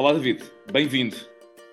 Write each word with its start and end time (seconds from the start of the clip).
Olá, 0.00 0.14
David. 0.14 0.42
Bem-vindo. 0.72 1.14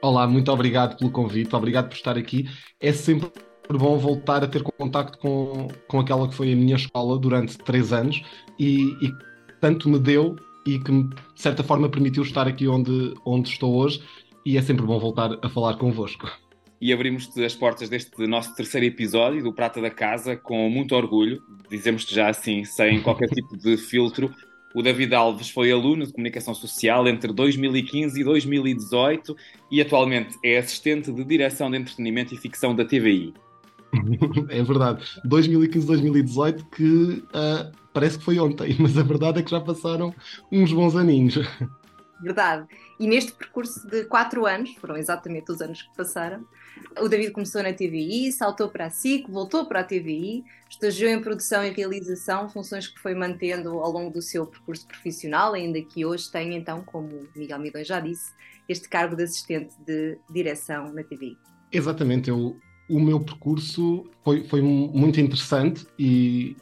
Olá, 0.02 0.28
muito 0.28 0.52
obrigado 0.52 0.98
pelo 0.98 1.10
convite, 1.10 1.56
obrigado 1.56 1.88
por 1.88 1.96
estar 1.96 2.18
aqui. 2.18 2.46
É 2.78 2.92
sempre 2.92 3.32
bom 3.70 3.98
voltar 3.98 4.44
a 4.44 4.48
ter 4.50 4.64
contacto 4.64 5.18
com, 5.18 5.70
com 5.88 6.00
aquela 6.02 6.28
que 6.28 6.36
foi 6.36 6.52
a 6.52 6.56
minha 6.58 6.76
escola 6.76 7.18
durante 7.18 7.58
três 7.58 7.94
anos 7.94 8.22
e, 8.60 8.98
e 9.02 9.14
tanto 9.62 9.88
me 9.88 9.98
deu 9.98 10.36
e 10.66 10.78
que, 10.78 10.92
de 10.92 11.42
certa 11.42 11.64
forma, 11.64 11.88
permitiu 11.88 12.22
estar 12.22 12.50
aqui 12.50 12.68
onde, 12.68 13.14
onde 13.26 13.48
estou 13.48 13.74
hoje. 13.74 14.04
E 14.46 14.58
é 14.58 14.62
sempre 14.62 14.86
bom 14.86 15.00
voltar 15.00 15.30
a 15.42 15.48
falar 15.48 15.78
convosco. 15.78 16.30
E 16.82 16.92
abrimos 16.92 17.30
as 17.38 17.56
portas 17.56 17.88
deste 17.88 18.28
nosso 18.28 18.54
terceiro 18.58 18.86
episódio 18.86 19.42
do 19.42 19.54
Prata 19.54 19.80
da 19.80 19.90
Casa 19.90 20.36
com 20.36 20.70
muito 20.70 20.94
orgulho, 20.94 21.42
dizemos-te 21.70 22.14
já 22.14 22.28
assim, 22.30 22.66
sem 22.66 23.02
qualquer 23.02 23.30
tipo 23.32 23.56
de 23.56 23.78
filtro. 23.78 24.36
O 24.78 24.84
David 24.84 25.16
Alves 25.16 25.50
foi 25.50 25.72
aluno 25.72 26.06
de 26.06 26.14
Comunicação 26.14 26.54
Social 26.54 27.08
entre 27.08 27.34
2015 27.34 28.22
e 28.22 28.24
2018 28.24 29.36
e 29.72 29.82
atualmente 29.82 30.38
é 30.46 30.60
assistente 30.60 31.12
de 31.12 31.24
Direção 31.24 31.72
de 31.72 31.78
Entretenimento 31.78 32.36
e 32.36 32.38
Ficção 32.38 32.76
da 32.76 32.86
TVI. 32.86 33.34
É 34.50 34.62
verdade. 34.62 35.04
2015-2018 35.26 36.64
que 36.76 36.84
uh, 36.84 37.72
parece 37.92 38.20
que 38.20 38.24
foi 38.24 38.38
ontem, 38.38 38.76
mas 38.78 38.96
a 39.00 39.02
verdade 39.02 39.40
é 39.40 39.42
que 39.42 39.50
já 39.50 39.60
passaram 39.60 40.14
uns 40.52 40.72
bons 40.72 40.96
aninhos. 40.96 41.40
Verdade. 42.22 42.68
E 43.00 43.08
neste 43.08 43.32
percurso 43.32 43.88
de 43.88 44.06
quatro 44.06 44.46
anos, 44.46 44.74
foram 44.76 44.98
exatamente 44.98 45.52
os 45.52 45.62
anos 45.62 45.84
que 45.84 45.96
passaram, 45.96 46.46
o 47.00 47.08
David 47.08 47.32
começou 47.32 47.62
na 47.62 47.74
TVI, 47.74 48.32
saltou 48.32 48.70
para 48.70 48.86
a 48.86 48.90
SIC, 48.90 49.30
voltou 49.30 49.66
para 49.66 49.82
a 49.82 49.84
TVI, 49.84 50.44
estagiou 50.70 51.12
em 51.12 51.22
produção 51.22 51.64
e 51.64 51.70
realização, 51.70 52.50
funções 52.50 52.88
que 52.88 53.00
foi 53.00 53.14
mantendo 53.14 53.70
ao 53.80 53.92
longo 53.92 54.12
do 54.12 54.22
seu 54.22 54.46
percurso 54.46 54.88
profissional, 54.88 55.54
ainda 55.54 55.82
que 55.82 56.06
hoje 56.06 56.32
tem 56.32 56.56
então, 56.56 56.84
como 56.84 57.28
Miguel 57.36 57.60
Midões 57.60 57.88
já 57.88 58.00
disse, 58.00 58.32
este 58.68 58.90
cargo 58.90 59.16
de 59.16 59.24
assistente 59.24 59.74
de 59.86 60.18
direção 60.30 60.92
na 60.94 61.04
TVI. 61.04 61.38
Exatamente, 61.72 62.30
eu, 62.30 62.58
o 62.90 63.00
meu 63.00 63.20
percurso 63.20 64.06
foi, 64.24 64.44
foi 64.48 64.62
muito 64.62 65.20
interessante 65.20 65.86
e 65.98 66.56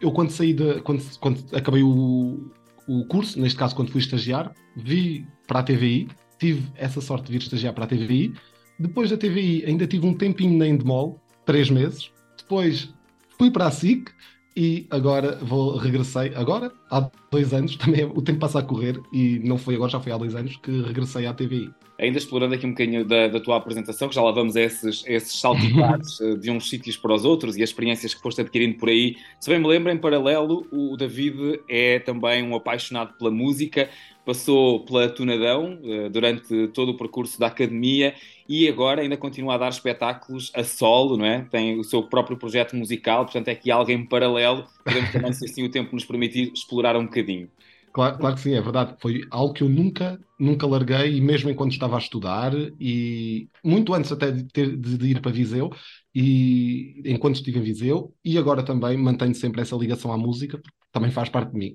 eu 0.00 0.12
quando 0.12 0.30
saí 0.30 0.52
de, 0.52 0.80
quando, 0.82 1.02
quando 1.18 1.44
acabei 1.56 1.82
o, 1.82 2.50
o 2.86 3.04
curso, 3.06 3.40
neste 3.40 3.58
caso 3.58 3.74
quando 3.74 3.90
fui 3.90 4.00
estagiar, 4.00 4.52
vi 4.76 5.26
para 5.46 5.60
a 5.60 5.62
TVI, 5.62 6.08
tive 6.38 6.62
essa 6.74 7.00
sorte 7.00 7.26
de 7.26 7.32
vir 7.32 7.42
estagiar 7.42 7.72
para 7.74 7.84
a 7.84 7.88
TVI. 7.88 8.34
Depois 8.78 9.10
da 9.10 9.16
TVI 9.16 9.64
ainda 9.66 9.86
tive 9.86 10.06
um 10.06 10.14
tempinho 10.14 10.58
na 10.58 10.66
Endemol, 10.66 11.20
três 11.44 11.70
meses. 11.70 12.10
Depois 12.36 12.92
fui 13.38 13.50
para 13.50 13.66
a 13.66 13.70
SIC 13.70 14.10
e 14.56 14.86
agora 14.90 15.36
vou 15.42 15.76
regressei, 15.76 16.32
agora, 16.34 16.72
há 16.90 17.10
dois 17.30 17.52
anos, 17.52 17.76
também 17.78 18.04
o 18.04 18.22
tempo 18.22 18.40
passa 18.40 18.60
a 18.60 18.62
correr 18.62 19.00
e 19.12 19.40
não 19.40 19.58
foi 19.58 19.74
agora, 19.74 19.90
já 19.90 20.00
foi 20.00 20.12
há 20.12 20.18
dois 20.18 20.34
anos 20.34 20.56
que 20.58 20.82
regressei 20.82 21.26
à 21.26 21.34
TVI. 21.34 21.70
Ainda 21.96 22.18
explorando 22.18 22.54
aqui 22.54 22.66
um 22.66 22.70
bocadinho 22.70 23.04
da, 23.04 23.28
da 23.28 23.38
tua 23.38 23.56
apresentação, 23.56 24.08
que 24.08 24.16
já 24.16 24.22
lá 24.22 24.32
vamos 24.32 24.56
a 24.56 24.62
esses, 24.62 25.04
esses 25.06 25.40
saltipares 25.40 26.18
eh, 26.22 26.34
de 26.34 26.50
uns 26.50 26.68
sítios 26.68 26.96
para 26.96 27.14
os 27.14 27.24
outros 27.24 27.56
e 27.56 27.62
as 27.62 27.70
experiências 27.70 28.12
que 28.12 28.20
foste 28.20 28.40
adquirindo 28.40 28.76
por 28.76 28.88
aí. 28.88 29.16
Se 29.38 29.48
bem 29.48 29.60
me 29.60 29.68
lembro, 29.68 29.92
em 29.92 29.98
paralelo, 29.98 30.66
o 30.72 30.96
David 30.96 31.60
é 31.68 32.00
também 32.00 32.42
um 32.42 32.56
apaixonado 32.56 33.16
pela 33.16 33.30
música, 33.30 33.88
passou 34.24 34.84
pela 34.84 35.08
Tunadão 35.08 35.78
eh, 35.84 36.08
durante 36.08 36.66
todo 36.68 36.90
o 36.90 36.96
percurso 36.96 37.38
da 37.38 37.46
academia 37.46 38.14
e 38.48 38.68
agora 38.68 39.02
ainda 39.02 39.16
continua 39.16 39.54
a 39.54 39.58
dar 39.58 39.68
espetáculos 39.68 40.50
a 40.54 40.64
solo, 40.64 41.16
não 41.16 41.24
é? 41.24 41.46
Tem 41.50 41.78
o 41.78 41.84
seu 41.84 42.02
próprio 42.02 42.36
projeto 42.36 42.74
musical, 42.74 43.24
portanto 43.24 43.48
é 43.48 43.52
aqui 43.52 43.70
alguém 43.70 44.04
paralelo, 44.04 44.66
podemos 44.84 45.10
também, 45.12 45.32
se 45.32 45.44
assim 45.44 45.64
o 45.64 45.70
tempo 45.70 45.94
nos 45.94 46.04
permitir, 46.04 46.52
explorar 46.52 46.96
um 46.96 47.04
bocadinho. 47.04 47.48
Claro, 47.94 48.18
claro 48.18 48.34
que 48.34 48.40
sim, 48.42 48.54
é 48.54 48.60
verdade. 48.60 48.96
Foi 49.00 49.20
algo 49.30 49.54
que 49.54 49.62
eu 49.62 49.68
nunca, 49.68 50.20
nunca 50.36 50.66
larguei, 50.66 51.16
e 51.16 51.20
mesmo 51.20 51.48
enquanto 51.48 51.70
estava 51.70 51.94
a 51.94 52.00
estudar, 52.00 52.52
e 52.80 53.48
muito 53.62 53.94
antes 53.94 54.10
até 54.10 54.32
de, 54.32 54.44
ter, 54.48 54.76
de 54.76 55.06
ir 55.06 55.22
para 55.22 55.30
Viseu, 55.30 55.70
e 56.12 57.00
enquanto 57.06 57.36
estive 57.36 57.60
em 57.60 57.62
Viseu, 57.62 58.12
e 58.24 58.36
agora 58.36 58.64
também 58.64 58.96
mantenho 58.96 59.34
sempre 59.34 59.60
essa 59.62 59.76
ligação 59.76 60.12
à 60.12 60.18
música, 60.18 60.58
porque 60.58 60.76
também 60.90 61.12
faz 61.12 61.28
parte 61.28 61.52
de 61.52 61.58
mim. 61.58 61.74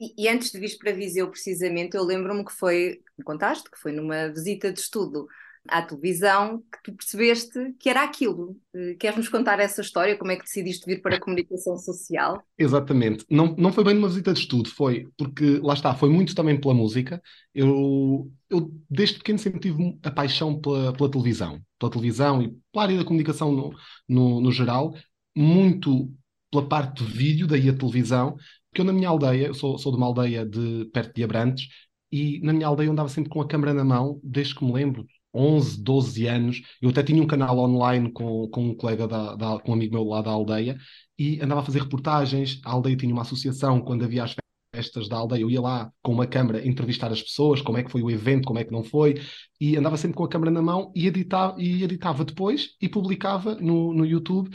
E, 0.00 0.24
e 0.24 0.28
antes 0.28 0.52
de 0.52 0.58
vir 0.60 0.78
para 0.78 0.92
Viseu, 0.92 1.28
precisamente, 1.28 1.96
eu 1.96 2.04
lembro-me 2.04 2.44
que 2.44 2.52
foi, 2.52 3.02
me 3.18 3.24
contaste, 3.24 3.68
que 3.68 3.78
foi 3.78 3.90
numa 3.90 4.28
visita 4.28 4.72
de 4.72 4.78
estudo 4.78 5.26
à 5.70 5.82
televisão 5.82 6.62
que 6.72 6.82
tu 6.84 6.92
percebeste 6.92 7.74
que 7.78 7.88
era 7.88 8.02
aquilo. 8.02 8.56
Eh, 8.74 8.94
queres-nos 8.98 9.28
contar 9.28 9.58
essa 9.60 9.80
história? 9.80 10.16
Como 10.16 10.30
é 10.30 10.36
que 10.36 10.44
decidiste 10.44 10.84
vir 10.86 11.00
para 11.00 11.16
a 11.16 11.20
comunicação 11.20 11.76
social? 11.76 12.42
Exatamente. 12.58 13.24
Não, 13.30 13.54
não 13.56 13.72
foi 13.72 13.84
bem 13.84 13.94
numa 13.94 14.08
visita 14.08 14.32
de 14.32 14.40
estudo, 14.40 14.68
foi 14.68 15.08
porque, 15.16 15.58
lá 15.62 15.74
está, 15.74 15.94
foi 15.94 16.08
muito 16.08 16.34
também 16.34 16.60
pela 16.60 16.74
música. 16.74 17.22
Eu, 17.54 18.30
eu 18.48 18.70
desde 18.88 19.18
pequeno 19.18 19.38
sempre 19.38 19.60
tive 19.60 19.98
a 20.02 20.10
paixão 20.10 20.60
pela, 20.60 20.92
pela 20.92 21.10
televisão. 21.10 21.60
Pela 21.78 21.92
televisão 21.92 22.42
e 22.42 22.56
pela 22.72 22.84
área 22.84 22.98
da 22.98 23.04
comunicação 23.04 23.52
no, 23.52 23.74
no, 24.08 24.40
no 24.40 24.52
geral. 24.52 24.94
Muito 25.34 26.10
pela 26.50 26.68
parte 26.68 27.04
de 27.04 27.12
vídeo, 27.12 27.46
daí 27.46 27.68
a 27.68 27.72
televisão, 27.72 28.36
porque 28.70 28.80
eu 28.80 28.84
na 28.84 28.92
minha 28.92 29.08
aldeia, 29.08 29.46
eu 29.46 29.54
sou, 29.54 29.78
sou 29.78 29.92
de 29.92 29.98
uma 29.98 30.06
aldeia 30.06 30.44
de, 30.44 30.84
perto 30.92 31.14
de 31.14 31.24
Abrantes, 31.24 31.68
e 32.10 32.40
na 32.42 32.52
minha 32.52 32.66
aldeia 32.66 32.88
eu 32.88 32.92
andava 32.92 33.08
sempre 33.08 33.30
com 33.30 33.40
a 33.40 33.46
câmera 33.46 33.72
na 33.72 33.84
mão, 33.84 34.20
desde 34.22 34.54
que 34.54 34.64
me 34.64 34.72
lembro, 34.72 35.06
11, 35.34 35.82
12 35.82 36.26
anos. 36.26 36.62
Eu 36.80 36.90
até 36.90 37.02
tinha 37.02 37.22
um 37.22 37.26
canal 37.26 37.58
online 37.58 38.10
com, 38.12 38.48
com 38.48 38.68
um 38.70 38.74
colega, 38.74 39.06
da, 39.06 39.34
da, 39.36 39.58
com 39.60 39.72
um 39.72 39.74
amigo 39.74 39.94
meu 39.94 40.04
lá 40.04 40.22
da 40.22 40.30
aldeia, 40.30 40.76
e 41.18 41.40
andava 41.40 41.60
a 41.60 41.64
fazer 41.64 41.80
reportagens. 41.80 42.60
A 42.64 42.72
aldeia 42.72 42.96
tinha 42.96 43.12
uma 43.12 43.22
associação, 43.22 43.80
quando 43.80 44.04
havia 44.04 44.24
as 44.24 44.34
festas 44.74 45.08
da 45.08 45.16
aldeia, 45.16 45.42
eu 45.42 45.50
ia 45.50 45.60
lá 45.60 45.90
com 46.02 46.12
uma 46.12 46.26
câmera 46.26 46.66
entrevistar 46.66 47.10
as 47.12 47.22
pessoas, 47.22 47.60
como 47.60 47.78
é 47.78 47.82
que 47.82 47.90
foi 47.90 48.02
o 48.02 48.10
evento, 48.10 48.46
como 48.46 48.58
é 48.58 48.64
que 48.64 48.72
não 48.72 48.84
foi, 48.84 49.20
e 49.60 49.76
andava 49.76 49.96
sempre 49.96 50.16
com 50.16 50.24
a 50.24 50.28
câmera 50.28 50.50
na 50.50 50.62
mão 50.62 50.92
e 50.94 51.06
editava, 51.06 51.60
e 51.60 51.82
editava 51.82 52.24
depois 52.24 52.76
e 52.80 52.88
publicava 52.88 53.54
no, 53.56 53.92
no 53.92 54.06
YouTube. 54.06 54.50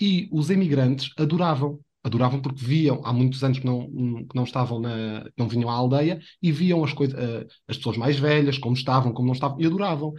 E 0.00 0.28
os 0.32 0.50
emigrantes 0.50 1.10
adoravam, 1.16 1.78
adoravam 2.04 2.40
porque 2.40 2.64
viam 2.64 3.00
há 3.04 3.12
muitos 3.12 3.42
anos 3.44 3.58
que 3.58 3.66
não, 3.66 3.86
que 3.86 4.34
não 4.34 4.44
estavam 4.44 4.80
na, 4.80 5.24
não 5.36 5.48
vinham 5.48 5.70
à 5.70 5.74
aldeia 5.74 6.20
e 6.42 6.50
viam 6.50 6.82
as 6.82 6.92
coisas, 6.92 7.14
uh, 7.18 7.46
as 7.68 7.76
pessoas 7.76 7.96
mais 7.96 8.18
velhas, 8.18 8.58
como 8.58 8.74
estavam, 8.74 9.12
como 9.12 9.26
não 9.26 9.34
estavam, 9.34 9.60
e 9.60 9.66
adoravam. 9.66 10.12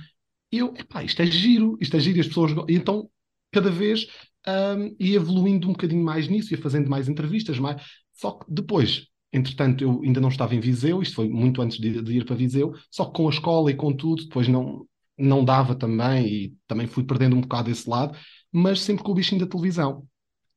E 0.51 0.59
eu, 0.59 0.73
epá, 0.75 1.03
isto 1.03 1.21
é 1.21 1.25
giro, 1.25 1.77
isto 1.81 1.97
é 1.97 1.99
giro, 1.99 2.17
e 2.17 2.21
as 2.21 2.27
pessoas. 2.27 2.51
E 2.69 2.75
então, 2.75 3.09
cada 3.51 3.69
vez 3.69 4.07
um, 4.47 4.95
ia 4.99 5.15
evoluindo 5.15 5.67
um 5.67 5.71
bocadinho 5.73 6.03
mais 6.03 6.27
nisso, 6.27 6.53
ia 6.53 6.61
fazendo 6.61 6.89
mais 6.89 7.09
entrevistas, 7.09 7.59
mais. 7.59 7.81
Só 8.13 8.31
que 8.31 8.45
depois, 8.47 9.07
entretanto, 9.31 9.83
eu 9.83 10.01
ainda 10.03 10.21
não 10.21 10.29
estava 10.29 10.55
em 10.55 10.59
Viseu, 10.59 11.01
isto 11.01 11.15
foi 11.15 11.27
muito 11.27 11.61
antes 11.61 11.79
de, 11.79 12.01
de 12.01 12.17
ir 12.17 12.25
para 12.25 12.35
Viseu, 12.35 12.73
só 12.91 13.05
que 13.05 13.13
com 13.13 13.27
a 13.27 13.31
escola 13.31 13.71
e 13.71 13.75
com 13.75 13.93
tudo, 13.93 14.23
depois 14.23 14.47
não, 14.47 14.87
não 15.17 15.43
dava 15.43 15.75
também, 15.75 16.27
e 16.27 16.53
também 16.67 16.87
fui 16.87 17.03
perdendo 17.03 17.35
um 17.35 17.41
bocado 17.41 17.69
esse 17.69 17.89
lado, 17.89 18.17
mas 18.51 18.79
sempre 18.81 19.03
com 19.03 19.11
o 19.11 19.15
bichinho 19.15 19.41
da 19.41 19.47
televisão 19.47 20.07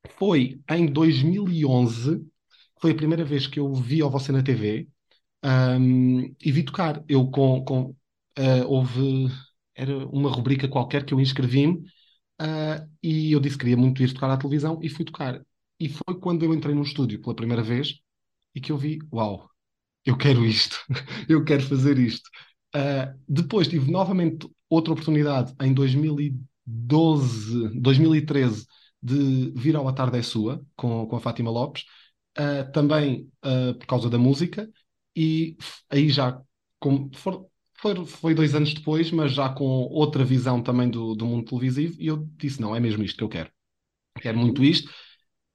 foi 0.08 0.60
em 0.70 0.86
2011, 0.86 2.24
foi 2.80 2.92
a 2.92 2.94
primeira 2.94 3.24
vez 3.24 3.46
que 3.46 3.60
eu 3.60 3.72
vi 3.74 4.02
o 4.02 4.10
Você 4.10 4.32
na 4.32 4.42
TV 4.42 4.88
um, 5.44 6.34
e 6.40 6.52
vi 6.52 6.62
tocar. 6.62 7.02
Eu 7.08 7.28
com, 7.30 7.64
com 7.64 7.82
uh, 8.38 8.66
houve 8.66 9.28
era 9.74 10.06
uma 10.08 10.30
rubrica 10.30 10.68
qualquer 10.68 11.04
que 11.04 11.12
eu 11.12 11.20
inscrevi-me 11.20 11.78
uh, 12.40 12.88
e 13.02 13.32
eu 13.32 13.40
disse 13.40 13.56
que 13.56 13.64
queria 13.64 13.76
muito 13.76 14.02
ir 14.02 14.12
tocar 14.12 14.30
à 14.30 14.36
televisão 14.36 14.78
e 14.82 14.88
fui 14.88 15.04
tocar. 15.04 15.40
E 15.78 15.88
foi 15.88 16.18
quando 16.20 16.44
eu 16.44 16.54
entrei 16.54 16.74
no 16.74 16.82
estúdio 16.82 17.20
pela 17.20 17.36
primeira 17.36 17.62
vez 17.62 17.98
e 18.54 18.60
que 18.60 18.72
eu 18.72 18.78
vi, 18.78 18.98
uau, 19.12 19.50
eu 20.04 20.16
quero 20.16 20.44
isto, 20.46 20.78
eu 21.28 21.44
quero 21.44 21.62
fazer 21.62 21.98
isto. 21.98 22.28
Uh, 22.74 23.18
depois 23.28 23.68
tive 23.68 23.90
novamente 23.90 24.48
outra 24.68 24.92
oportunidade 24.92 25.54
em 25.60 25.72
2012, 25.74 27.80
2013 27.80 28.66
de 29.06 29.52
Vir 29.54 29.76
A 29.76 29.92
Tarde 29.92 30.18
é 30.18 30.22
Sua, 30.22 30.64
com, 30.76 31.06
com 31.06 31.16
a 31.16 31.20
Fátima 31.20 31.50
Lopes, 31.50 31.84
uh, 32.38 32.70
também 32.72 33.30
uh, 33.44 33.74
por 33.78 33.86
causa 33.86 34.10
da 34.10 34.18
música, 34.18 34.68
e 35.14 35.56
aí 35.90 36.08
já 36.08 36.40
com, 36.80 37.10
for, 37.14 37.46
foi, 37.74 38.04
foi 38.04 38.34
dois 38.34 38.54
anos 38.54 38.74
depois, 38.74 39.10
mas 39.10 39.32
já 39.32 39.48
com 39.48 39.64
outra 39.64 40.24
visão 40.24 40.62
também 40.62 40.90
do, 40.90 41.14
do 41.14 41.26
mundo 41.26 41.44
televisivo, 41.46 41.96
e 42.00 42.06
eu 42.06 42.28
disse: 42.36 42.60
não, 42.60 42.74
é 42.74 42.80
mesmo 42.80 43.02
isto 43.04 43.16
que 43.18 43.24
eu 43.24 43.28
quero. 43.28 43.50
Quero 44.20 44.38
muito 44.38 44.64
isto 44.64 44.90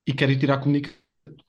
e 0.07 0.13
quero 0.13 0.31
ir 0.31 0.39
tirar 0.39 0.59
comunica 0.59 0.91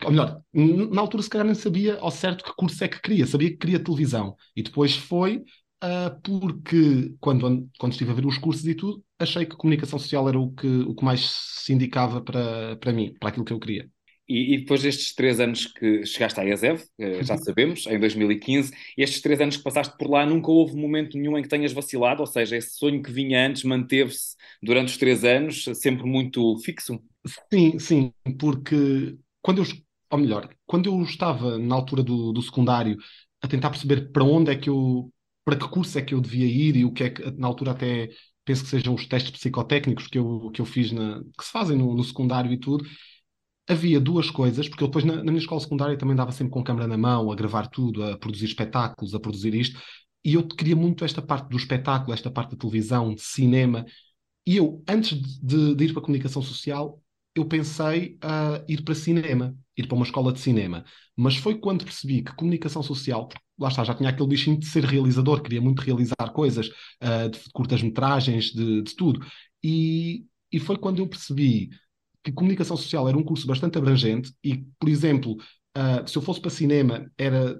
ou 0.04 0.10
melhor, 0.10 0.42
na 0.52 1.00
altura 1.00 1.22
se 1.22 1.30
calhar 1.30 1.46
nem 1.46 1.54
sabia 1.54 1.98
ao 1.98 2.10
certo 2.10 2.44
que 2.44 2.54
curso 2.54 2.82
é 2.84 2.88
que 2.88 3.00
queria, 3.00 3.26
sabia 3.26 3.50
que 3.50 3.56
queria 3.56 3.82
televisão. 3.82 4.36
E 4.54 4.62
depois 4.62 4.94
foi 4.94 5.38
uh, 5.82 6.20
porque, 6.22 7.14
quando, 7.20 7.68
quando 7.78 7.92
estive 7.92 8.10
a 8.10 8.14
ver 8.14 8.26
os 8.26 8.38
cursos 8.38 8.66
e 8.66 8.74
tudo, 8.74 9.02
achei 9.22 9.46
que 9.46 9.56
comunicação 9.56 9.98
social 9.98 10.28
era 10.28 10.38
o 10.38 10.50
que, 10.52 10.66
o 10.66 10.94
que 10.94 11.04
mais 11.04 11.30
se 11.30 11.72
indicava 11.72 12.20
para, 12.20 12.76
para 12.76 12.92
mim, 12.92 13.14
para 13.18 13.28
aquilo 13.30 13.44
que 13.44 13.52
eu 13.52 13.60
queria. 13.60 13.88
E, 14.28 14.54
e, 14.54 14.58
depois 14.58 14.82
destes 14.82 15.14
três 15.14 15.40
anos 15.40 15.66
que 15.66 16.06
chegaste 16.06 16.40
à 16.40 16.46
ESEV, 16.46 16.82
já 17.22 17.34
uhum. 17.34 17.42
sabemos, 17.42 17.86
em 17.86 17.98
2015, 17.98 18.72
estes 18.96 19.20
três 19.20 19.40
anos 19.40 19.56
que 19.56 19.62
passaste 19.62 19.96
por 19.98 20.08
lá, 20.08 20.24
nunca 20.24 20.50
houve 20.50 20.76
momento 20.76 21.18
nenhum 21.18 21.36
em 21.36 21.42
que 21.42 21.48
tenhas 21.48 21.72
vacilado, 21.72 22.20
ou 22.20 22.26
seja, 22.26 22.56
esse 22.56 22.78
sonho 22.78 23.02
que 23.02 23.10
vinha 23.10 23.46
antes 23.46 23.64
manteve-se 23.64 24.36
durante 24.62 24.88
os 24.88 24.96
três 24.96 25.24
anos, 25.24 25.64
sempre 25.74 26.04
muito 26.04 26.56
fixo? 26.58 27.02
Sim, 27.52 27.78
sim, 27.78 28.12
porque 28.38 29.16
quando 29.42 29.62
eu, 29.62 29.66
ou 30.10 30.18
melhor, 30.18 30.48
quando 30.66 30.88
eu 30.88 31.02
estava 31.02 31.58
na 31.58 31.74
altura 31.74 32.02
do, 32.02 32.32
do 32.32 32.42
secundário 32.42 32.96
a 33.42 33.48
tentar 33.48 33.70
perceber 33.70 34.12
para 34.12 34.24
onde 34.24 34.52
é 34.52 34.56
que 34.56 34.70
eu, 34.70 35.12
para 35.44 35.56
que 35.56 35.68
curso 35.68 35.98
é 35.98 36.02
que 36.02 36.14
eu 36.14 36.20
devia 36.20 36.46
ir 36.46 36.76
e 36.76 36.84
o 36.84 36.92
que 36.92 37.04
é 37.04 37.10
que, 37.10 37.30
na 37.32 37.48
altura 37.48 37.72
até 37.72 38.08
penso 38.44 38.64
que 38.64 38.70
sejam 38.70 38.94
os 38.94 39.06
testes 39.06 39.32
psicotécnicos 39.32 40.06
que 40.06 40.18
eu, 40.18 40.50
que 40.52 40.60
eu 40.60 40.64
fiz, 40.64 40.92
na, 40.92 41.22
que 41.38 41.44
se 41.44 41.50
fazem 41.52 41.76
no, 41.76 41.94
no 41.94 42.04
secundário 42.04 42.52
e 42.52 42.58
tudo, 42.58 42.84
havia 43.68 44.00
duas 44.00 44.30
coisas, 44.30 44.68
porque 44.68 44.82
eu 44.84 44.88
depois 44.88 45.04
na, 45.04 45.16
na, 45.16 45.24
minha 45.24 45.38
escola 45.38 45.60
secundária 45.60 45.96
também 45.96 46.16
dava 46.16 46.32
sempre 46.32 46.52
com 46.52 46.60
a 46.60 46.64
câmera 46.64 46.86
na 46.86 46.98
mão, 46.98 47.30
a 47.30 47.34
gravar 47.36 47.68
tudo, 47.68 48.04
a 48.04 48.18
produzir 48.18 48.46
espetáculos, 48.46 49.14
a 49.14 49.20
produzir 49.20 49.54
isto, 49.54 49.80
e 50.24 50.34
eu 50.34 50.46
queria 50.46 50.76
muito 50.76 51.04
esta 51.04 51.22
parte 51.22 51.48
do 51.48 51.56
espetáculo, 51.56 52.12
esta 52.14 52.30
parte 52.30 52.52
da 52.52 52.56
televisão, 52.56 53.14
de 53.14 53.22
cinema, 53.22 53.84
e 54.46 54.56
eu, 54.56 54.82
antes 54.88 55.20
de, 55.40 55.74
de 55.74 55.84
ir 55.84 55.92
para 55.92 56.02
a 56.02 56.04
comunicação 56.04 56.42
social, 56.42 57.01
eu 57.34 57.44
pensei 57.46 58.18
a 58.20 58.62
ir 58.68 58.82
para 58.82 58.94
cinema, 58.94 59.56
ir 59.76 59.86
para 59.86 59.96
uma 59.96 60.04
escola 60.04 60.32
de 60.32 60.40
cinema. 60.40 60.84
Mas 61.16 61.36
foi 61.36 61.58
quando 61.58 61.84
percebi 61.84 62.22
que 62.22 62.34
comunicação 62.34 62.82
social, 62.82 63.28
lá 63.58 63.68
está, 63.68 63.84
já 63.84 63.94
tinha 63.94 64.10
aquele 64.10 64.28
bichinho 64.28 64.58
de 64.58 64.66
ser 64.66 64.84
realizador, 64.84 65.42
queria 65.42 65.60
muito 65.60 65.80
realizar 65.80 66.30
coisas, 66.32 66.68
uh, 66.68 67.30
de 67.30 67.38
curtas-metragens, 67.52 68.46
de, 68.46 68.82
de, 68.82 68.96
tudo. 68.96 69.24
E, 69.62 70.26
e 70.50 70.58
foi 70.58 70.76
quando 70.78 70.98
eu 70.98 71.08
percebi 71.08 71.70
que 72.22 72.32
comunicação 72.32 72.76
social 72.76 73.08
era 73.08 73.16
um 73.16 73.24
curso 73.24 73.46
bastante 73.46 73.78
abrangente 73.78 74.32
e, 74.44 74.64
por 74.78 74.88
exemplo, 74.88 75.36
uh, 75.76 76.08
se 76.08 76.16
eu 76.16 76.22
fosse 76.22 76.40
para 76.40 76.50
cinema, 76.50 77.10
era 77.18 77.58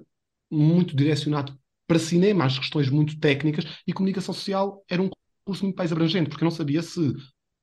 muito 0.51 0.95
direcionado 0.95 1.57
para 1.87 1.99
cinema, 1.99 2.45
às 2.45 2.57
questões 2.57 2.89
muito 2.89 3.19
técnicas, 3.19 3.65
e 3.85 3.93
comunicação 3.93 4.33
social 4.33 4.83
era 4.89 5.01
um 5.01 5.09
curso 5.45 5.63
muito 5.63 5.75
mais 5.75 5.91
abrangente, 5.91 6.29
porque 6.29 6.43
eu 6.43 6.49
não 6.49 6.55
sabia 6.55 6.81
se 6.81 7.13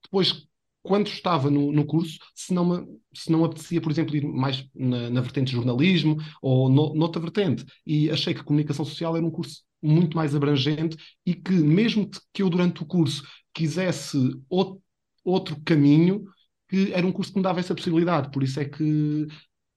depois 0.02 0.46
quando 0.82 1.08
estava 1.08 1.50
no, 1.50 1.72
no 1.72 1.84
curso, 1.84 2.18
se 2.34 2.54
não, 2.54 2.64
me, 2.64 2.98
se 3.14 3.30
não 3.30 3.44
apetecia, 3.44 3.80
por 3.80 3.92
exemplo, 3.92 4.16
ir 4.16 4.24
mais 4.24 4.66
na, 4.74 5.10
na 5.10 5.20
vertente 5.20 5.48
de 5.48 5.56
jornalismo 5.56 6.16
ou 6.40 6.68
no, 6.68 6.94
noutra 6.94 7.20
vertente. 7.20 7.64
E 7.86 8.10
achei 8.10 8.34
que 8.34 8.44
comunicação 8.44 8.84
social 8.84 9.16
era 9.16 9.24
um 9.24 9.30
curso 9.30 9.62
muito 9.82 10.16
mais 10.16 10.34
abrangente 10.34 10.96
e 11.24 11.34
que, 11.34 11.52
mesmo 11.52 12.08
que 12.32 12.42
eu, 12.42 12.50
durante 12.50 12.82
o 12.82 12.86
curso, 12.86 13.22
quisesse 13.54 14.16
outro, 14.48 14.80
outro 15.24 15.60
caminho, 15.64 16.24
que 16.68 16.92
era 16.92 17.06
um 17.06 17.12
curso 17.12 17.32
que 17.32 17.38
me 17.38 17.42
dava 17.42 17.60
essa 17.60 17.74
possibilidade. 17.74 18.30
Por 18.30 18.42
isso 18.42 18.60
é 18.60 18.64
que 18.64 19.26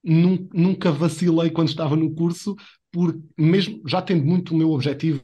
nunca 0.04 0.92
vacilei 0.92 1.50
quando 1.50 1.70
estava 1.70 1.96
no 1.96 2.14
curso, 2.14 2.56
por, 2.92 3.18
mesmo 3.38 3.82
já 3.88 4.02
tendo 4.02 4.26
muito 4.26 4.54
o 4.54 4.58
meu 4.58 4.72
objetivo 4.72 5.24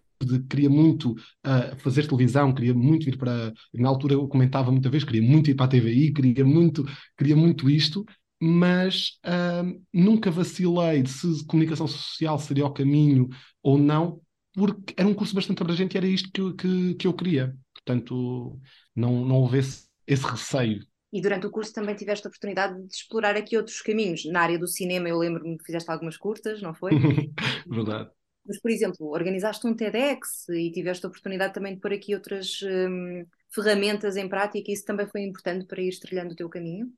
queria 0.50 0.70
muito 0.70 1.12
uh, 1.12 1.76
fazer 1.78 2.08
televisão, 2.08 2.54
queria 2.54 2.74
muito 2.74 3.08
ir 3.10 3.18
para. 3.18 3.54
Na 3.74 3.90
altura 3.90 4.14
eu 4.14 4.28
comentava 4.28 4.72
muita 4.72 4.90
vez, 4.90 5.04
queria 5.04 5.22
muito 5.22 5.50
ir 5.50 5.56
para 5.56 5.66
a 5.66 5.70
TVI, 5.70 6.14
queria 6.14 6.46
muito, 6.46 6.86
queria 7.18 7.36
muito 7.36 7.70
isto, 7.70 8.06
mas 8.42 9.20
uh, 9.26 9.82
nunca 9.94 10.32
vacilei 10.32 11.04
de 11.04 11.10
se 11.10 11.46
comunicação 11.46 11.88
social 11.88 12.38
seria 12.40 12.66
o 12.66 12.74
caminho 12.74 13.30
ou 13.62 13.78
não, 13.78 14.22
porque 14.54 14.94
era 14.98 15.08
um 15.08 15.14
curso 15.14 15.36
bastante 15.36 15.62
abrangente 15.62 15.96
e 15.96 15.98
era 15.98 16.08
isto 16.08 16.30
que, 16.32 16.54
que, 16.54 16.96
que 16.96 17.08
eu 17.08 17.14
queria. 17.14 17.56
Portanto, 17.74 18.60
não, 18.96 19.26
não 19.26 19.36
houve 19.38 19.60
esse, 19.60 19.88
esse 20.06 20.26
receio. 20.26 20.86
E 21.12 21.22
durante 21.22 21.48
o 21.48 21.52
curso 21.52 21.74
também 21.74 21.96
tiveste 21.96 22.28
a 22.28 22.30
oportunidade 22.30 22.80
de 22.80 22.94
explorar 22.94 23.36
aqui 23.36 23.58
outros 23.58 23.82
caminhos. 23.82 24.26
Na 24.26 24.42
área 24.42 24.60
do 24.60 24.68
cinema, 24.68 25.10
eu 25.10 25.18
lembro-me 25.18 25.58
que 25.58 25.66
fizeste 25.66 25.90
algumas 25.90 26.18
curtas, 26.18 26.62
não 26.62 26.74
foi? 26.74 26.92
Verdade. 27.68 28.12
Mas, 28.50 28.60
por 28.60 28.72
exemplo, 28.72 29.12
organizaste 29.12 29.68
um 29.68 29.76
TEDx 29.76 30.50
e 30.50 30.72
tiveste 30.72 31.06
a 31.06 31.10
oportunidade 31.10 31.54
também 31.54 31.76
de 31.76 31.80
pôr 31.80 31.94
aqui 31.94 32.16
outras 32.16 32.60
hum, 32.64 33.24
ferramentas 33.54 34.18
em 34.18 34.28
prática, 34.28 34.72
isso 34.72 34.84
também 34.84 35.06
foi 35.06 35.22
importante 35.22 35.68
para 35.68 35.80
ir 35.80 35.92
trilhando 36.00 36.34
o 36.34 36.36
teu 36.36 36.50
caminho? 36.50 36.92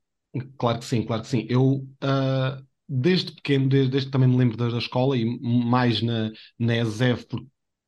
Claro 0.56 0.78
que 0.78 0.86
sim, 0.86 1.04
claro 1.04 1.20
que 1.20 1.28
sim. 1.28 1.46
Eu, 1.50 1.86
uh, 2.02 2.66
desde 2.88 3.32
pequeno, 3.32 3.68
desde, 3.68 4.06
que 4.06 4.10
também 4.10 4.30
me 4.30 4.38
lembro 4.38 4.56
da, 4.56 4.70
da 4.70 4.78
escola 4.78 5.14
e 5.14 5.26
mais 5.42 6.00
na, 6.00 6.32
na 6.58 6.78
ESEV, 6.78 7.26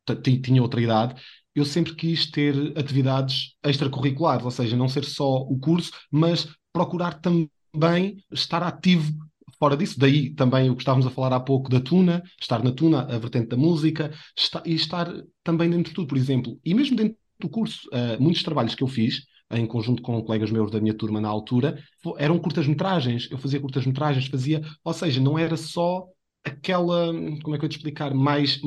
porque 0.05 0.37
tinha 0.37 0.61
outra 0.61 0.79
idade, 0.79 1.19
eu 1.55 1.65
sempre 1.65 1.95
quis 1.95 2.29
ter 2.29 2.77
atividades 2.77 3.55
extracurriculares, 3.63 4.45
ou 4.45 4.51
seja, 4.51 4.77
não 4.77 4.87
ser 4.87 5.05
só 5.05 5.37
o 5.37 5.57
curso, 5.57 5.91
mas 6.11 6.47
procurar 6.71 7.19
também 7.19 8.23
estar 8.31 8.61
ativo 8.61 9.11
fora 9.65 9.75
disso, 9.75 9.99
daí 9.99 10.29
também 10.29 10.69
o 10.69 10.75
que 10.75 10.83
estávamos 10.83 11.07
a 11.07 11.09
falar 11.09 11.35
há 11.35 11.39
pouco 11.39 11.71
da 11.71 11.79
Tuna, 11.81 12.21
estar 12.39 12.63
na 12.63 12.71
Tuna, 12.71 13.01
a 13.01 13.17
vertente 13.17 13.47
da 13.47 13.57
música, 13.57 14.13
está, 14.37 14.61
e 14.63 14.75
estar 14.75 15.11
também 15.43 15.67
dentro 15.71 15.89
de 15.89 15.95
tudo, 15.95 16.07
por 16.07 16.19
exemplo. 16.19 16.59
E 16.63 16.71
mesmo 16.75 16.95
dentro 16.95 17.17
do 17.39 17.49
curso, 17.49 17.89
uh, 17.89 18.21
muitos 18.21 18.43
trabalhos 18.43 18.75
que 18.75 18.83
eu 18.83 18.87
fiz, 18.87 19.23
em 19.49 19.65
conjunto 19.65 20.03
com 20.03 20.21
colegas 20.21 20.51
meus 20.51 20.69
da 20.69 20.79
minha 20.79 20.93
turma 20.93 21.19
na 21.19 21.29
altura, 21.29 21.79
eram 22.19 22.37
curtas-metragens. 22.37 23.27
Eu 23.31 23.39
fazia 23.39 23.59
curtas-metragens, 23.59 24.27
fazia, 24.27 24.61
ou 24.83 24.93
seja, 24.93 25.19
não 25.19 25.35
era 25.35 25.57
só 25.57 26.05
aquela, 26.45 27.11
como 27.43 27.55
é 27.55 27.59
que 27.59 27.65
eu 27.65 27.69
te 27.69 27.77
explicar, 27.77 28.13
mais 28.13 28.61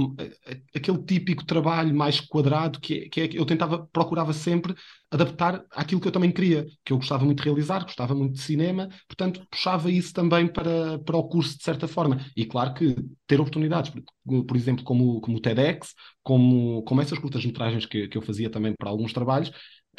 aquele 0.74 1.02
típico 1.04 1.44
trabalho 1.44 1.94
mais 1.94 2.20
quadrado 2.20 2.80
que, 2.80 3.08
é, 3.16 3.28
que 3.28 3.38
eu 3.38 3.46
tentava, 3.46 3.86
procurava 3.92 4.32
sempre 4.32 4.74
adaptar 5.10 5.64
àquilo 5.70 6.00
que 6.00 6.08
eu 6.08 6.12
também 6.12 6.32
queria, 6.32 6.66
que 6.84 6.92
eu 6.92 6.96
gostava 6.98 7.24
muito 7.24 7.38
de 7.38 7.44
realizar, 7.44 7.84
gostava 7.84 8.14
muito 8.14 8.34
de 8.34 8.42
cinema, 8.42 8.88
portanto 9.06 9.46
puxava 9.50 9.90
isso 9.90 10.12
também 10.12 10.46
para, 10.46 10.98
para 10.98 11.16
o 11.16 11.28
curso 11.28 11.56
de 11.56 11.62
certa 11.64 11.86
forma. 11.86 12.18
E 12.36 12.44
claro 12.44 12.74
que 12.74 12.96
ter 13.26 13.40
oportunidades, 13.40 13.92
por, 14.26 14.44
por 14.44 14.56
exemplo, 14.56 14.84
como, 14.84 15.20
como 15.20 15.36
o 15.38 15.40
TEDx, 15.40 15.94
como, 16.22 16.82
como 16.82 17.00
essas 17.00 17.18
curtas-metragens 17.18 17.86
que, 17.86 18.08
que 18.08 18.18
eu 18.18 18.22
fazia 18.22 18.50
também 18.50 18.74
para 18.76 18.90
alguns 18.90 19.12
trabalhos, 19.12 19.52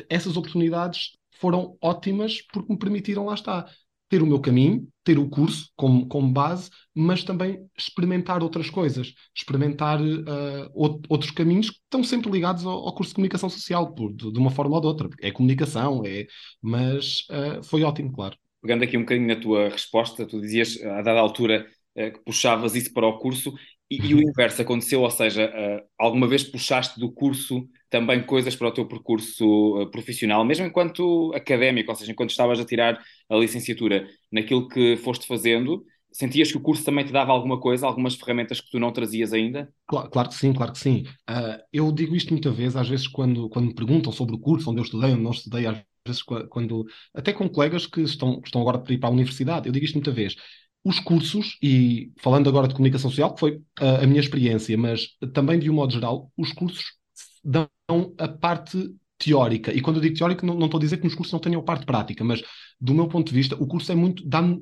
essas 0.09 0.37
oportunidades 0.37 1.17
foram 1.39 1.77
ótimas 1.81 2.41
porque 2.51 2.71
me 2.71 2.77
permitiram, 2.79 3.25
lá 3.25 3.33
está, 3.33 3.65
ter 4.09 4.23
o 4.23 4.25
meu 4.25 4.39
caminho, 4.41 4.87
ter 5.03 5.19
o 5.19 5.29
curso 5.29 5.69
como, 5.75 6.07
como 6.07 6.31
base, 6.31 6.69
mas 6.93 7.23
também 7.23 7.59
experimentar 7.77 8.41
outras 8.41 8.69
coisas, 8.69 9.13
experimentar 9.35 10.01
uh, 10.01 11.01
outros 11.07 11.31
caminhos 11.31 11.69
que 11.69 11.77
estão 11.77 12.03
sempre 12.03 12.29
ligados 12.31 12.65
ao, 12.65 12.87
ao 12.87 12.93
curso 12.93 13.11
de 13.11 13.15
comunicação 13.15 13.49
social, 13.49 13.93
por, 13.93 14.11
de, 14.11 14.31
de, 14.31 14.39
uma 14.39 14.49
forma 14.49 14.75
ou 14.75 14.81
de 14.81 14.87
outra. 14.87 15.09
É 15.21 15.31
comunicação, 15.31 16.03
é, 16.05 16.25
mas 16.61 17.27
uh, 17.29 17.63
foi 17.63 17.83
ótimo, 17.83 18.11
claro. 18.11 18.35
Pegando 18.61 18.83
aqui 18.83 18.97
um 18.97 19.01
bocadinho 19.01 19.27
na 19.27 19.39
tua 19.39 19.69
resposta, 19.69 20.25
tu 20.25 20.41
dizias 20.41 20.81
a 20.83 21.01
dada 21.01 21.19
altura 21.19 21.67
uh, 21.95 22.11
que 22.11 22.19
puxavas 22.25 22.75
isso 22.75 22.91
para 22.91 23.07
o 23.07 23.19
curso 23.19 23.53
e, 23.89 23.97
e 23.97 24.13
o 24.13 24.17
uhum. 24.17 24.23
inverso 24.23 24.61
aconteceu, 24.61 25.01
ou 25.01 25.09
seja, 25.09 25.51
alguma 25.97 26.27
vez 26.27 26.43
puxaste 26.43 26.99
do 26.99 27.11
curso 27.11 27.67
também 27.89 28.23
coisas 28.23 28.55
para 28.55 28.67
o 28.67 28.71
teu 28.71 28.87
percurso 28.87 29.81
uh, 29.81 29.89
profissional, 29.89 30.45
mesmo 30.45 30.65
enquanto 30.65 31.31
académico, 31.33 31.91
ou 31.91 31.95
seja, 31.95 32.11
enquanto 32.11 32.29
estavas 32.29 32.59
a 32.59 32.65
tirar 32.65 32.99
a 33.29 33.35
licenciatura, 33.35 34.07
naquilo 34.31 34.67
que 34.67 34.95
foste 34.97 35.25
fazendo, 35.25 35.83
sentias 36.11 36.51
que 36.51 36.57
o 36.57 36.61
curso 36.61 36.83
também 36.83 37.05
te 37.05 37.11
dava 37.11 37.31
alguma 37.31 37.59
coisa, 37.59 37.87
algumas 37.87 38.15
ferramentas 38.15 38.61
que 38.61 38.69
tu 38.69 38.79
não 38.79 38.91
trazias 38.91 39.33
ainda? 39.33 39.69
Claro, 39.87 40.09
claro 40.09 40.29
que 40.29 40.35
sim, 40.35 40.53
claro 40.53 40.73
que 40.73 40.79
sim. 40.79 41.05
Uh, 41.29 41.59
eu 41.73 41.91
digo 41.91 42.15
isto 42.15 42.31
muitas 42.31 42.55
vezes, 42.55 42.75
às 42.75 42.87
vezes 42.87 43.07
quando, 43.07 43.49
quando 43.49 43.67
me 43.67 43.75
perguntam 43.75 44.11
sobre 44.11 44.35
o 44.35 44.39
curso, 44.39 44.69
onde 44.69 44.79
eu 44.79 44.83
estudei, 44.83 45.11
onde 45.11 45.23
não 45.23 45.31
estudei, 45.31 45.65
às 45.65 45.81
vezes 46.05 46.21
quando, 46.21 46.85
até 47.13 47.33
com 47.33 47.49
colegas 47.49 47.85
que 47.85 48.01
estão, 48.01 48.39
que 48.39 48.47
estão 48.47 48.61
agora 48.61 48.79
para 48.79 48.93
ir 48.93 48.97
para 48.99 49.09
a 49.09 49.13
universidade, 49.13 49.67
eu 49.67 49.73
digo 49.73 49.85
isto 49.85 49.95
muita 49.95 50.11
vez. 50.11 50.35
Os 50.83 50.99
cursos, 50.99 51.57
e 51.61 52.11
falando 52.19 52.47
agora 52.47 52.67
de 52.67 52.73
comunicação 52.73 53.09
social, 53.09 53.33
que 53.33 53.39
foi 53.39 53.61
a, 53.79 54.03
a 54.03 54.07
minha 54.07 54.19
experiência, 54.19 54.77
mas 54.77 55.09
também 55.33 55.59
de 55.59 55.69
um 55.69 55.73
modo 55.73 55.91
geral, 55.91 56.31
os 56.37 56.53
cursos 56.53 56.98
dão 57.43 57.69
a 58.17 58.27
parte 58.27 58.95
teórica. 59.17 59.73
E 59.73 59.81
quando 59.81 59.97
eu 59.97 60.01
digo 60.01 60.15
teórica, 60.17 60.45
não, 60.45 60.55
não 60.55 60.65
estou 60.65 60.77
a 60.77 60.81
dizer 60.81 60.97
que 60.97 61.03
nos 61.03 61.13
cursos 61.13 61.33
não 61.33 61.39
tenham 61.39 61.59
a 61.59 61.63
parte 61.63 61.85
prática, 61.85 62.23
mas 62.23 62.41
do 62.79 62.93
meu 62.93 63.07
ponto 63.07 63.27
de 63.27 63.35
vista, 63.35 63.55
o 63.55 63.67
curso 63.67 63.91
é 63.91 63.95
muito. 63.95 64.23
dá-nos 64.25 64.61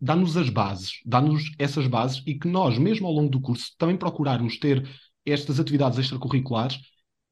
dá 0.00 0.40
as 0.40 0.50
bases, 0.50 1.00
dá-nos 1.06 1.52
essas 1.58 1.86
bases 1.86 2.22
e 2.26 2.34
que 2.34 2.48
nós, 2.48 2.76
mesmo 2.78 3.06
ao 3.06 3.12
longo 3.12 3.30
do 3.30 3.40
curso, 3.40 3.72
também 3.78 3.96
procurarmos 3.96 4.58
ter 4.58 4.88
estas 5.24 5.60
atividades 5.60 5.98
extracurriculares, 5.98 6.80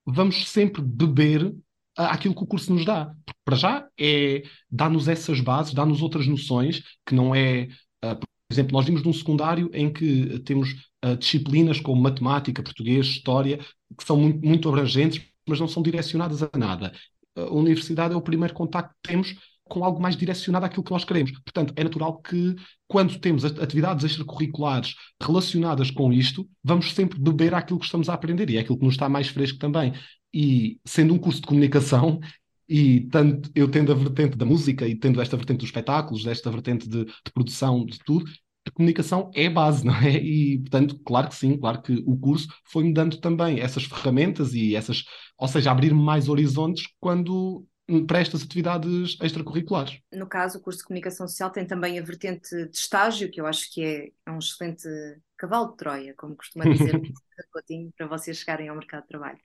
vamos 0.07 0.49
sempre 0.49 0.81
beber 0.81 1.53
aquilo 1.97 2.35
que 2.35 2.45
o 2.45 2.47
curso 2.47 2.73
nos 2.73 2.85
dá. 2.85 3.07
Porque 3.27 3.41
para 3.45 3.57
já 3.57 3.89
é 3.99 4.45
dá-nos 4.71 5.09
essas 5.09 5.41
bases, 5.41 5.75
dá-nos 5.75 6.01
outras 6.03 6.27
noções, 6.27 6.83
que 7.05 7.15
não 7.15 7.35
é. 7.35 7.69
Uh, 8.05 8.17
por 8.17 8.55
exemplo, 8.55 8.73
nós 8.73 8.85
vimos 8.85 9.03
num 9.05 9.13
secundário 9.13 9.71
em 9.73 9.93
que 9.93 10.41
temos 10.41 10.73
uh, 11.05 11.17
disciplinas 11.17 11.81
como 11.81 12.03
matemática, 12.03 12.63
português, 12.63 13.07
história, 13.07 13.61
que 13.97 14.05
são 14.05 14.17
muito, 14.17 14.47
muito 14.47 14.69
abrangentes, 14.69 15.25
mas 15.47 15.61
não 15.61 15.69
são 15.69 15.83
direcionadas 15.83 16.43
a 16.43 16.51
nada. 16.57 16.93
A 17.37 17.53
universidade 17.53 18.15
é 18.15 18.17
o 18.17 18.23
primeiro 18.23 18.55
contacto 18.55 18.95
que 19.03 19.13
temos 19.13 19.35
com 19.71 19.85
algo 19.85 20.03
mais 20.03 20.17
direcionado 20.17 20.67
àquilo 20.67 20.83
que 20.83 20.91
nós 20.91 21.05
queremos. 21.05 21.31
Portanto, 21.31 21.73
é 21.77 21.85
natural 21.85 22.21
que 22.21 22.57
quando 22.89 23.19
temos 23.21 23.45
atividades 23.45 24.05
extracurriculares 24.05 24.95
relacionadas 25.23 25.91
com 25.91 26.13
isto, 26.13 26.47
vamos 26.63 26.93
sempre 26.93 27.19
beber 27.21 27.55
aquilo 27.55 27.79
que 27.79 27.85
estamos 27.85 28.09
a 28.09 28.15
aprender 28.15 28.51
e 28.51 28.57
é 28.57 28.61
aquilo 28.61 28.79
que 28.79 28.85
nos 28.85 28.95
está 28.95 29.09
mais 29.09 29.29
fresco 29.29 29.59
também. 29.59 29.93
E 30.35 30.79
sendo 30.85 31.15
um 31.15 31.19
curso 31.19 31.41
de 31.41 31.47
comunicação, 31.47 32.21
e 32.69 33.03
tanto 33.13 33.51
eu 33.55 33.69
tendo 33.69 33.93
a 33.93 33.95
vertente 33.95 34.37
da 34.37 34.45
música 34.45 34.87
e 34.87 34.95
tendo 34.95 35.21
esta 35.21 35.37
vertente 35.37 35.59
dos 35.59 35.69
espetáculos, 35.69 36.27
esta 36.27 36.51
vertente 36.51 36.89
de, 36.89 37.05
de 37.05 37.33
produção, 37.33 37.85
de 37.85 37.99
tudo, 38.01 38.25
a 38.67 38.71
comunicação 38.71 39.31
é 39.35 39.47
a 39.47 39.51
base, 39.51 39.85
não 39.87 39.95
é? 39.95 40.13
E, 40.13 40.59
portanto, 40.59 40.99
claro 41.05 41.29
que 41.29 41.35
sim, 41.35 41.59
claro 41.59 41.83
que 41.83 42.03
o 42.07 42.17
curso 42.19 42.49
foi-me 42.65 42.93
dando 42.93 43.19
também 43.21 43.61
essas 43.61 43.85
ferramentas 43.85 44.55
e 44.55 44.75
essas, 44.75 45.05
ou 45.39 45.49
seja, 45.49 45.71
abrir-me 45.71 46.03
mais 46.03 46.29
horizontes 46.29 46.87
quando 46.99 47.67
para 48.07 48.21
estas 48.21 48.43
atividades 48.43 49.19
extracurriculares. 49.21 49.99
No 50.13 50.29
caso, 50.29 50.59
o 50.59 50.61
curso 50.61 50.79
de 50.79 50.85
Comunicação 50.85 51.27
Social 51.27 51.51
tem 51.51 51.67
também 51.67 51.99
a 51.99 52.03
vertente 52.03 52.49
de 52.69 52.77
estágio, 52.77 53.31
que 53.31 53.41
eu 53.41 53.47
acho 53.47 53.73
que 53.73 53.83
é, 53.83 54.09
é 54.27 54.31
um 54.31 54.39
excelente 54.39 54.89
cavalo 55.37 55.73
de 55.73 55.77
Troia, 55.77 56.15
como 56.17 56.37
costuma 56.37 56.67
dizer 56.67 57.01
para 57.97 58.07
vocês 58.07 58.39
chegarem 58.39 58.69
ao 58.69 58.77
mercado 58.77 59.03
de 59.03 59.09
trabalho. 59.09 59.39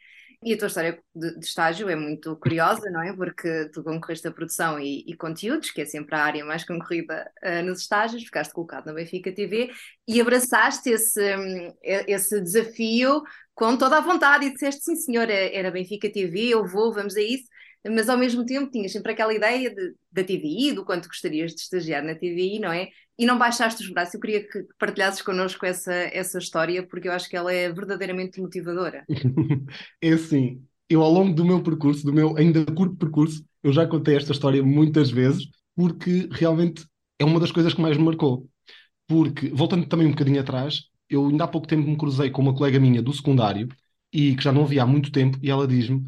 E 0.44 0.54
a 0.54 0.58
tua 0.58 0.68
história 0.68 1.00
de, 1.14 1.40
de, 1.40 1.46
estágio 1.46 1.90
é 1.90 1.96
muito 1.96 2.36
curiosa, 2.38 2.90
não 2.90 3.02
é? 3.02 3.14
Porque 3.14 3.70
tu 3.74 3.84
concorreste 3.84 4.28
a 4.28 4.32
produção 4.32 4.80
e, 4.80 5.04
e 5.08 5.16
conteúdos, 5.16 5.72
que 5.72 5.82
é 5.82 5.86
sempre 5.86 6.16
a 6.16 6.24
área 6.24 6.46
mais 6.46 6.64
concorrida 6.64 7.32
uh, 7.44 7.64
nos 7.64 7.82
estágios, 7.82 8.24
ficaste 8.24 8.54
colocado 8.54 8.86
na 8.86 8.94
Benfica 8.94 9.32
TV 9.32 9.72
e 10.08 10.22
abraçaste 10.22 10.90
esse, 10.90 11.22
esse 11.84 12.42
desafio 12.42 13.24
com 13.54 13.78
toda 13.78 13.98
a 13.98 14.02
vontade 14.02 14.46
e 14.46 14.54
disseste 14.54 14.84
sim 14.84 14.96
senhor, 14.96 15.30
é, 15.30 15.56
era 15.56 15.72
Benfica 15.72 16.12
TV, 16.12 16.50
eu 16.50 16.66
vou, 16.66 16.94
vamos 16.94 17.16
a 17.16 17.22
isso 17.22 17.55
mas 17.90 18.10
ao 18.10 18.18
mesmo 18.18 18.46
tempo 18.46 18.72
tinhas 18.72 18.92
sempre 18.92 19.12
aquela 19.12 19.34
ideia 19.34 19.74
de, 19.74 19.94
da 20.12 20.24
TVI, 20.24 20.74
do 20.74 20.86
quanto 20.86 21.08
gostarias 21.08 21.54
de 21.54 21.62
estagiar 21.62 22.04
na 22.04 22.16
TVI, 22.16 22.60
não 22.60 22.72
é? 22.72 22.90
E 23.18 23.26
não 23.26 23.38
baixaste 23.38 23.84
os 23.84 23.90
braços. 23.90 24.14
Eu 24.14 24.20
queria 24.20 24.48
que 24.48 24.66
partilhasses 24.78 25.22
connosco 25.22 25.66
essa, 25.66 25.94
essa 25.94 26.38
história, 26.38 26.86
porque 26.86 27.08
eu 27.08 27.12
acho 27.12 27.30
que 27.30 27.38
ela 27.38 27.54
é 27.54 27.72
verdadeiramente 27.72 28.42
motivadora. 28.42 29.06
é 30.02 30.10
assim, 30.10 30.62
eu 30.90 31.02
ao 31.02 31.12
longo 31.12 31.34
do 31.34 31.46
meu 31.46 31.62
percurso, 31.64 32.06
do 32.06 32.14
meu 32.14 32.36
ainda 32.38 32.66
curto 32.66 32.96
percurso, 32.96 33.44
eu 33.64 33.72
já 33.72 33.88
contei 33.88 34.16
esta 34.16 34.32
história 34.32 34.62
muitas 34.64 35.10
vezes, 35.10 35.48
porque 35.76 36.28
realmente 36.32 36.86
é 37.20 37.26
uma 37.26 37.40
das 37.40 37.52
coisas 37.52 37.74
que 37.74 37.82
mais 37.82 37.98
me 37.98 38.04
marcou. 38.04 38.48
Porque, 39.08 39.50
voltando 39.50 39.88
também 39.88 40.08
um 40.08 40.12
bocadinho 40.12 40.42
atrás, 40.42 40.86
eu 41.10 41.28
ainda 41.28 41.44
há 41.44 41.48
pouco 41.48 41.68
tempo 41.68 41.88
me 41.88 41.98
cruzei 41.98 42.30
com 42.30 42.42
uma 42.42 42.56
colega 42.56 42.80
minha 42.80 43.02
do 43.02 43.14
secundário, 43.14 43.68
e 44.12 44.36
que 44.36 44.44
já 44.44 44.52
não 44.52 44.64
havia 44.64 44.84
há 44.84 44.86
muito 44.86 45.12
tempo, 45.12 45.38
e 45.42 45.50
ela 45.50 45.68
diz-me: 45.68 46.04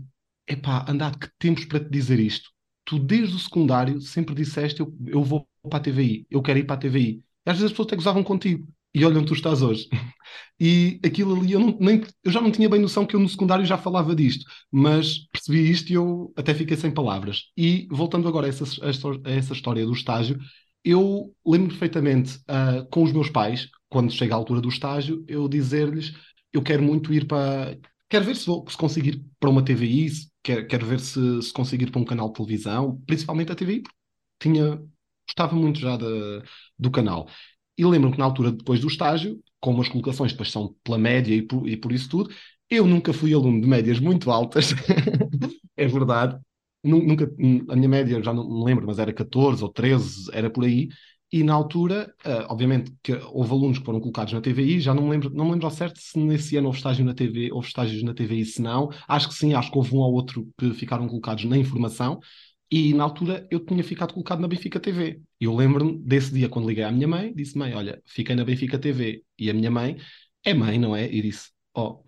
Epá, 0.47 0.85
andado, 0.89 1.19
que 1.19 1.29
tempos 1.39 1.65
para 1.65 1.79
te 1.79 1.89
dizer 1.89 2.19
isto. 2.19 2.49
Tu, 2.85 2.97
desde 2.99 3.35
o 3.35 3.39
secundário, 3.39 3.99
sempre 4.01 4.33
disseste: 4.33 4.79
eu, 4.79 4.95
eu 5.05 5.23
vou 5.23 5.47
para 5.69 5.79
a 5.79 5.81
TVI, 5.81 6.27
eu 6.29 6.41
quero 6.41 6.59
ir 6.59 6.63
para 6.65 6.75
a 6.75 6.79
TVI. 6.79 7.23
E 7.45 7.49
às 7.49 7.57
vezes 7.57 7.65
as 7.65 7.71
pessoas 7.71 7.87
até 7.87 7.95
gozavam 7.95 8.23
contigo. 8.23 8.67
E 8.93 9.05
olha 9.05 9.17
onde 9.19 9.27
tu 9.27 9.33
estás 9.33 9.61
hoje. 9.61 9.87
E 10.59 10.99
aquilo 11.05 11.35
ali, 11.35 11.51
eu, 11.51 11.59
não, 11.59 11.77
nem, 11.79 12.01
eu 12.23 12.31
já 12.31 12.41
não 12.41 12.51
tinha 12.51 12.67
bem 12.67 12.81
noção 12.81 13.05
que 13.05 13.15
eu 13.15 13.19
no 13.19 13.29
secundário 13.29 13.63
já 13.63 13.77
falava 13.77 14.15
disto, 14.15 14.43
mas 14.71 15.27
percebi 15.31 15.69
isto 15.69 15.91
e 15.91 15.93
eu 15.93 16.33
até 16.35 16.51
fiquei 16.53 16.75
sem 16.75 16.89
palavras. 16.91 17.43
E 17.55 17.87
voltando 17.91 18.27
agora 18.27 18.47
a 18.47 18.49
essa, 18.49 18.63
a 18.83 19.29
essa 19.31 19.53
história 19.53 19.85
do 19.85 19.93
estágio, 19.93 20.39
eu 20.83 21.33
lembro 21.45 21.69
perfeitamente 21.69 22.37
uh, 22.49 22.87
com 22.89 23.03
os 23.03 23.11
meus 23.11 23.29
pais, 23.29 23.69
quando 23.89 24.11
chega 24.11 24.33
a 24.33 24.37
altura 24.37 24.61
do 24.61 24.69
estágio, 24.69 25.23
eu 25.27 25.47
dizer-lhes: 25.47 26.13
eu 26.53 26.61
quero 26.61 26.81
muito 26.83 27.13
ir 27.13 27.27
para. 27.27 27.77
Quero 28.09 28.25
ver 28.25 28.35
se, 28.35 28.45
vou, 28.45 28.65
se 28.69 28.77
conseguir 28.77 29.23
para 29.39 29.49
uma 29.49 29.63
TVI, 29.63 30.09
quero, 30.47 30.67
quero 30.67 30.85
ver 30.85 30.99
se, 30.99 31.41
se 31.43 31.53
conseguir 31.53 31.91
para 31.91 32.01
um 32.01 32.05
canal 32.05 32.29
de 32.29 32.35
televisão, 32.35 33.01
principalmente 33.05 33.51
a 33.51 33.55
porque 33.55 33.83
tinha, 34.39 34.81
gostava 35.27 35.55
muito 35.55 35.79
já 35.79 35.97
de, 35.97 36.05
do 36.79 36.91
canal. 36.91 37.29
E 37.77 37.85
lembro-me 37.85 38.13
que 38.15 38.19
na 38.19 38.25
altura, 38.25 38.51
depois 38.51 38.79
do 38.79 38.87
estágio, 38.87 39.39
com 39.59 39.79
as 39.81 39.89
colocações 39.89 40.31
depois 40.31 40.51
são 40.51 40.75
pela 40.83 40.97
média 40.97 41.33
e 41.35 41.41
por, 41.41 41.67
e 41.67 41.77
por 41.77 41.91
isso 41.91 42.09
tudo, 42.09 42.33
eu 42.69 42.85
nunca 42.87 43.13
fui 43.13 43.33
aluno 43.33 43.61
de 43.61 43.67
médias 43.67 43.99
muito 43.99 44.31
altas, 44.31 44.73
é 45.77 45.87
verdade. 45.87 46.39
Nunca, 46.83 47.25
a 47.69 47.75
minha 47.75 47.89
média, 47.89 48.21
já 48.23 48.33
não 48.33 48.47
me 48.47 48.63
lembro, 48.65 48.85
mas 48.87 48.99
era 48.99 49.11
14 49.13 49.63
ou 49.63 49.69
13, 49.71 50.29
era 50.33 50.49
por 50.49 50.63
aí. 50.63 50.89
E 51.31 51.43
na 51.43 51.53
altura, 51.53 52.13
uh, 52.25 52.51
obviamente, 52.51 52.93
que 53.03 53.13
houve 53.13 53.51
alunos 53.51 53.79
que 53.79 53.85
foram 53.85 53.99
colocados 53.99 54.31
na 54.31 54.39
TVI, 54.39 54.79
já 54.79 54.93
não 54.93 55.03
me 55.03 55.09
lembro, 55.09 55.29
não 55.29 55.45
me 55.45 55.51
lembro 55.51 55.67
ao 55.67 55.71
certo 55.71 55.99
se 55.99 56.17
nesse 56.17 56.55
ano 56.55 56.67
houve 56.67 56.77
estágio 56.77 57.03
na 57.03 57.13
TV, 57.13 57.51
houve 57.51 57.67
estágios 57.67 58.01
na 58.01 58.13
TVI, 58.13 58.45
se 58.45 58.61
não. 58.61 58.89
Acho 59.07 59.27
que 59.27 59.35
sim, 59.35 59.53
acho 59.53 59.69
que 59.69 59.77
houve 59.77 59.93
um 59.93 59.99
ou 59.99 60.13
outro 60.13 60.49
que 60.57 60.73
ficaram 60.73 61.07
colocados 61.07 61.43
na 61.43 61.57
informação. 61.57 62.19
E 62.71 62.93
na 62.93 63.03
altura 63.03 63.47
eu 63.51 63.59
tinha 63.65 63.83
ficado 63.83 64.13
colocado 64.13 64.39
na 64.39 64.47
Benfica 64.47 64.79
TV. 64.79 65.21
Eu 65.39 65.55
lembro-me 65.55 65.97
desse 65.99 66.33
dia 66.33 66.49
quando 66.49 66.67
liguei 66.67 66.83
à 66.83 66.91
minha 66.91 67.07
mãe, 67.07 67.33
disse: 67.33 67.57
Mãe, 67.57 67.73
olha, 67.73 68.01
fiquei 68.05 68.35
na 68.35 68.45
Benfica 68.45 68.79
TV. 68.79 69.23
E 69.37 69.49
a 69.49 69.53
minha 69.53 69.71
mãe 69.71 69.97
é 70.43 70.53
mãe, 70.53 70.77
não 70.79 70.95
é? 70.95 71.11
E 71.11 71.21
disse: 71.21 71.51
Oh, 71.73 72.03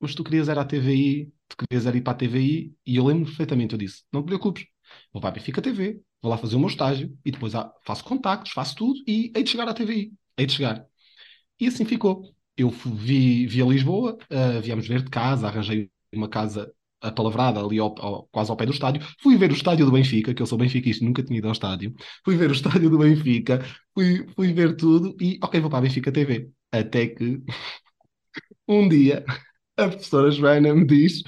mas 0.00 0.14
tu 0.14 0.24
querias 0.24 0.48
ir 0.48 0.58
à 0.58 0.64
TVI, 0.64 1.32
tu 1.48 1.56
querias 1.56 1.86
ir 1.86 2.02
para 2.02 2.12
a 2.12 2.16
TVI. 2.16 2.74
E 2.86 2.96
eu 2.96 3.04
lembro 3.06 3.26
perfeitamente, 3.26 3.74
eu 3.74 3.78
disse: 3.78 4.04
Não 4.12 4.22
te 4.22 4.26
preocupes, 4.26 4.64
vou 5.12 5.20
para 5.20 5.30
a 5.30 5.32
Benfica 5.32 5.62
TV, 5.62 6.00
vou 6.22 6.30
lá 6.30 6.38
fazer 6.38 6.56
o 6.56 6.58
meu 6.58 6.68
estágio 6.68 7.16
e 7.24 7.30
depois 7.30 7.52
faço 7.84 8.04
contactos, 8.04 8.52
faço 8.52 8.74
tudo 8.76 9.00
e 9.06 9.32
hei 9.34 9.42
de 9.42 9.50
chegar 9.50 9.68
à 9.68 9.74
TVI, 9.74 10.12
hei 10.36 10.46
de 10.46 10.52
chegar. 10.52 10.84
E 11.60 11.66
assim 11.66 11.84
ficou. 11.84 12.22
Eu 12.56 12.70
vi, 12.70 13.46
vi 13.46 13.62
a 13.62 13.66
Lisboa, 13.66 14.18
uh, 14.30 14.60
viemos 14.60 14.86
ver 14.88 15.02
de 15.02 15.10
casa, 15.10 15.46
arranjei 15.46 15.90
uma 16.12 16.28
casa 16.28 16.72
apalavrada 17.00 17.60
ali 17.60 17.78
ao, 17.78 17.94
ao, 18.00 18.28
quase 18.32 18.50
ao 18.50 18.56
pé 18.56 18.66
do 18.66 18.72
estádio. 18.72 19.06
Fui 19.20 19.36
ver 19.36 19.50
o 19.50 19.54
estádio 19.54 19.86
do 19.86 19.92
Benfica, 19.92 20.34
que 20.34 20.42
eu 20.42 20.46
sou 20.46 20.58
benfiquista, 20.58 21.04
nunca 21.04 21.22
tinha 21.22 21.38
ido 21.38 21.46
ao 21.46 21.52
estádio. 21.52 21.94
Fui 22.24 22.36
ver 22.36 22.50
o 22.50 22.52
estádio 22.52 22.90
do 22.90 22.98
Benfica, 22.98 23.64
fui, 23.94 24.26
fui 24.34 24.52
ver 24.52 24.76
tudo 24.76 25.16
e, 25.20 25.38
ok, 25.42 25.60
vou 25.60 25.70
para 25.70 25.78
a 25.78 25.82
Benfica 25.82 26.10
TV. 26.12 26.50
Até 26.72 27.06
que 27.08 27.40
um 28.68 28.88
dia 28.88 29.24
a 29.76 29.88
professora 29.88 30.30
Joana 30.30 30.74
me 30.74 30.84
diz 30.86 31.22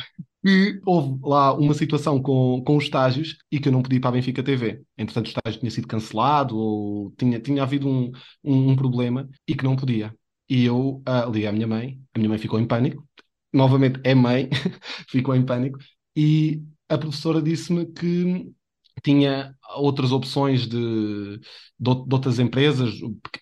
que 0.45 0.81
houve 0.87 1.19
lá 1.23 1.53
uma 1.55 1.75
situação 1.75 2.21
com, 2.21 2.63
com 2.65 2.77
os 2.77 2.85
estágios 2.85 3.37
e 3.51 3.59
que 3.61 3.69
eu 3.69 3.73
não 3.73 3.83
podia 3.83 3.99
ir 3.99 4.01
para 4.01 4.11
a 4.11 4.13
Benfica 4.13 4.43
TV. 4.43 4.83
Entretanto, 4.97 5.27
o 5.27 5.29
estágio 5.29 5.61
tinha 5.61 5.71
sido 5.71 5.87
cancelado 5.87 6.57
ou 6.57 7.13
tinha, 7.19 7.39
tinha 7.39 7.63
havido 7.63 7.89
um, 7.89 8.11
um, 8.43 8.71
um 8.71 8.77
problema 8.77 9.29
e 9.47 9.55
que 9.55 9.65
não 9.65 9.77
podia. 9.77 10.15
E 10.49 10.65
eu 10.65 11.03
uh, 11.07 11.31
liguei 11.31 11.47
à 11.47 11.53
minha 11.53 11.67
mãe, 11.67 12.01
a 12.15 12.19
minha 12.19 12.29
mãe 12.29 12.39
ficou 12.39 12.59
em 12.59 12.67
pânico, 12.67 13.07
novamente 13.53 14.01
é 14.03 14.15
mãe, 14.15 14.49
ficou 15.09 15.35
em 15.35 15.45
pânico, 15.45 15.79
e 16.17 16.63
a 16.89 16.99
professora 16.99 17.41
disse-me 17.41 17.87
que 17.87 18.51
tinha 19.03 19.55
outras 19.77 20.13
opções 20.13 20.67
de, 20.67 21.39
de, 21.79 21.95
de, 22.07 22.15
outras 22.15 22.39
empresas, 22.39 22.95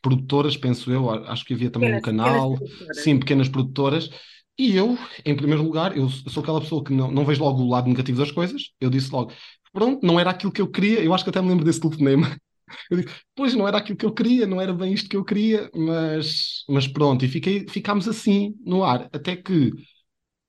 produtoras, 0.03 0.57
penso 0.57 0.93
eu, 0.93 1.09
acho 1.11 1.45
que 1.45 1.55
havia 1.55 1.71
também 1.71 1.95
pequenas, 1.95 2.03
um 2.03 2.25
canal, 2.25 2.59
pequenas 2.59 3.03
sim, 3.03 3.19
pequenas 3.19 3.49
produtoras, 3.49 4.11
e 4.59 4.77
eu, 4.77 4.99
em 5.25 5.37
primeiro 5.37 5.63
lugar, 5.63 5.97
eu 5.97 6.09
sou 6.09 6.43
aquela 6.43 6.61
pessoa 6.61 6.83
que 6.85 6.93
não, 6.93 7.11
não 7.11 7.25
vejo 7.25 7.43
logo 7.43 7.63
o 7.63 7.69
lado 7.69 7.89
negativo 7.89 8.19
das 8.19 8.31
coisas. 8.33 8.73
Eu 8.81 8.91
disse 8.91 9.11
logo, 9.13 9.33
pronto, 9.73 10.05
não 10.05 10.19
era 10.19 10.31
aquilo 10.31 10.53
que 10.53 10.61
eu 10.61 10.71
queria. 10.71 11.01
Eu 11.03 11.15
acho 11.15 11.25
que 11.25 11.31
até 11.31 11.41
me 11.41 11.49
lembro 11.49 11.65
desse 11.65 11.81
telefonema. 11.81 12.37
Eu 12.91 12.99
disse, 13.03 13.15
pois 13.35 13.55
não 13.55 13.67
era 13.67 13.79
aquilo 13.79 13.97
que 13.97 14.05
eu 14.05 14.13
queria, 14.13 14.47
não 14.47 14.61
era 14.61 14.75
bem 14.75 14.93
isto 14.93 15.09
que 15.09 15.17
eu 15.17 15.25
queria, 15.25 15.71
mas, 15.75 16.65
mas 16.69 16.87
pronto, 16.87 17.25
e 17.25 17.29
fiquei, 17.29 17.67
ficámos 17.67 18.07
assim 18.07 18.55
no 18.65 18.85
ar, 18.85 19.09
até 19.13 19.35
que 19.37 19.73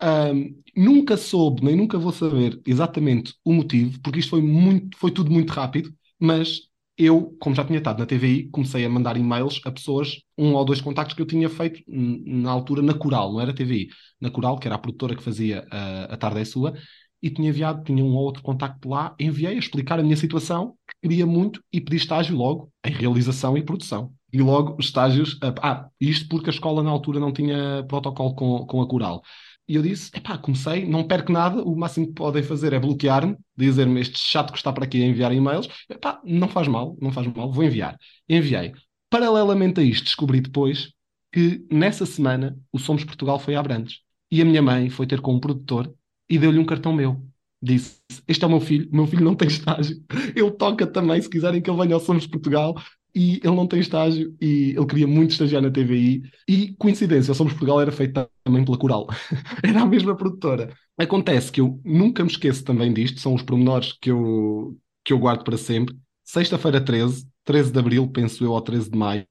um, 0.01 0.61
nunca 0.75 1.17
soube, 1.17 1.63
nem 1.63 1.75
nunca 1.75 1.97
vou 1.97 2.11
saber 2.11 2.61
exatamente 2.65 3.33
o 3.43 3.53
motivo, 3.53 3.99
porque 4.01 4.19
isto 4.19 4.29
foi, 4.31 4.41
muito, 4.41 4.97
foi 4.97 5.11
tudo 5.11 5.31
muito 5.31 5.51
rápido, 5.51 5.93
mas 6.19 6.68
eu, 6.99 7.33
como 7.39 7.55
já 7.55 7.63
tinha 7.63 7.79
estado 7.79 7.99
na 7.99 8.05
TVI, 8.05 8.49
comecei 8.49 8.83
a 8.83 8.89
mandar 8.89 9.15
e-mails 9.15 9.61
a 9.65 9.71
pessoas, 9.71 10.21
um 10.37 10.53
ou 10.53 10.65
dois 10.65 10.81
contactos 10.81 11.15
que 11.15 11.21
eu 11.21 11.25
tinha 11.25 11.49
feito 11.49 11.81
na 11.87 12.51
altura 12.51 12.81
na 12.81 12.93
Coral, 12.93 13.31
não 13.31 13.39
era 13.39 13.53
TVI, 13.55 13.87
na 14.19 14.29
Coral, 14.29 14.59
que 14.59 14.67
era 14.67 14.75
a 14.75 14.77
produtora 14.77 15.15
que 15.15 15.23
fazia 15.23 15.65
a, 15.71 16.13
a 16.13 16.17
Tarde 16.17 16.41
é 16.41 16.45
Sua, 16.45 16.73
e 17.21 17.29
tinha 17.29 17.49
enviado, 17.49 17.83
tinha 17.85 18.03
um 18.03 18.13
ou 18.13 18.23
outro 18.23 18.43
contacto 18.43 18.89
lá, 18.89 19.15
enviei 19.17 19.55
a 19.55 19.59
explicar 19.59 19.97
a 19.97 20.03
minha 20.03 20.17
situação, 20.17 20.75
que 20.87 21.07
queria 21.07 21.25
muito, 21.25 21.63
e 21.71 21.79
pedi 21.79 21.95
estágio 21.95 22.35
logo 22.35 22.69
em 22.85 22.91
realização 22.91 23.57
e 23.57 23.63
produção. 23.63 24.13
E 24.31 24.41
logo 24.41 24.77
estágios, 24.79 25.37
ah, 25.41 25.89
isto 25.99 26.27
porque 26.27 26.49
a 26.49 26.53
escola 26.53 26.83
na 26.83 26.91
altura 26.91 27.19
não 27.19 27.31
tinha 27.31 27.83
protocolo 27.87 28.35
com, 28.35 28.65
com 28.65 28.81
a 28.81 28.87
Coral. 28.87 29.23
E 29.69 29.75
eu 29.75 29.83
disse: 29.83 30.09
epá, 30.15 30.35
comecei, 30.35 30.83
não 30.83 31.03
perco 31.07 31.31
nada, 31.31 31.63
o 31.63 31.75
máximo 31.77 32.07
que 32.07 32.13
podem 32.13 32.41
fazer 32.41 32.73
é 32.73 32.79
bloquear-me, 32.79 33.37
dizer-me 33.55 34.01
este 34.01 34.17
chato 34.17 34.51
que 34.51 34.57
está 34.57 34.73
para 34.73 34.83
aqui 34.83 35.03
a 35.03 35.05
enviar 35.05 35.31
e-mails. 35.31 35.69
Epá, 35.87 36.19
não 36.25 36.47
faz 36.47 36.67
mal, 36.67 36.97
não 36.99 37.11
faz 37.11 37.27
mal, 37.27 37.51
vou 37.51 37.63
enviar. 37.63 37.95
Enviei. 38.27 38.73
Paralelamente 39.11 39.79
a 39.79 39.83
isto, 39.83 40.05
descobri 40.05 40.41
depois 40.41 40.91
que 41.31 41.63
nessa 41.71 42.03
semana 42.07 42.57
o 42.71 42.79
Somos 42.79 43.03
Portugal 43.03 43.37
foi 43.37 43.53
a 43.53 43.59
Abrantes. 43.59 43.99
E 44.31 44.41
a 44.41 44.45
minha 44.45 44.61
mãe 44.61 44.89
foi 44.89 45.05
ter 45.05 45.21
com 45.21 45.35
um 45.35 45.39
produtor 45.39 45.93
e 46.27 46.39
deu-lhe 46.39 46.57
um 46.57 46.65
cartão 46.65 46.91
meu. 46.91 47.23
Disse: 47.61 48.01
Este 48.27 48.43
é 48.43 48.47
o 48.47 48.49
meu 48.49 48.61
filho, 48.61 48.89
meu 48.91 49.05
filho 49.05 49.23
não 49.23 49.35
tem 49.35 49.47
estágio. 49.49 50.03
Ele 50.35 50.51
toca 50.51 50.87
também, 50.87 51.21
se 51.21 51.29
quiserem 51.29 51.61
que 51.61 51.69
ele 51.69 51.79
venha 51.79 51.93
ao 51.93 51.99
Somos 51.99 52.25
Portugal 52.25 52.73
e 53.13 53.37
ele 53.43 53.55
não 53.55 53.67
tem 53.67 53.79
estágio 53.79 54.35
e 54.39 54.75
ele 54.77 54.85
queria 54.85 55.07
muito 55.07 55.31
estagiar 55.31 55.61
na 55.61 55.71
TVI 55.71 56.23
e 56.47 56.75
coincidência, 56.75 57.33
Somos 57.33 57.53
Portugal 57.53 57.81
era 57.81 57.91
feita 57.91 58.29
também 58.43 58.63
pela 58.63 58.77
Coral, 58.77 59.07
era 59.63 59.81
a 59.81 59.85
mesma 59.85 60.15
produtora. 60.15 60.73
Acontece 60.97 61.51
que 61.51 61.61
eu 61.61 61.79
nunca 61.83 62.23
me 62.23 62.29
esqueço 62.29 62.63
também 62.63 62.93
disto, 62.93 63.19
são 63.19 63.33
os 63.33 63.41
pormenores 63.41 63.93
que 63.93 64.11
eu, 64.11 64.77
que 65.03 65.13
eu 65.13 65.19
guardo 65.19 65.43
para 65.43 65.57
sempre. 65.57 65.95
Sexta-feira 66.23 66.79
13, 66.83 67.27
13 67.43 67.71
de 67.71 67.79
abril, 67.79 68.07
penso 68.07 68.43
eu, 68.43 68.51
ou 68.51 68.61
13 68.61 68.91
de 68.91 68.97
maio, 68.97 69.25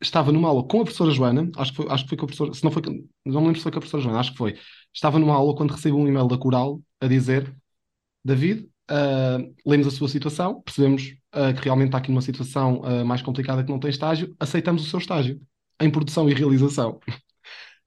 estava 0.00 0.32
numa 0.32 0.48
aula 0.48 0.64
com 0.64 0.80
a 0.80 0.84
professora 0.84 1.10
Joana, 1.10 1.50
acho 1.56 1.72
que 1.72 1.76
foi, 1.76 1.86
acho 1.90 2.04
que 2.04 2.08
foi 2.10 2.18
com 2.18 2.24
a 2.24 2.28
professora, 2.28 2.54
se 2.54 2.64
não 2.64 2.70
foi, 2.70 2.82
não 3.24 3.40
me 3.40 3.46
lembro 3.46 3.56
se 3.56 3.62
foi 3.62 3.72
com 3.72 3.78
a 3.78 3.80
professora 3.80 4.02
Joana, 4.02 4.20
acho 4.20 4.32
que 4.32 4.38
foi. 4.38 4.56
Estava 4.92 5.18
numa 5.18 5.34
aula 5.34 5.54
quando 5.54 5.72
recebi 5.72 5.94
um 5.94 6.06
e-mail 6.06 6.28
da 6.28 6.38
Coral 6.38 6.80
a 7.00 7.06
dizer: 7.06 7.54
David, 8.24 8.68
uh, 8.90 9.54
lemos 9.66 9.86
a 9.86 9.90
sua 9.90 10.08
situação, 10.08 10.60
percebemos 10.62 11.16
uh, 11.34 11.54
que 11.54 11.64
realmente 11.64 11.88
está 11.88 11.98
aqui 11.98 12.10
numa 12.10 12.22
situação 12.22 12.80
uh, 12.80 13.04
mais 13.04 13.22
complicada 13.22 13.62
que 13.64 13.70
não 13.70 13.78
tem 13.78 13.90
estágio, 13.90 14.34
aceitamos 14.38 14.86
o 14.86 14.90
seu 14.90 14.98
estágio 14.98 15.40
em 15.80 15.90
produção 15.90 16.28
e 16.28 16.34
realização. 16.34 17.00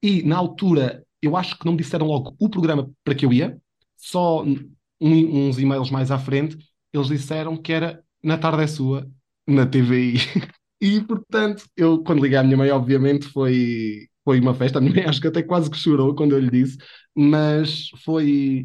E 0.01 0.21
na 0.23 0.37
altura, 0.37 1.03
eu 1.21 1.35
acho 1.35 1.57
que 1.57 1.65
não 1.65 1.73
me 1.73 1.79
disseram 1.79 2.05
logo 2.05 2.35
o 2.39 2.49
programa 2.49 2.89
para 3.03 3.15
que 3.15 3.25
eu 3.25 3.33
ia, 3.33 3.57
só 3.97 4.43
um, 4.43 4.69
uns 5.01 5.57
e-mails 5.59 5.89
mais 5.89 6.11
à 6.11 6.19
frente, 6.19 6.57
eles 6.93 7.07
disseram 7.07 7.57
que 7.57 7.73
era 7.73 8.03
na 8.23 8.37
tarde 8.37 8.63
é 8.63 8.67
sua, 8.67 9.09
na 9.47 9.65
TVI. 9.65 10.15
E, 10.79 11.01
portanto, 11.01 11.65
eu, 11.75 12.03
quando 12.03 12.21
liguei 12.21 12.37
à 12.37 12.43
minha 12.43 12.55
mãe, 12.55 12.69
obviamente, 12.69 13.25
foi, 13.29 14.07
foi 14.23 14.39
uma 14.39 14.53
festa. 14.53 14.77
A 14.77 14.81
minha 14.81 14.93
mãe 14.93 15.05
acho 15.05 15.19
que 15.19 15.27
até 15.27 15.41
quase 15.41 15.71
que 15.71 15.77
chorou 15.77 16.13
quando 16.13 16.33
eu 16.33 16.39
lhe 16.39 16.51
disse, 16.51 16.77
mas 17.15 17.89
foi. 18.05 18.61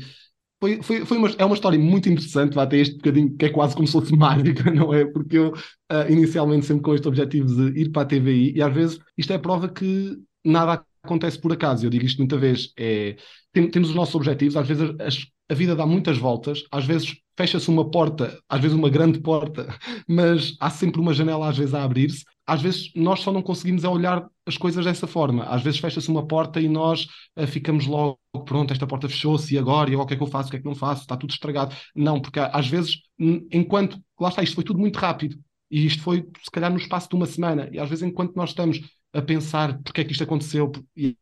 Foi, 0.62 0.80
foi, 0.80 1.04
foi 1.04 1.18
uma, 1.18 1.28
é 1.38 1.44
uma 1.44 1.56
história 1.56 1.76
muito 1.76 2.08
interessante, 2.08 2.54
ter 2.68 2.76
este 2.76 2.94
bocadinho 2.94 3.36
que 3.36 3.46
é 3.46 3.48
quase 3.48 3.74
como 3.74 3.84
se 3.84 3.92
fosse 3.92 4.14
mágica, 4.16 4.70
não 4.70 4.94
é? 4.94 5.04
Porque 5.04 5.36
eu, 5.36 5.48
uh, 5.48 6.08
inicialmente, 6.08 6.66
sempre 6.66 6.84
com 6.84 6.94
este 6.94 7.08
objetivo 7.08 7.48
de 7.48 7.80
ir 7.80 7.90
para 7.90 8.02
a 8.02 8.04
TVI, 8.04 8.52
e 8.54 8.62
às 8.62 8.72
vezes 8.72 9.00
isto 9.18 9.32
é 9.32 9.38
prova 9.38 9.68
que 9.68 10.16
nada 10.44 10.84
acontece 11.02 11.36
por 11.36 11.52
acaso. 11.52 11.84
Eu 11.84 11.90
digo 11.90 12.04
isto 12.04 12.18
muita 12.18 12.38
vez. 12.38 12.72
É, 12.78 13.16
tem, 13.52 13.68
temos 13.68 13.88
os 13.88 13.96
nossos 13.96 14.14
objetivos, 14.14 14.56
às 14.56 14.68
vezes 14.68 14.94
as, 15.00 15.26
a 15.50 15.54
vida 15.54 15.74
dá 15.74 15.84
muitas 15.84 16.16
voltas, 16.16 16.62
às 16.70 16.84
vezes 16.84 17.12
fecha-se 17.36 17.68
uma 17.68 17.90
porta, 17.90 18.38
às 18.48 18.60
vezes 18.60 18.76
uma 18.76 18.90
grande 18.90 19.20
porta, 19.20 19.66
mas 20.08 20.56
há 20.60 20.70
sempre 20.70 21.00
uma 21.00 21.14
janela 21.14 21.48
às 21.48 21.56
vezes 21.56 21.74
a 21.74 21.82
abrir-se. 21.82 22.24
Às 22.46 22.60
vezes 22.60 22.90
nós 22.94 23.20
só 23.20 23.32
não 23.32 23.42
conseguimos 23.42 23.84
é 23.84 23.88
olhar 23.88 24.26
as 24.46 24.56
coisas 24.56 24.84
dessa 24.84 25.06
forma. 25.06 25.44
Às 25.44 25.62
vezes 25.62 25.78
fecha-se 25.80 26.08
uma 26.08 26.26
porta 26.26 26.60
e 26.60 26.68
nós 26.68 27.06
uh, 27.38 27.46
ficamos 27.46 27.86
logo, 27.86 28.18
pronto, 28.44 28.72
esta 28.72 28.86
porta 28.86 29.08
fechou-se 29.08 29.54
e 29.54 29.58
agora, 29.58 29.90
e 29.90 29.94
agora 29.94 30.04
o 30.04 30.08
que 30.08 30.14
é 30.14 30.16
que 30.16 30.22
eu 30.22 30.26
faço, 30.26 30.48
o 30.48 30.50
que 30.50 30.56
é 30.56 30.60
que 30.60 30.66
não 30.66 30.74
faço, 30.74 31.02
está 31.02 31.16
tudo 31.16 31.30
estragado. 31.30 31.74
Não, 31.94 32.20
porque 32.20 32.40
às 32.40 32.66
vezes, 32.66 32.98
enquanto, 33.18 34.00
lá 34.20 34.28
está, 34.28 34.42
isto 34.42 34.54
foi 34.54 34.64
tudo 34.64 34.78
muito 34.78 34.98
rápido. 34.98 35.36
E 35.70 35.86
isto 35.86 36.02
foi, 36.02 36.26
se 36.42 36.50
calhar, 36.50 36.70
no 36.70 36.76
espaço 36.78 37.08
de 37.08 37.14
uma 37.16 37.26
semana. 37.26 37.68
E 37.72 37.78
às 37.78 37.88
vezes, 37.88 38.04
enquanto 38.04 38.34
nós 38.36 38.50
estamos 38.50 38.80
a 39.12 39.22
pensar 39.22 39.78
porque 39.82 40.00
é 40.00 40.04
que 40.04 40.12
isto 40.12 40.24
aconteceu, 40.24 40.70
e 40.96 41.16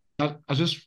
às 0.46 0.58
vezes 0.58 0.86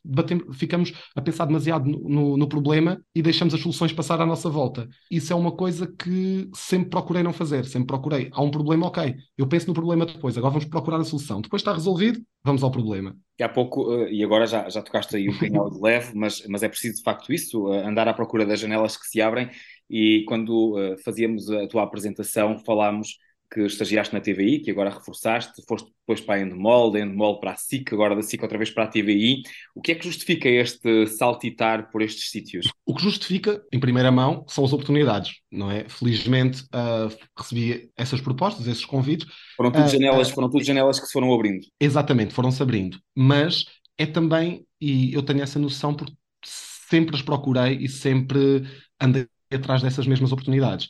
ficamos 0.52 0.92
a 1.14 1.20
pensar 1.20 1.44
demasiado 1.44 1.88
no, 1.88 2.08
no, 2.08 2.36
no, 2.36 2.48
problema 2.48 3.00
e 3.14 3.22
deixamos 3.22 3.54
as 3.54 3.60
soluções 3.60 3.92
passar 3.92 4.20
à 4.20 4.26
nossa 4.26 4.48
volta. 4.48 4.88
Isso 5.10 5.32
é 5.32 5.36
uma 5.36 5.52
coisa 5.52 5.86
que 5.86 6.48
sempre 6.54 6.90
procurei 6.90 7.22
não 7.22 7.32
fazer, 7.32 7.64
sempre 7.64 7.86
procurei. 7.86 8.30
Há 8.32 8.42
um 8.42 8.50
problema, 8.50 8.86
ok, 8.86 9.14
eu 9.36 9.46
penso 9.46 9.68
no 9.68 9.74
problema 9.74 10.06
depois, 10.06 10.36
agora 10.36 10.52
vamos 10.52 10.68
procurar 10.68 10.98
a 10.98 11.04
solução. 11.04 11.40
Depois 11.40 11.60
está 11.60 11.72
resolvido, 11.72 12.20
vamos 12.42 12.62
ao 12.62 12.70
problema. 12.70 13.16
E 13.38 13.42
há 13.42 13.48
pouco, 13.48 13.92
eh, 13.94 14.12
e 14.12 14.24
agora 14.24 14.46
já, 14.46 14.68
já 14.68 14.80
tocaste 14.80 15.16
aí 15.16 15.28
um 15.28 15.32
bocadinho 15.32 15.70
de 15.70 15.80
leve, 15.80 16.12
mas, 16.14 16.46
mas 16.48 16.62
é 16.62 16.68
preciso 16.68 16.98
de 16.98 17.02
facto 17.02 17.32
isso, 17.32 17.72
eh, 17.72 17.86
andar 17.86 18.06
à 18.06 18.14
procura 18.14 18.46
das 18.46 18.60
janelas 18.60 18.96
que 18.96 19.06
se 19.06 19.20
abrem. 19.20 19.50
E 19.90 20.24
quando 20.26 20.78
uh, 20.78 20.96
fazíamos 21.04 21.50
a 21.50 21.66
tua 21.68 21.82
apresentação, 21.82 22.58
falámos 22.64 23.18
que 23.54 23.60
estagiaste 23.60 24.12
na 24.12 24.20
TVI, 24.20 24.58
que 24.58 24.70
agora 24.72 24.90
reforçaste, 24.90 25.62
foste 25.68 25.88
depois 26.00 26.20
para 26.20 26.34
a 26.34 26.40
Endemol, 26.40 26.90
da 26.90 26.98
Endemol 26.98 27.38
para 27.38 27.52
a 27.52 27.56
SIC, 27.56 27.92
agora 27.92 28.16
da 28.16 28.22
SIC 28.22 28.42
outra 28.42 28.58
vez 28.58 28.68
para 28.68 28.84
a 28.84 28.88
TVI. 28.88 29.42
O 29.74 29.80
que 29.80 29.92
é 29.92 29.94
que 29.94 30.04
justifica 30.04 30.48
este 30.48 31.06
saltitar 31.06 31.88
por 31.92 32.02
estes 32.02 32.30
sítios? 32.30 32.66
O 32.84 32.92
que 32.92 33.02
justifica, 33.02 33.62
em 33.72 33.78
primeira 33.78 34.10
mão, 34.10 34.44
são 34.48 34.64
as 34.64 34.72
oportunidades, 34.72 35.36
não 35.52 35.70
é? 35.70 35.88
Felizmente 35.88 36.62
uh, 36.64 37.16
recebi 37.38 37.90
essas 37.96 38.20
propostas, 38.20 38.66
esses 38.66 38.84
convites. 38.84 39.28
Foram 39.56 39.70
tudo, 39.70 39.84
uh, 39.84 39.88
janelas, 39.88 40.30
uh, 40.30 40.34
foram 40.34 40.50
tudo 40.50 40.64
janelas 40.64 40.98
que 40.98 41.06
se 41.06 41.12
foram 41.12 41.32
abrindo. 41.32 41.64
Exatamente, 41.78 42.34
foram-se 42.34 42.60
abrindo. 42.60 42.98
Mas 43.14 43.66
é 43.96 44.04
também, 44.04 44.66
e 44.80 45.14
eu 45.14 45.22
tenho 45.22 45.42
essa 45.42 45.60
noção 45.60 45.94
porque 45.94 46.12
sempre 46.44 47.14
as 47.14 47.22
procurei 47.22 47.76
e 47.76 47.88
sempre 47.88 48.64
andei 49.00 49.28
atrás 49.52 49.80
dessas 49.80 50.08
mesmas 50.08 50.32
oportunidades 50.32 50.88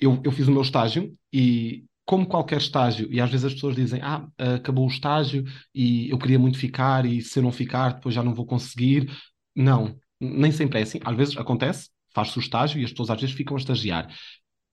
eu, 0.00 0.20
eu 0.24 0.32
fiz 0.32 0.46
o 0.48 0.52
meu 0.52 0.62
estágio 0.62 1.14
e 1.32 1.84
como 2.04 2.26
qualquer 2.26 2.58
estágio, 2.58 3.08
e 3.12 3.20
às 3.20 3.28
vezes 3.28 3.46
as 3.46 3.54
pessoas 3.54 3.74
dizem, 3.74 4.00
ah, 4.00 4.28
acabou 4.38 4.84
o 4.84 4.90
estágio 4.90 5.44
e 5.74 6.08
eu 6.08 6.16
queria 6.16 6.38
muito 6.38 6.56
ficar 6.56 7.04
e 7.04 7.20
se 7.20 7.40
eu 7.40 7.42
não 7.42 7.50
ficar 7.50 7.94
depois 7.94 8.14
já 8.14 8.22
não 8.22 8.32
vou 8.32 8.46
conseguir. 8.46 9.10
Não, 9.54 9.98
nem 10.20 10.52
sempre 10.52 10.78
é 10.78 10.82
assim. 10.82 11.00
Às 11.04 11.16
vezes 11.16 11.36
acontece, 11.36 11.90
faz-se 12.14 12.38
o 12.38 12.40
estágio 12.40 12.80
e 12.80 12.84
as 12.84 12.92
pessoas 12.92 13.10
às 13.10 13.20
vezes 13.20 13.34
ficam 13.34 13.56
a 13.56 13.58
estagiar. 13.58 14.08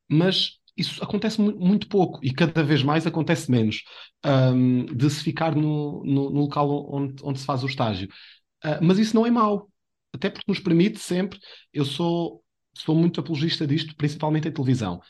Mas 0.08 0.60
isso 0.78 1.04
acontece 1.04 1.42
muito 1.42 1.88
pouco 1.88 2.20
e 2.24 2.32
cada 2.32 2.64
vez 2.64 2.84
mais 2.84 3.08
acontece 3.08 3.50
menos 3.50 3.84
um, 4.26 4.86
de 4.86 5.10
se 5.10 5.24
ficar 5.24 5.56
no, 5.56 6.04
no, 6.04 6.30
no 6.30 6.42
local 6.42 6.88
onde, 6.94 7.16
onde, 7.24 7.40
se 7.40 7.46
faz 7.46 7.64
o 7.64 7.68
estágio. 7.68 8.08
Uh, 8.64 8.78
mas 8.82 9.00
isso 9.00 9.16
não 9.16 9.26
é 9.26 9.32
mau, 9.32 9.70
até 10.14 10.30
porque 10.30 10.46
nos 10.48 10.60
permite 10.60 11.00
sempre. 11.00 11.40
Eu 11.74 11.86
sou 11.86 12.43
sou 12.74 12.96
muito 12.96 13.20
apologista 13.20 13.66
disto, 13.68 13.96
principalmente 13.96 14.48
em 14.48 14.52
televisão. 14.52 15.02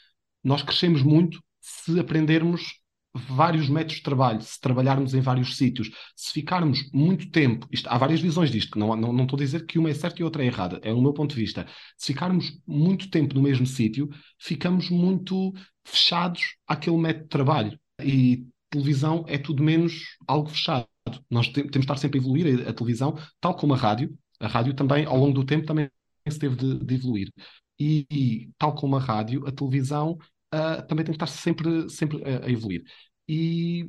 Nós 0.44 0.62
crescemos 0.62 1.02
muito 1.02 1.42
se 1.62 2.00
aprendermos 2.00 2.80
vários 3.14 3.70
métodos 3.70 3.98
de 3.98 4.04
trabalho, 4.04 4.42
se 4.42 4.60
trabalharmos 4.60 5.14
em 5.14 5.22
vários 5.22 5.56
sítios, 5.56 5.92
se 6.16 6.32
ficarmos 6.34 6.90
muito 6.92 7.30
tempo, 7.30 7.68
isto, 7.72 7.88
há 7.88 7.98
várias 7.98 8.20
visões 8.20 8.50
disto, 8.50 8.78
não, 8.78 8.96
não, 8.96 9.14
não 9.14 9.24
estou 9.24 9.38
a 9.38 9.44
dizer 9.44 9.66
que 9.66 9.78
uma 9.78 9.90
é 9.90 9.94
certa 9.94 10.22
e 10.22 10.24
outra 10.24 10.44
é 10.44 10.48
errada, 10.48 10.80
é 10.82 10.92
o 10.92 11.02
meu 11.02 11.14
ponto 11.14 11.36
de 11.36 11.40
vista. 11.40 11.68
Se 11.96 12.08
ficarmos 12.08 12.60
muito 12.66 13.10
tempo 13.10 13.36
no 13.36 13.42
mesmo 13.42 13.68
sítio, 13.68 14.10
ficamos 14.40 14.90
muito 14.90 15.54
fechados 15.86 16.56
àquele 16.68 16.98
método 16.98 17.24
de 17.24 17.30
trabalho. 17.30 17.80
E 18.04 18.48
televisão 18.70 19.24
é 19.28 19.38
tudo 19.38 19.64
menos 19.64 20.18
algo 20.28 20.50
fechado. 20.50 20.88
Nós 21.30 21.48
temos 21.50 21.72
de 21.72 21.80
estar 21.80 21.98
sempre 21.98 22.20
a 22.20 22.22
evoluir 22.22 22.66
a, 22.66 22.72
a 22.72 22.74
televisão, 22.74 23.18
tal 23.40 23.56
como 23.56 23.74
a 23.74 23.78
rádio. 23.78 24.18
A 24.40 24.48
rádio 24.48 24.74
também, 24.74 25.06
ao 25.06 25.18
longo 25.18 25.34
do 25.34 25.46
tempo, 25.46 25.66
também 25.66 25.90
teve 26.24 26.56
de, 26.56 26.80
de 26.80 26.96
evoluir. 26.96 27.32
E, 27.80 28.06
e, 28.12 28.52
tal 28.58 28.76
como 28.76 28.96
a 28.96 29.00
rádio, 29.00 29.46
a 29.48 29.52
televisão 29.52 30.18
uh, 30.54 30.88
também 30.88 31.06
tem 31.06 31.16
que 31.16 31.24
estar 31.24 31.28
sempre, 31.28 31.90
sempre 31.90 32.24
a, 32.24 32.46
a, 32.46 32.52
evoluir. 32.52 32.84
E 33.28 33.88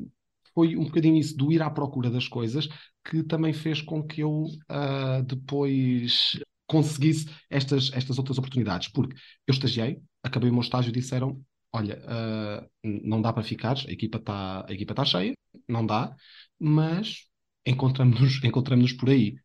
foi 0.55 0.77
um 0.77 0.85
bocadinho 0.85 1.19
isso 1.19 1.37
do 1.37 1.53
ir 1.53 1.63
à 1.63 1.71
procura 1.71 2.11
das 2.11 2.29
coisas 2.29 2.69
que 3.05 3.23
também 3.23 3.53
fez 3.53 3.83
com 3.83 4.03
que 4.03 4.23
eu 4.23 4.45
uh, 4.71 5.23
depois 5.27 6.39
conseguisse 6.67 7.27
estas, 7.51 7.93
estas 7.93 8.19
outras 8.19 8.39
oportunidades. 8.39 8.89
Porque 8.89 9.15
eu 9.47 9.53
estagiei, 9.53 10.01
acabei 10.23 10.51
o 10.51 10.53
meu 10.53 10.63
estágio 10.63 10.91
e 10.91 10.93
disseram: 10.93 11.41
Olha, 11.73 12.01
uh, 12.05 12.69
não 12.83 13.21
dá 13.21 13.33
para 13.33 13.43
ficar, 13.43 13.77
a 13.87 13.93
equipa 13.93 14.19
está 14.19 14.65
tá 14.95 15.05
cheia, 15.05 15.35
não 15.69 15.85
dá, 15.85 16.15
mas 16.59 17.27
encontramos-nos 17.67 18.43
encontramos 18.45 18.93
por 18.93 19.11
aí. 19.11 19.37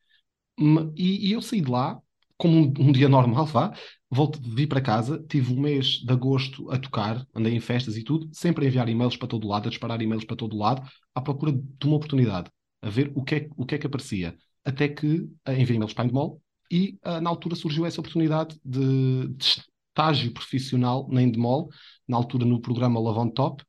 E, 0.96 1.30
e 1.30 1.32
eu 1.32 1.42
saí 1.42 1.62
de 1.62 1.70
lá 1.72 2.00
como 2.40 2.58
um, 2.58 2.74
um, 2.80 2.92
dia 2.92 3.10
normal, 3.10 3.46
vá, 3.46 3.74
volto, 4.10 4.40
vi 4.42 4.66
para 4.66 4.80
casa, 4.82 5.24
tive 5.28 5.54
um 5.54 5.60
mês 5.60 6.00
de 6.00 6.12
agosto 6.12 6.72
a 6.72 6.80
tocar, 6.80 7.28
andei 7.36 7.54
em 7.54 7.60
festas 7.60 7.98
e 7.98 8.04
tudo, 8.04 8.30
sempre 8.32 8.64
a 8.66 8.68
enviar 8.70 8.88
e-mails 8.88 9.18
para 9.18 9.28
todo 9.28 9.46
lado, 9.46 9.68
a 9.68 9.70
disparar 9.70 10.02
e-mails 10.02 10.24
para 10.24 10.38
todo 10.38 10.58
lado, 10.58 10.82
à 11.14 11.22
procura 11.22 11.52
de 11.52 11.86
uma 11.86 11.98
oportunidade, 11.98 12.50
a 12.82 12.90
ver 12.90 13.12
o 13.14 13.24
que 13.26 13.36
é, 13.36 13.50
o 13.58 13.66
que, 13.66 13.76
é 13.76 13.78
que 13.78 13.86
aparecia. 13.86 14.38
Até 14.64 14.88
que 14.88 15.20
uh, 15.20 15.52
enviei 15.52 15.76
e-mails 15.76 15.94
para 15.94 16.04
a 16.04 16.06
Endemol 16.06 16.42
e 16.72 16.98
uh, 17.06 17.20
na 17.20 17.30
altura 17.30 17.56
surgiu 17.56 17.86
essa 17.86 18.00
oportunidade 18.00 18.58
de, 18.64 19.28
de 19.28 19.46
estágio 19.46 20.32
profissional 20.32 21.10
na 21.12 21.22
Endemol, 21.22 21.70
na 22.08 22.16
altura 22.16 22.46
no 22.46 22.62
programa 22.62 23.02
Love 23.02 23.20
on 23.20 23.30
Top, 23.32 23.64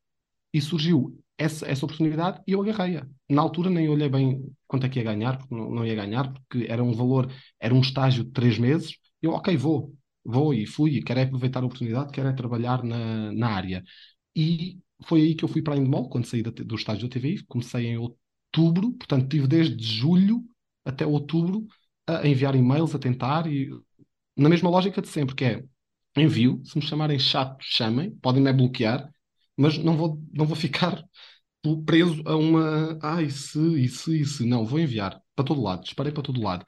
e 0.55 0.61
surgiu 0.61 1.19
essa, 1.41 1.67
essa 1.67 1.87
oportunidade 1.87 2.43
e 2.47 2.53
eu 2.53 2.61
agarrei-a. 2.61 3.07
Na 3.29 3.41
altura 3.41 3.71
nem 3.71 3.89
olhei 3.89 4.11
bem 4.11 4.45
quanto 4.67 4.85
é 4.85 4.89
que 4.91 4.99
ia 4.99 5.05
ganhar, 5.05 5.39
porque 5.39 5.55
não, 5.55 5.71
não, 5.71 5.87
ia 5.87 5.95
ganhar, 5.95 6.31
porque 6.33 6.67
era 6.69 6.85
um 6.85 6.93
valor, 6.93 7.33
era 7.59 7.75
um 7.75 7.81
estágio 7.81 8.25
de 8.25 8.31
três 8.31 8.59
meses. 8.59 8.97
Eu, 9.23 9.33
ok, 9.33 9.57
vou, 9.57 9.95
vou 10.23 10.53
e 10.53 10.67
fui, 10.67 10.97
e 10.97 11.03
quero 11.03 11.21
é 11.21 11.23
aproveitar 11.23 11.63
a 11.63 11.67
oportunidade, 11.67 12.13
quero 12.13 12.29
é 12.29 12.33
trabalhar 12.35 12.85
na, 12.85 13.33
na 13.33 13.49
área. 13.49 13.83
E 14.37 14.79
foi 15.05 15.23
aí 15.23 15.35
que 15.35 15.43
eu 15.43 15.49
fui 15.49 15.63
para 15.63 15.75
a 15.75 15.77
Endemol, 15.79 16.11
quando 16.11 16.27
saí 16.27 16.43
da, 16.43 16.51
do 16.51 16.75
estágio 16.75 17.09
da 17.09 17.15
TVI, 17.15 17.43
comecei 17.47 17.87
em 17.87 17.97
outubro, 17.97 18.93
portanto 18.93 19.29
tive 19.29 19.47
desde 19.47 19.83
julho 19.83 20.45
até 20.85 21.07
outubro 21.07 21.67
a 22.07 22.27
enviar 22.29 22.55
e-mails, 22.55 22.95
a 22.95 22.99
tentar, 22.99 23.47
e 23.47 23.71
na 24.37 24.49
mesma 24.51 24.69
lógica 24.69 25.01
de 25.01 25.09
sempre, 25.09 25.35
que 25.35 25.45
é 25.45 25.65
envio, 26.17 26.61
se 26.65 26.77
me 26.77 26.85
chamarem 26.85 27.19
chato, 27.19 27.57
chamem, 27.61 28.11
podem 28.17 28.43
me 28.43 28.53
bloquear, 28.53 29.11
mas 29.61 29.77
não 29.77 29.95
vou, 29.95 30.19
não 30.33 30.47
vou 30.47 30.57
ficar 30.57 31.05
preso 31.85 32.23
a 32.25 32.35
uma. 32.35 32.99
Ai, 33.03 33.29
se, 33.29 33.59
isso, 33.83 34.15
isso. 34.15 34.47
Não, 34.47 34.65
vou 34.65 34.81
enviar 34.81 35.21
para 35.37 35.45
todo 35.45 35.63
lado, 35.63 35.83
disparei 35.85 36.13
para 36.13 36.23
todo 36.23 36.43
lado. 36.43 36.65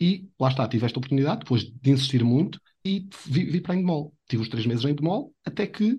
E 0.00 0.28
lá 0.38 0.48
está, 0.48 0.68
tive 0.68 0.86
esta 0.86 0.98
oportunidade, 0.98 1.40
depois 1.40 1.64
de 1.64 1.90
insistir 1.90 2.24
muito, 2.24 2.60
e 2.84 3.08
vi, 3.26 3.44
vi 3.46 3.60
para 3.60 3.74
a 3.74 3.76
Endemol. 3.76 4.14
Tive 4.28 4.42
os 4.42 4.48
três 4.48 4.64
meses 4.64 4.84
em 4.84 4.90
Endemol, 4.90 5.34
até 5.44 5.66
que 5.66 5.98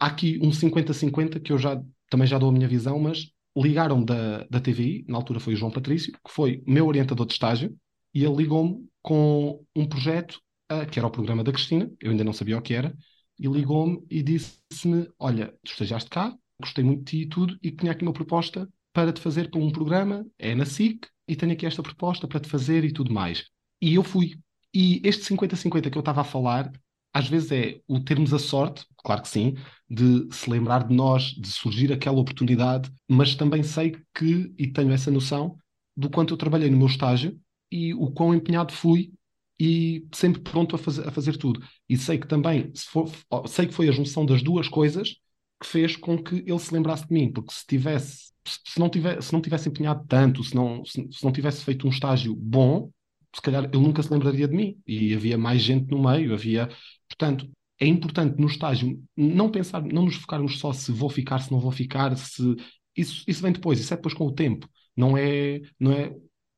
há 0.00 0.06
aqui 0.06 0.38
um 0.42 0.50
50-50 0.50 1.40
que 1.40 1.52
eu 1.52 1.58
já 1.58 1.80
também 2.10 2.26
já 2.26 2.38
dou 2.38 2.48
a 2.48 2.52
minha 2.52 2.66
visão, 2.66 2.98
mas 2.98 3.30
ligaram 3.54 4.02
da, 4.02 4.44
da 4.50 4.60
TVI, 4.60 5.04
na 5.08 5.18
altura 5.18 5.40
foi 5.40 5.54
o 5.54 5.56
João 5.56 5.70
Patrício, 5.70 6.12
que 6.12 6.30
foi 6.30 6.62
meu 6.66 6.86
orientador 6.86 7.26
de 7.26 7.34
estágio, 7.34 7.76
e 8.14 8.24
ele 8.24 8.36
ligou-me 8.36 8.88
com 9.02 9.62
um 9.74 9.86
projeto 9.86 10.40
uh, 10.72 10.86
que 10.90 10.98
era 10.98 11.06
o 11.06 11.10
programa 11.10 11.44
da 11.44 11.52
Cristina, 11.52 11.90
eu 12.00 12.10
ainda 12.10 12.24
não 12.24 12.32
sabia 12.32 12.56
o 12.56 12.62
que 12.62 12.74
era, 12.74 12.96
e 13.38 13.46
ligou-me 13.46 14.04
e 14.10 14.22
disse-me: 14.22 15.08
Olha, 15.18 15.54
tu 15.64 15.72
estagiaste 15.72 16.10
cá, 16.10 16.36
gostei 16.60 16.84
muito 16.84 17.04
de 17.04 17.10
ti 17.10 17.22
e 17.22 17.26
tudo, 17.26 17.58
e 17.62 17.70
tinha 17.70 17.92
aqui 17.92 18.02
uma 18.02 18.12
proposta 18.12 18.68
para 18.92 19.12
te 19.12 19.20
fazer 19.20 19.50
para 19.50 19.60
um 19.60 19.70
programa, 19.70 20.26
é 20.38 20.54
na 20.54 20.64
SIC, 20.64 21.06
e 21.28 21.36
tenho 21.36 21.52
aqui 21.52 21.66
esta 21.66 21.82
proposta 21.82 22.26
para 22.26 22.40
te 22.40 22.48
fazer 22.48 22.84
e 22.84 22.92
tudo 22.92 23.12
mais. 23.12 23.46
E 23.80 23.94
eu 23.94 24.02
fui. 24.02 24.38
E 24.72 25.00
este 25.04 25.24
50-50 25.24 25.90
que 25.90 25.98
eu 25.98 26.00
estava 26.00 26.22
a 26.22 26.24
falar, 26.24 26.70
às 27.12 27.28
vezes 27.28 27.50
é 27.50 27.80
o 27.86 28.00
termos 28.00 28.32
a 28.32 28.38
sorte, 28.38 28.86
claro 28.98 29.22
que 29.22 29.28
sim, 29.28 29.54
de 29.88 30.28
se 30.34 30.48
lembrar 30.50 30.86
de 30.86 30.94
nós, 30.94 31.34
de 31.34 31.48
surgir 31.48 31.92
aquela 31.92 32.20
oportunidade, 32.20 32.90
mas 33.08 33.34
também 33.34 33.62
sei 33.62 33.96
que, 34.14 34.52
e 34.58 34.66
tenho 34.66 34.92
essa 34.92 35.10
noção, 35.10 35.56
do 35.96 36.10
quanto 36.10 36.34
eu 36.34 36.36
trabalhei 36.36 36.68
no 36.68 36.76
meu 36.76 36.86
estágio 36.86 37.40
e 37.70 37.94
o 37.94 38.10
quão 38.10 38.34
empenhado 38.34 38.72
fui 38.72 39.12
e 39.58 40.06
sempre 40.12 40.40
pronto 40.40 40.76
a, 40.76 40.78
faz, 40.78 40.98
a 40.98 41.10
fazer 41.10 41.36
tudo. 41.36 41.60
E 41.88 41.96
sei 41.96 42.18
que 42.18 42.26
também, 42.26 42.72
for, 42.76 43.10
sei 43.46 43.66
que 43.66 43.74
foi 43.74 43.88
a 43.88 43.92
junção 43.92 44.26
das 44.26 44.42
duas 44.42 44.68
coisas 44.68 45.16
que 45.60 45.66
fez 45.66 45.96
com 45.96 46.22
que 46.22 46.36
ele 46.46 46.58
se 46.58 46.72
lembrasse 46.72 47.06
de 47.06 47.14
mim, 47.14 47.32
porque 47.32 47.52
se 47.52 47.66
tivesse, 47.66 48.32
se 48.46 48.78
não 48.78 48.90
tivesse, 48.90 49.28
se 49.28 49.32
não 49.32 49.40
tivesse 49.40 49.68
empenhado 49.68 50.04
tanto, 50.06 50.44
se 50.44 50.54
não, 50.54 50.84
se, 50.84 51.06
se 51.10 51.24
não 51.24 51.32
tivesse 51.32 51.64
feito 51.64 51.86
um 51.86 51.90
estágio 51.90 52.34
bom, 52.36 52.90
se 53.34 53.40
calhar 53.42 53.64
ele 53.64 53.82
nunca 53.82 54.02
se 54.02 54.12
lembraria 54.12 54.48
de 54.48 54.54
mim 54.54 54.78
e 54.86 55.14
havia 55.14 55.38
mais 55.38 55.62
gente 55.62 55.90
no 55.90 56.02
meio, 56.02 56.34
havia, 56.34 56.68
portanto, 57.08 57.48
é 57.78 57.86
importante 57.86 58.38
no 58.40 58.46
estágio 58.46 59.02
não 59.16 59.50
pensar, 59.50 59.82
não 59.82 60.04
nos 60.04 60.16
focarmos 60.16 60.58
só 60.58 60.72
se 60.72 60.90
vou 60.92 61.10
ficar, 61.10 61.40
se 61.40 61.50
não 61.52 61.60
vou 61.60 61.70
ficar, 61.70 62.16
se 62.16 62.56
isso, 62.96 63.24
isso 63.26 63.42
vem 63.42 63.52
depois, 63.52 63.78
isso 63.78 63.92
é 63.92 63.96
depois 63.96 64.14
com 64.14 64.26
o 64.26 64.32
tempo. 64.32 64.68
Não 64.96 65.16
é, 65.16 65.60
não 65.78 65.92
é 65.92 66.14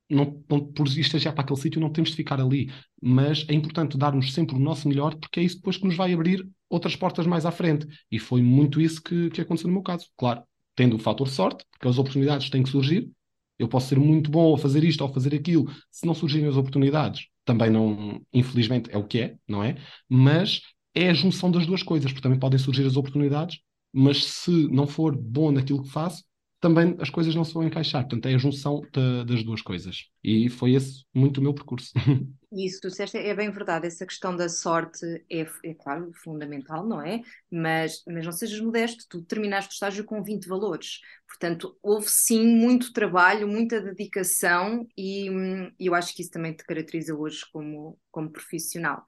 não, 0.09 0.43
não, 0.49 0.65
por 0.65 0.87
estagiar 0.89 1.35
para 1.35 1.45
aquele 1.45 1.61
sítio, 1.61 1.81
não 1.81 1.91
temos 1.91 2.11
de 2.11 2.17
ficar 2.17 2.41
ali. 2.41 2.71
Mas 3.01 3.45
é 3.49 3.55
importante 3.55 3.99
darmos 3.99 4.33
sempre 4.33 4.57
o 4.57 4.59
nosso 4.59 4.89
melhor, 4.89 5.15
porque 5.17 5.41
é 5.41 5.43
isso 5.43 5.57
depois 5.57 5.77
que 5.77 5.87
nos 5.87 5.97
vai 5.97 6.13
abrir 6.13 6.47
outras 6.69 6.97
portas 6.97 7.27
mais 7.27 7.45
à 7.47 7.51
frente. 7.51 7.87
E 8.11 8.19
foi 8.19 8.43
muito 8.43 8.81
isso 8.81 9.03
que, 9.03 9.31
que 9.31 9.41
aconteceu 9.41 9.69
no 9.69 9.75
meu 9.75 9.83
caso. 9.83 10.07
Claro, 10.17 10.43
tendo 10.75 10.97
o 10.97 10.99
fator 10.99 11.29
sorte, 11.29 11.65
porque 11.71 11.89
as 11.89 11.99
oportunidades 11.99 12.51
têm 12.51 12.63
que 12.63 12.71
surgir. 12.71 13.11
Eu 13.59 13.69
posso 13.69 13.89
ser 13.89 13.99
muito 13.99 14.31
bom 14.31 14.55
a 14.55 14.59
fazer 14.59 14.85
isto 14.85 15.01
ou 15.03 15.13
fazer 15.13 15.35
aquilo, 15.35 15.69
se 15.91 16.07
não 16.07 16.15
surgirem 16.15 16.49
as 16.49 16.57
oportunidades, 16.57 17.27
também 17.45 17.71
não, 17.71 18.21
infelizmente, 18.33 18.89
é 18.93 18.97
o 18.97 19.05
que 19.05 19.19
é, 19.19 19.37
não 19.49 19.65
é? 19.65 19.77
Mas 20.09 20.63
é 20.95 21.11
a 21.11 21.15
junção 21.15 21.51
das 21.51 21.67
duas 21.67 21.83
coisas, 21.83 22.13
porque 22.13 22.23
também 22.23 22.39
podem 22.39 22.59
surgir 22.59 22.87
as 22.87 22.97
oportunidades, 22.97 23.59
mas 23.93 24.25
se 24.25 24.51
não 24.69 24.87
for 24.87 25.17
bom 25.17 25.51
naquilo 25.51 25.83
que 25.83 25.91
faço, 25.91 26.23
também 26.61 26.97
as 27.01 27.11
coisas 27.11 27.35
não 27.35 27.45
se 27.45 27.55
vão 27.55 27.65
encaixar. 27.65 28.03
Portanto, 28.03 28.27
é 28.27 28.35
a 28.35 28.39
junção 28.39 28.81
de, 28.93 29.25
das 29.25 29.43
duas 29.45 29.63
coisas. 29.63 30.07
E 30.23 30.49
foi 30.49 30.75
esse 30.75 31.05
muito 31.15 31.39
o 31.39 31.43
meu 31.43 31.55
percurso. 31.55 31.93
Isso, 32.51 32.81
tu 32.81 32.89
disseste, 32.89 33.19
é 33.19 33.35
bem 33.35 33.51
verdade. 33.51 33.87
Essa 33.87 34.07
questão 34.07 34.35
da 34.35 34.49
sorte 34.49 35.05
é, 35.31 35.47
é 35.65 35.75
claro, 35.75 36.11
fundamental, 36.15 36.87
não 36.87 37.01
é? 37.01 37.21
Mas, 37.51 38.03
mas 38.07 38.25
não 38.25 38.33
sejas 38.33 38.61
modesto, 38.61 39.05
tu 39.09 39.23
terminaste 39.23 39.71
o 39.71 39.75
estágio 39.75 40.05
com 40.05 40.23
20 40.23 40.47
valores. 40.47 41.01
Portanto, 41.27 41.77
houve 41.83 42.09
sim 42.09 42.47
muito 42.47 42.93
trabalho, 42.93 43.47
muita 43.47 43.81
dedicação 43.81 44.89
e, 44.97 45.31
hum, 45.31 45.71
eu 45.79 45.95
acho 45.95 46.15
que 46.15 46.23
isso 46.23 46.31
também 46.31 46.55
te 46.55 46.65
caracteriza 46.65 47.15
hoje 47.15 47.45
como, 47.53 47.99
como 48.11 48.31
profissional. 48.31 49.05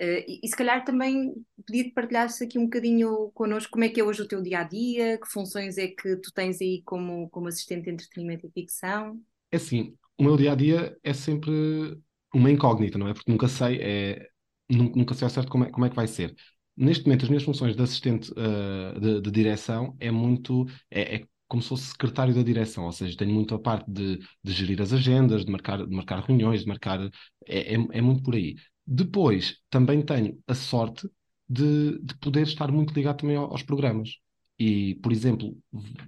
Uh, 0.00 0.24
e, 0.26 0.40
e, 0.42 0.48
se 0.48 0.56
calhar 0.56 0.82
também 0.82 1.34
pedir 1.66 1.84
que 1.84 1.90
partilhasse 1.90 2.42
aqui 2.42 2.58
um 2.58 2.64
bocadinho 2.64 3.30
connosco 3.34 3.72
como 3.72 3.84
é 3.84 3.88
que 3.90 4.00
é 4.00 4.04
hoje 4.04 4.22
o 4.22 4.26
teu 4.28 4.40
dia 4.40 4.60
a 4.60 4.62
dia, 4.62 5.18
que 5.18 5.28
funções 5.28 5.76
é 5.76 5.88
que 5.88 6.16
tu 6.16 6.32
tens 6.32 6.58
aí 6.62 6.80
como, 6.86 7.28
como 7.28 7.48
assistente 7.48 7.84
de 7.84 7.90
entretenimento 7.90 8.46
e 8.46 8.50
ficção? 8.50 9.20
É 9.52 9.56
assim, 9.56 9.94
o 10.18 10.24
meu 10.24 10.38
dia 10.38 10.52
a 10.52 10.54
dia 10.54 10.96
é 11.02 11.12
sempre 11.12 11.98
uma 12.34 12.50
incógnita, 12.50 12.96
não 12.96 13.08
é? 13.08 13.14
Porque 13.14 13.30
nunca 13.30 13.48
sei, 13.48 13.78
é, 13.82 14.28
nunca 14.70 15.14
sei 15.14 15.26
ao 15.26 15.30
certo 15.30 15.50
como 15.50 15.64
é, 15.64 15.70
como 15.70 15.84
é 15.84 15.90
que 15.90 15.96
vai 15.96 16.06
ser. 16.06 16.34
Neste 16.76 17.04
momento, 17.04 17.24
as 17.24 17.28
minhas 17.28 17.42
funções 17.42 17.76
de 17.76 17.82
assistente 17.82 18.32
uh, 18.32 18.98
de, 18.98 19.20
de, 19.20 19.30
direção 19.30 19.94
é 20.00 20.10
muito. 20.10 20.66
É, 20.90 21.16
é, 21.16 21.24
como 21.48 21.60
se 21.60 21.68
fosse 21.68 21.88
secretário 21.88 22.32
da 22.32 22.44
direção, 22.44 22.84
ou 22.84 22.92
seja, 22.92 23.16
tenho 23.16 23.34
muito 23.34 23.54
a 23.54 23.58
parte 23.58 23.90
de, 23.90 24.18
de 24.42 24.52
gerir 24.52 24.80
as 24.80 24.92
agendas, 24.92 25.44
de 25.44 25.50
marcar, 25.50 25.84
de 25.84 25.94
marcar 25.94 26.20
reuniões, 26.20 26.60
de 26.60 26.68
marcar. 26.68 27.00
É, 27.46 27.74
é, 27.74 27.76
é 27.92 28.00
muito 28.00 28.22
por 28.22 28.34
aí. 28.34 28.54
Depois, 28.92 29.56
também 29.70 30.02
tenho 30.02 30.42
a 30.48 30.54
sorte 30.54 31.08
de, 31.48 31.96
de 32.00 32.18
poder 32.18 32.42
estar 32.42 32.72
muito 32.72 32.92
ligado 32.92 33.18
também 33.18 33.36
aos 33.36 33.62
programas. 33.62 34.16
E, 34.58 34.96
por 34.96 35.12
exemplo, 35.12 35.56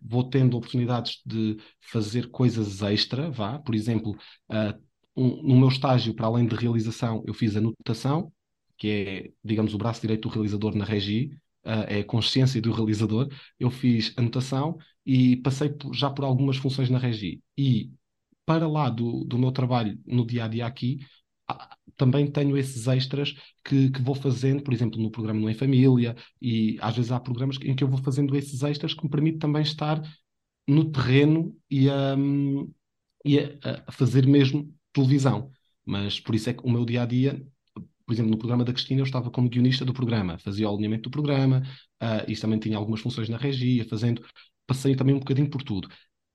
vou 0.02 0.28
tendo 0.28 0.56
oportunidades 0.56 1.22
de 1.24 1.56
fazer 1.80 2.28
coisas 2.28 2.82
extra, 2.82 3.30
vá. 3.30 3.60
Por 3.60 3.74
exemplo, 3.76 4.16
uh, 4.50 4.82
um, 5.16 5.42
no 5.42 5.56
meu 5.60 5.68
estágio, 5.68 6.12
para 6.12 6.26
além 6.26 6.44
de 6.46 6.56
realização, 6.56 7.22
eu 7.24 7.32
fiz 7.32 7.56
anotação, 7.56 8.32
que 8.76 8.88
é, 8.88 9.30
digamos, 9.44 9.74
o 9.74 9.78
braço 9.78 10.00
direito 10.00 10.28
do 10.28 10.34
realizador 10.34 10.74
na 10.74 10.84
regi, 10.84 11.30
uh, 11.64 11.86
é 11.88 12.00
a 12.00 12.04
consciência 12.04 12.60
do 12.60 12.72
realizador. 12.72 13.28
Eu 13.60 13.70
fiz 13.70 14.12
anotação 14.16 14.76
e 15.06 15.36
passei 15.36 15.68
por, 15.70 15.94
já 15.94 16.10
por 16.10 16.24
algumas 16.24 16.56
funções 16.56 16.90
na 16.90 16.98
regi. 16.98 17.40
E, 17.56 17.92
para 18.44 18.68
lá 18.68 18.90
do, 18.90 19.24
do 19.24 19.38
meu 19.38 19.52
trabalho 19.52 19.98
no 20.04 20.26
dia 20.26 20.44
a 20.44 20.48
dia 20.48 20.66
aqui, 20.66 20.98
também 21.96 22.30
tenho 22.30 22.56
esses 22.56 22.86
extras 22.86 23.34
que, 23.64 23.90
que, 23.90 24.02
vou 24.02 24.14
fazendo, 24.14 24.62
por 24.62 24.72
exemplo, 24.74 25.00
no 25.00 25.10
programa 25.10 25.40
Não 25.40 25.48
é 25.48 25.54
Família, 25.54 26.16
e 26.40 26.78
às 26.80 26.96
vezes 26.96 27.12
há 27.12 27.20
programas 27.20 27.58
em 27.62 27.74
que 27.74 27.84
eu 27.84 27.88
vou 27.88 28.02
fazendo 28.02 28.36
esses 28.36 28.62
extras 28.62 28.94
que 28.94 29.04
me 29.04 29.10
permitem 29.10 29.38
também 29.38 29.62
estar 29.62 30.02
no 30.66 30.90
terreno 30.90 31.56
e 31.70 31.88
a, 31.88 32.16
e 33.24 33.38
a, 33.38 33.84
a 33.86 33.92
fazer 33.92 34.26
mesmo 34.26 34.72
televisão. 34.92 35.50
Mas 35.84 36.20
por 36.20 36.34
isso 36.34 36.50
é 36.50 36.52
que 36.54 36.64
o 36.64 36.70
meu 36.70 36.84
dia 36.84 37.02
a 37.02 37.06
dia, 37.06 37.44
por 38.06 38.12
exemplo, 38.12 38.30
no 38.30 38.38
programa 38.38 38.64
da 38.64 38.72
Cristina, 38.72 39.00
eu 39.00 39.04
estava 39.04 39.30
como 39.30 39.48
guionista 39.48 39.84
do 39.84 39.92
programa, 39.92 40.38
fazia 40.38 40.68
o 40.68 40.74
alinhamento 40.74 41.08
do 41.08 41.10
programa, 41.10 41.62
uh, 42.02 42.30
e 42.30 42.36
também 42.36 42.58
tinha 42.58 42.76
algumas 42.76 43.00
funções 43.00 43.28
na 43.28 43.36
regia, 43.36 43.84
fazendo, 43.84 44.24
passei 44.66 44.94
também 44.94 45.14
um 45.14 45.18
bocadinho 45.18 45.50
por 45.50 45.62
tudo 45.62 45.88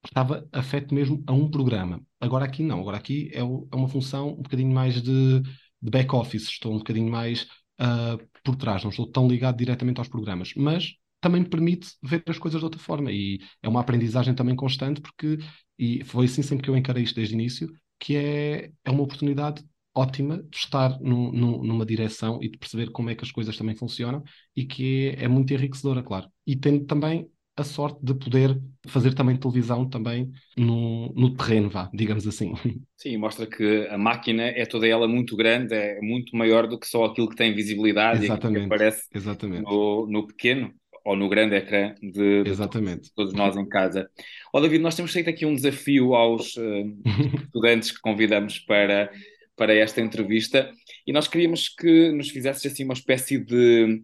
estava 0.10 0.48
afeto 0.52 0.94
mesmo 0.94 1.24
a 1.28 1.34
um 1.34 1.50
programa. 1.50 2.02
Agora 2.20 2.46
aqui 2.46 2.64
não, 2.64 2.80
agora 2.80 2.98
aqui 2.98 3.30
é, 3.34 3.44
o, 3.44 3.68
é 3.72 3.76
uma 3.76 3.88
função 3.88 4.30
um 4.30 4.42
bocadinho 4.42 4.74
mais 4.74 5.02
de, 5.02 5.42
de 5.42 5.92
back-office, 5.92 6.44
estou 6.44 6.74
um 6.74 6.80
bocadinho 6.80 7.12
mais 7.12 7.44
uh, 7.80 8.18
por 8.44 8.56
trás, 8.56 8.84
não 8.84 8.90
estou 8.90 9.08
tão 9.08 9.28
ligado 9.28 9.58
diretamente 9.58 10.00
aos 10.00 10.08
programas, 10.08 10.54
mas 10.56 10.94
também 11.22 11.42
me 11.42 11.50
permite 11.50 11.90
ver 12.04 12.24
as 12.28 12.38
coisas 12.38 12.60
de 12.60 12.66
outra 12.66 12.80
forma. 12.80 13.12
E 13.12 13.40
é 13.62 13.70
uma 13.70 13.82
aprendizagem 13.82 14.34
também 14.34 14.56
constante 14.56 15.02
porque, 15.02 15.38
e 15.78 16.04
foi 16.04 16.26
assim 16.26 16.42
sempre 16.42 16.64
que 16.64 16.70
eu 16.70 16.78
encarei 16.78 17.04
isto 17.04 17.16
desde 17.16 17.34
o 17.34 17.40
início, 17.40 17.70
que 18.00 18.16
é, 18.16 18.72
é 18.86 18.92
uma 18.92 19.04
oportunidade 19.04 19.64
ótima 19.94 20.44
de 20.44 20.58
estar 20.58 21.00
numa 21.00 21.86
direção 21.86 22.40
e 22.42 22.50
de 22.50 22.58
perceber 22.58 22.92
como 22.92 23.10
é 23.10 23.16
que 23.16 23.24
as 23.24 23.32
coisas 23.32 23.58
também 23.58 23.76
funcionam 23.76 24.24
e 24.56 24.64
que 24.64 25.16
é, 25.18 25.24
é 25.24 25.28
muito 25.28 25.52
enriquecedora, 25.54 26.04
claro. 26.04 26.30
E 26.46 26.56
tendo 26.56 26.86
também 26.86 27.28
a 27.58 27.64
sorte 27.64 28.00
de 28.04 28.14
poder 28.14 28.56
fazer 28.88 29.16
também 29.16 29.36
televisão 29.36 29.90
também 29.90 30.32
no, 30.56 31.12
no 31.16 31.36
terreno, 31.36 31.70
vá, 31.70 31.90
digamos 31.92 32.28
assim. 32.28 32.54
Sim, 32.96 33.18
mostra 33.18 33.48
que 33.48 33.88
a 33.90 33.98
máquina 33.98 34.44
é 34.44 34.64
toda 34.66 34.88
ela 34.88 35.08
muito 35.08 35.36
grande, 35.36 35.74
é 35.74 36.00
muito 36.00 36.38
maior 36.38 36.68
do 36.68 36.80
que 36.80 36.88
só 36.88 37.06
aquilo 37.06 37.28
que 37.28 37.36
tem 37.36 37.56
visibilidade 37.56 38.26
Exatamente. 38.26 38.58
e 38.58 38.68
que 38.68 38.74
aparece 38.74 39.08
Exatamente. 39.14 39.64
No, 39.64 40.06
no 40.06 40.28
pequeno 40.28 40.72
ou 41.04 41.16
no 41.16 41.28
grande 41.28 41.56
ecrã 41.56 41.96
de, 42.00 42.44
de 42.44 42.50
Exatamente. 42.50 43.12
todos 43.16 43.34
nós 43.34 43.58
em 43.58 43.68
casa. 43.68 44.08
Ó 44.54 44.60
oh, 44.60 44.62
David, 44.62 44.84
nós 44.84 44.96
temos 44.96 45.12
feito 45.12 45.30
aqui 45.30 45.46
um 45.46 45.56
desafio 45.56 46.14
aos 46.14 46.56
uh, 46.58 46.62
estudantes 47.44 47.92
que 47.92 48.00
convidamos 48.02 48.60
para, 48.60 49.10
para 49.56 49.74
esta 49.74 50.00
entrevista 50.00 50.70
e 51.08 51.12
nós 51.12 51.28
queríamos 51.28 51.70
que 51.70 52.12
nos 52.12 52.30
fizesses 52.30 52.72
assim 52.72 52.84
uma 52.84 52.94
espécie 52.94 53.40
de 53.40 54.04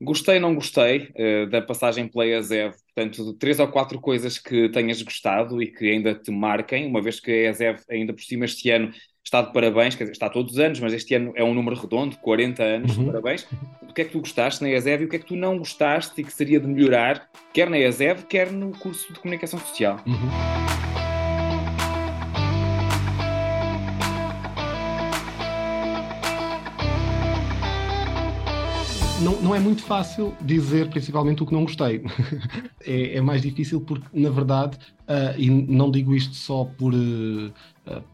Gostei, 0.00 0.38
não 0.38 0.54
gostei 0.54 1.10
uh, 1.18 1.50
da 1.50 1.60
passagem 1.60 2.06
pela 2.06 2.24
ESEV, 2.24 2.72
portanto, 2.98 3.32
três 3.34 3.60
ou 3.60 3.68
quatro 3.68 4.00
coisas 4.00 4.38
que 4.38 4.68
tenhas 4.70 5.00
gostado 5.02 5.62
e 5.62 5.68
que 5.68 5.90
ainda 5.90 6.14
te 6.14 6.30
marquem, 6.30 6.86
uma 6.86 7.00
vez 7.00 7.20
que 7.20 7.30
a 7.30 7.50
ESEV, 7.50 7.80
ainda 7.88 8.12
por 8.12 8.22
cima, 8.22 8.44
este 8.44 8.70
ano 8.70 8.92
está 9.24 9.42
de 9.42 9.52
parabéns, 9.52 9.94
quer 9.94 10.04
dizer, 10.04 10.12
está 10.12 10.28
todos 10.28 10.52
os 10.52 10.58
anos, 10.58 10.80
mas 10.80 10.92
este 10.92 11.14
ano 11.14 11.32
é 11.36 11.44
um 11.44 11.54
número 11.54 11.76
redondo, 11.76 12.16
40 12.16 12.62
anos 12.62 12.96
uhum. 12.96 13.04
de 13.04 13.10
parabéns. 13.10 13.46
O 13.88 13.92
que 13.92 14.02
é 14.02 14.04
que 14.04 14.12
tu 14.12 14.20
gostaste 14.20 14.62
na 14.62 14.70
ESEV 14.70 15.02
e 15.02 15.06
o 15.06 15.08
que 15.08 15.16
é 15.16 15.18
que 15.18 15.26
tu 15.26 15.36
não 15.36 15.58
gostaste 15.58 16.20
e 16.20 16.24
que 16.24 16.32
seria 16.32 16.58
de 16.58 16.66
melhorar, 16.66 17.28
quer 17.52 17.68
na 17.68 17.78
ESEV, 17.78 18.24
quer 18.24 18.50
no 18.50 18.70
curso 18.72 19.12
de 19.12 19.20
comunicação 19.20 19.58
social? 19.58 20.00
Uhum. 20.06 20.87
Não, 29.22 29.40
não 29.42 29.54
é 29.54 29.58
muito 29.58 29.82
fácil 29.82 30.34
dizer 30.40 30.88
principalmente 30.88 31.42
o 31.42 31.46
que 31.46 31.52
não 31.52 31.64
gostei. 31.64 32.04
é, 32.84 33.16
é, 33.16 33.20
mais 33.20 33.42
difícil 33.42 33.80
porque, 33.80 34.06
na 34.12 34.30
verdade, 34.30 34.76
uh, 35.08 35.38
e 35.38 35.50
não 35.50 35.90
digo 35.90 36.14
isto 36.14 36.34
só 36.34 36.64
por, 36.64 36.94
uh, 36.94 37.52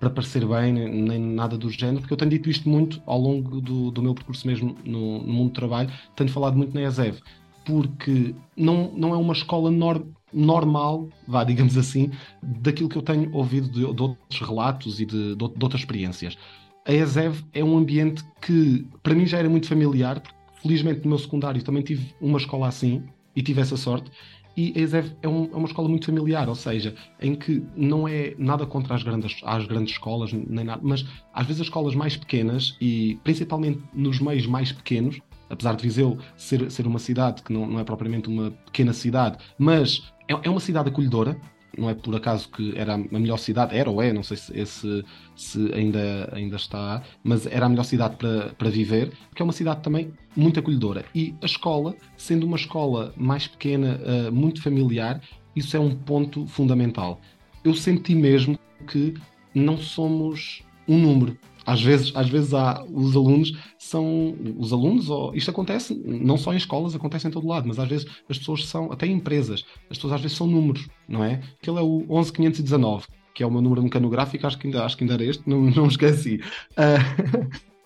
para 0.01 0.11
parecer 0.11 0.47
bem, 0.47 0.73
nem 0.73 1.21
nada 1.21 1.59
do 1.59 1.71
género, 1.71 2.01
porque 2.01 2.13
eu 2.13 2.17
tenho 2.17 2.31
dito 2.31 2.49
isto 2.49 2.69
muito 2.69 3.03
ao 3.07 3.19
longo 3.19 3.61
do, 3.61 3.91
do 3.91 4.03
meu 4.03 4.15
percurso 4.15 4.47
mesmo 4.47 4.77
no, 4.85 5.19
no, 5.19 5.33
mundo 5.33 5.51
do 5.51 5.55
trabalho, 5.55 5.91
tenho 6.17 6.31
falado 6.31 6.57
muito 6.57 6.75
na 6.75 6.83
ESEV, 6.83 7.21
porque 7.65 8.35
não, 8.57 8.93
não 8.95 9.15
é 9.15 9.17
uma 9.17 9.33
escola 9.33 9.71
normal 9.71 10.15
normal, 10.37 11.09
vá, 11.29 11.45
digamos 11.45 11.79
assim, 11.79 12.11
daquilo 12.43 12.89
que 12.89 12.99
eu 12.99 13.03
tenho 13.03 13.33
ouvido 13.33 13.69
de, 13.69 13.81
de 13.95 14.03
outros 14.03 14.41
relatos 14.41 14.99
e 14.99 15.07
de, 15.07 15.37
de, 15.37 15.49
de, 15.49 15.63
outras 15.63 15.83
experiências. 15.83 16.37
A 16.85 16.93
ESEV 16.93 17.45
é 17.53 17.63
um 17.63 17.79
ambiente 17.79 18.25
que, 18.43 18.85
para 19.01 19.15
mim, 19.15 19.27
já 19.27 19.39
era 19.39 19.49
muito 19.49 19.69
familiar, 19.69 20.21
felizmente 20.65 21.03
no 21.03 21.11
meu 21.11 21.19
secundário 21.19 21.63
também 21.63 21.83
tive 21.83 22.15
uma 22.21 22.39
escola 22.39 22.67
assim 22.67 23.05
e 23.37 23.43
tive 23.43 23.61
essa 23.61 23.77
sorte. 23.77 24.11
E 24.57 24.73
a 24.77 24.81
ESEV 24.81 25.13
é, 25.21 25.29
um, 25.29 25.45
é, 25.53 25.57
uma 25.57 25.67
escola 25.67 25.89
muito 25.89 26.07
familiar, 26.07 26.49
ou 26.49 26.55
seja, 26.55 26.95
em 27.21 27.35
que 27.35 27.63
não 27.77 28.09
é 28.09 28.35
nada 28.39 28.65
contra 28.65 28.95
as 28.95 29.03
grandes, 29.03 29.41
as 29.45 29.67
grandes 29.67 29.93
escolas, 29.93 30.33
nem 30.33 30.65
nada, 30.65 30.81
mas 30.83 31.05
às 31.35 31.47
vezes 31.47 31.61
as 31.61 31.67
escolas 31.67 31.95
mais 31.95 32.17
pequenas, 32.17 32.77
e 32.81 33.19
principalmente 33.25 33.83
nos 33.93 34.21
meios 34.21 34.47
mais 34.47 34.73
pequenos, 34.73 35.21
apesar 35.51 35.75
de 35.75 35.83
Viseu 35.83 36.19
ser, 36.37 36.71
ser 36.71 36.87
uma 36.87 37.01
cidade 37.01 37.43
que 37.43 37.53
não, 37.53 37.67
não 37.67 37.81
é 37.81 37.85
propriamente 37.85 38.29
uma 38.29 38.53
pequena 38.53 38.93
cidade, 38.93 39.39
mas 39.59 40.09
é, 40.29 40.35
é 40.45 40.49
uma 40.49 40.61
cidade 40.61 40.89
acolhedora, 40.89 41.37
não 41.79 41.91
é 41.91 41.95
por 41.95 42.15
acaso 42.15 42.49
que 42.49 42.73
era 42.77 42.95
a 42.95 42.99
melhor 42.99 43.39
cidade, 43.39 43.77
era 43.77 43.91
ou 43.91 44.03
é, 44.03 44.13
não 44.13 44.23
sei 44.23 44.37
se, 44.37 45.05
se 45.37 45.73
ainda, 45.73 46.31
ainda 46.33 46.57
está, 46.57 47.03
mas 47.23 47.47
era 47.47 47.67
a 47.67 47.69
melhor 47.69 47.85
cidade 47.85 48.17
para, 48.17 48.55
para 48.57 48.71
viver, 48.71 49.13
porque 49.29 49.43
é 49.43 49.45
uma 49.45 49.53
cidade 49.53 49.83
também 49.83 50.13
muito 50.37 50.59
acolhedora. 50.61 51.05
E 51.15 51.35
a 51.43 51.47
escola, 51.47 51.95
sendo 52.17 52.47
uma 52.47 52.57
escola 52.57 53.13
mais 53.17 53.47
pequena, 53.47 54.01
uh, 54.01 54.33
muito 54.33 54.63
familiar, 54.63 55.21
isso 55.55 55.77
é 55.77 55.81
um 55.81 55.95
ponto 55.95 56.47
fundamental. 56.47 57.21
Eu 57.65 57.75
senti 57.75 58.15
mesmo 58.15 58.59
que 58.87 59.15
não 59.55 59.79
somos 59.79 60.63
um 60.87 60.99
número, 60.99 61.39
às 61.67 61.81
vezes, 61.83 62.13
às 62.15 62.29
vezes 62.29 62.53
há, 62.53 62.85
os 62.85 63.17
alunos 63.17 63.53
são 63.79 64.35
os 64.59 64.73
alunos, 64.73 65.09
ou, 65.09 65.35
isto 65.35 65.51
acontece 65.51 65.95
não 66.05 66.37
só 66.37 66.53
em 66.53 66.57
escolas, 66.57 66.95
acontece 66.95 67.27
em 67.27 67.31
todo 67.31 67.47
lado, 67.47 67.67
mas 67.69 67.79
às 67.79 67.89
vezes 67.89 68.07
as 68.29 68.39
pessoas 68.39 68.67
são, 68.67 68.93
até 68.93 69.07
em 69.07 69.13
empresas, 69.13 69.65
as 69.91 69.97
pessoas 69.97 70.15
às 70.15 70.21
vezes 70.21 70.37
são 70.37 70.47
números, 70.47 70.89
não 71.09 71.25
é? 71.25 71.41
Aquele 71.61 71.79
é 71.79 71.83
o 71.83 72.05
11519, 72.09 73.07
que 73.35 73.43
é 73.43 73.47
o 73.47 73.51
meu 73.51 73.61
número 73.61 73.83
mecanográfico, 73.83 74.47
acho 74.47 74.59
que 74.59 74.67
ainda, 74.67 74.85
acho 74.85 74.97
que 74.97 75.05
ainda 75.05 75.15
era 75.15 75.25
este, 75.25 75.49
não, 75.49 75.61
não 75.63 75.87
esqueci. 75.87 76.41
Uh, 76.73 77.41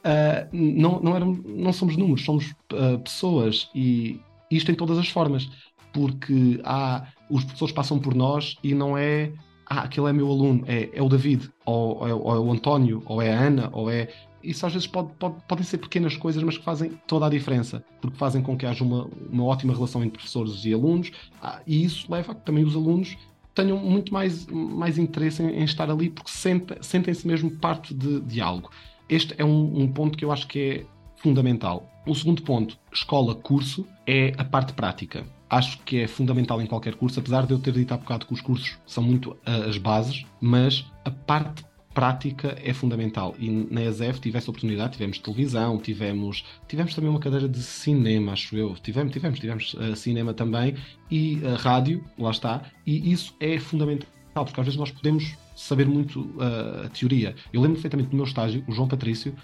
uh, 0.04 0.48
não, 0.52 1.00
não, 1.00 1.16
eram, 1.16 1.32
não 1.46 1.72
somos 1.72 1.96
números, 1.96 2.24
somos 2.24 2.54
uh, 2.72 2.98
pessoas 2.98 3.70
e 3.74 4.20
isto 4.50 4.70
em 4.70 4.74
todas 4.74 4.98
as 4.98 5.08
formas, 5.08 5.48
porque 5.92 6.60
há, 6.64 7.06
os 7.30 7.44
professores 7.44 7.74
passam 7.74 7.98
por 7.98 8.14
nós 8.14 8.56
e 8.62 8.74
não 8.74 8.96
é 8.96 9.32
ah, 9.68 9.83
aquele 9.83 10.09
é 10.09 10.12
meu 10.12 10.31
aluno, 10.31 10.64
é, 10.66 10.88
é 10.92 11.02
o 11.02 11.09
David, 11.09 11.50
ou, 11.64 12.09
é, 12.09 12.14
ou, 12.14 12.35
é, 12.35 12.38
o 12.38 12.50
António, 12.50 13.02
ou 13.04 13.20
é 13.20 13.33
a 13.33 13.38
Ana, 13.38 13.68
ou 13.72 13.90
é. 13.90 14.09
Isso 14.42 14.64
às 14.64 14.72
vezes 14.72 14.87
pode, 14.87 15.11
pode, 15.18 15.35
podem 15.46 15.64
ser 15.64 15.78
pequenas 15.78 16.16
coisas, 16.16 16.42
mas 16.42 16.57
que 16.57 16.64
fazem 16.64 16.92
toda 17.07 17.26
a 17.26 17.28
diferença, 17.28 17.85
porque 18.00 18.16
fazem 18.16 18.40
com 18.40 18.57
que 18.57 18.64
haja 18.64 18.83
uma, 18.83 19.09
uma 19.31 19.44
ótima 19.44 19.74
relação 19.74 20.02
entre 20.02 20.12
professores 20.12 20.64
e 20.64 20.72
alunos, 20.72 21.11
ah, 21.42 21.61
e 21.66 21.85
isso 21.85 22.11
leva 22.11 22.33
a 22.33 22.35
que 22.35 22.42
também 22.42 22.64
os 22.64 22.74
alunos 22.74 23.16
tenham 23.54 23.76
muito 23.76 24.12
mais, 24.12 24.46
mais 24.46 24.96
interesse 24.96 25.42
em, 25.42 25.50
em 25.61 25.64
estar 25.64 25.90
ali, 25.90 26.09
porque 26.09 26.31
sentem, 26.31 26.78
sentem-se 26.81 27.26
mesmo 27.26 27.50
parte 27.50 27.92
de, 27.92 28.20
de 28.20 28.40
algo. 28.40 28.70
Este 29.09 29.35
é 29.37 29.44
um, 29.44 29.83
um 29.83 29.92
ponto 29.92 30.16
que 30.16 30.24
eu 30.24 30.33
acho 30.33 30.46
que 30.46 30.59
é 30.61 30.87
fundamental. 31.16 31.87
O 32.07 32.14
segundo 32.14 32.42
ponto, 32.42 32.78
escola-curso, 32.92 33.85
é 34.07 34.33
a 34.38 34.44
parte 34.44 34.72
prática 34.72 35.26
acho 35.48 35.78
que 35.80 36.00
é 36.00 36.06
fundamental 36.06 36.61
em 36.61 36.66
qualquer 36.66 36.94
curso, 36.94 37.18
apesar 37.18 37.46
de 37.46 37.52
eu 37.52 37.58
ter 37.58 37.72
dito 37.72 37.92
há 37.92 37.96
bocado 37.96 38.26
que 38.26 38.32
os 38.32 38.40
cursos 38.40 38.76
são 38.87 39.02
muito 39.02 39.30
uh, 39.30 39.68
as 39.68 39.78
bases, 39.78 40.24
mas 40.40 40.84
a 41.04 41.11
parte 41.11 41.64
prática 41.98 42.56
é 42.62 42.72
fundamental. 42.72 43.34
E 43.40 43.50
na 43.50 43.82
ESEF 43.82 44.20
tive 44.20 44.38
essa 44.38 44.50
oportunidade, 44.50 44.92
tivemos 44.92 45.18
televisão, 45.18 45.78
tivemos, 45.78 46.44
tivemos 46.68 46.94
também 46.94 47.11
uma 47.11 47.18
cadeira 47.18 47.48
de 47.48 47.61
cinema, 47.61 48.32
acho 48.32 48.56
eu. 48.56 48.74
Tivemos, 48.76 49.12
tivemos, 49.12 49.40
tivemos 49.40 49.74
uh, 49.74 49.96
cinema 49.96 50.32
também 50.32 50.76
e 51.11 51.40
uh, 51.42 51.56
rádio, 51.56 52.04
lá 52.16 52.30
está. 52.30 52.62
E 52.87 53.11
isso 53.11 53.34
é 53.40 53.58
fundamental, 53.58 54.06
porque 54.44 54.61
às 54.61 54.66
vezes 54.66 54.78
nós 54.78 54.92
podemos 54.92 55.34
saber 55.56 55.88
muito 55.88 56.20
uh, 56.20 56.87
a 56.87 56.88
teoria. 56.90 57.34
Eu 57.52 57.61
lembro 57.61 57.74
perfeitamente 57.74 58.11
do 58.11 58.16
meu 58.16 58.26
estágio, 58.26 58.62
o 58.68 58.72
João 58.72 58.87
Patrício 58.87 59.34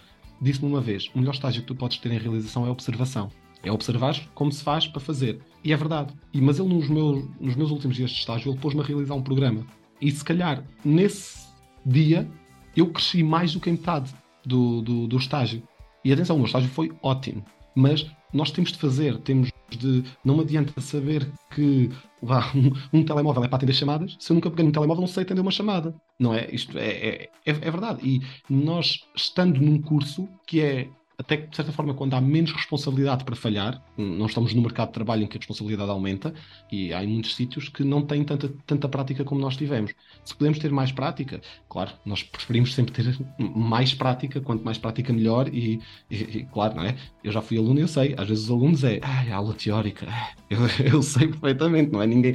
disse-me 0.41 0.69
uma 0.69 0.81
vez: 0.81 1.11
o 1.13 1.19
melhor 1.19 1.35
estágio 1.35 1.63
que 1.63 1.67
tu 1.67 1.75
podes 1.75 1.99
ter 1.99 2.13
em 2.13 2.19
realização 2.19 2.65
é 2.67 2.71
observação. 2.71 3.33
É 3.65 3.73
observar 3.73 4.15
como 4.35 4.53
se 4.53 4.63
faz 4.63 4.87
para 4.87 5.01
fazer. 5.01 5.41
E 5.63 5.73
é 5.73 5.77
verdade. 5.77 6.13
E, 6.33 6.41
mas 6.41 6.59
ele, 6.59 6.69
nos 6.69 6.89
meus, 6.89 7.25
nos 7.41 7.57
meus 7.57 7.71
últimos 7.71 7.97
dias 7.97 8.11
de 8.11 8.19
estágio, 8.19 8.53
ele 8.53 8.61
pôs-me 8.61 8.81
a 8.81 8.85
realizar 8.85 9.15
um 9.15 9.23
programa. 9.23 9.67
E 10.01 10.11
se 10.11 10.23
calhar, 10.23 10.65
nesse 10.85 11.49
dia, 11.85 12.29
eu 12.77 12.89
cresci 12.89 13.23
mais 13.23 13.53
do 13.53 13.61
que 13.61 13.71
em 13.71 13.75
metade 13.75 14.15
do, 14.45 14.83
do, 14.83 15.07
do 15.07 15.17
estágio. 15.17 15.63
E 16.05 16.13
atenção, 16.13 16.37
o 16.37 16.39
meu 16.41 16.47
estágio 16.47 16.69
foi 16.69 16.93
ótimo. 17.03 17.45
Mas 17.75 18.07
nós 18.33 18.51
temos 18.51 18.73
de 18.73 18.79
fazer, 18.79 19.17
temos 19.19 19.51
de. 19.71 20.05
Não 20.25 20.39
adianta 20.41 20.81
saber 20.81 21.31
que 21.51 21.91
vá, 22.23 22.53
um, 22.55 22.99
um, 22.99 23.05
telemóvel 23.05 23.45
é 23.45 23.49
para 23.49 23.57
atender 23.57 23.73
chamadas, 23.73 24.17
se 24.19 24.31
eu 24.31 24.35
nunca 24.35 24.51
peguei 24.51 24.67
um 24.67 24.73
telemóvel 24.73 25.01
não 25.03 25.09
sei 25.09 25.23
atender 25.23 25.41
uma 25.41 25.51
chamada. 25.51 25.95
Não 26.19 26.35
é? 26.35 26.49
Isto 26.53 26.79
é, 26.79 26.89
é, 26.89 27.31
é, 27.47 27.51
é 27.51 27.71
verdade. 27.71 28.01
E 28.03 28.23
nós, 28.49 29.05
estando 29.15 29.61
num 29.61 29.81
curso 29.81 30.29
que 30.47 30.61
é 30.61 30.89
até 31.25 31.39
que, 31.39 31.49
de 31.49 31.57
certa 31.57 31.73
forma, 31.73 31.95
quando 31.95 32.13
há 32.13 32.21
menos 32.21 32.53
responsabilidade 32.53 33.25
para 33.25 33.35
falhar, 33.35 33.83
não 33.97 34.27
estamos 34.27 34.53
no 34.53 34.61
mercado 34.61 34.89
de 34.89 34.93
trabalho 34.93 35.25
em 35.25 35.27
que 35.27 35.39
a 35.39 35.41
responsabilidade 35.41 35.91
aumenta, 35.91 36.35
e 36.71 36.93
há 36.93 37.03
em 37.03 37.07
muitos 37.07 37.35
sítios 37.35 37.69
que 37.71 37.83
não 37.83 38.03
têm 38.03 38.23
tanta, 38.23 38.53
tanta 38.67 38.89
prática 38.89 39.25
como 39.25 39.41
nós 39.41 39.57
tivemos. 39.57 39.95
Se 40.23 40.35
podemos 40.35 40.59
ter 40.59 40.71
mais 40.71 40.93
prática, 40.93 41.41
claro, 41.69 41.93
nós 42.05 42.23
preferimos 42.23 42.75
sempre 42.75 42.93
ter 42.93 43.19
mais 43.39 43.95
prática, 43.95 44.39
quanto 44.41 44.63
mais 44.63 44.77
prática 44.77 45.13
melhor, 45.13 45.49
e, 45.49 45.81
e, 46.11 46.17
e 46.17 46.45
claro, 46.45 46.77
não 46.77 46.85
é? 46.85 46.95
Eu 47.23 47.33
já 47.33 47.41
fui 47.41 47.57
aluno 47.57 47.79
e 47.79 47.83
eu 47.83 47.89
sei, 47.89 48.15
às 48.19 48.29
vezes 48.29 48.45
os 48.45 48.51
alunos 48.51 48.85
é, 48.85 49.01
ai, 49.03 49.33
aula 49.33 49.55
teórica, 49.55 50.07
eu, 50.51 50.61
eu 50.93 51.03
sei 51.03 51.29
perfeitamente, 51.29 51.91
não 51.91 52.03
é 52.03 52.07
ninguém, 52.07 52.35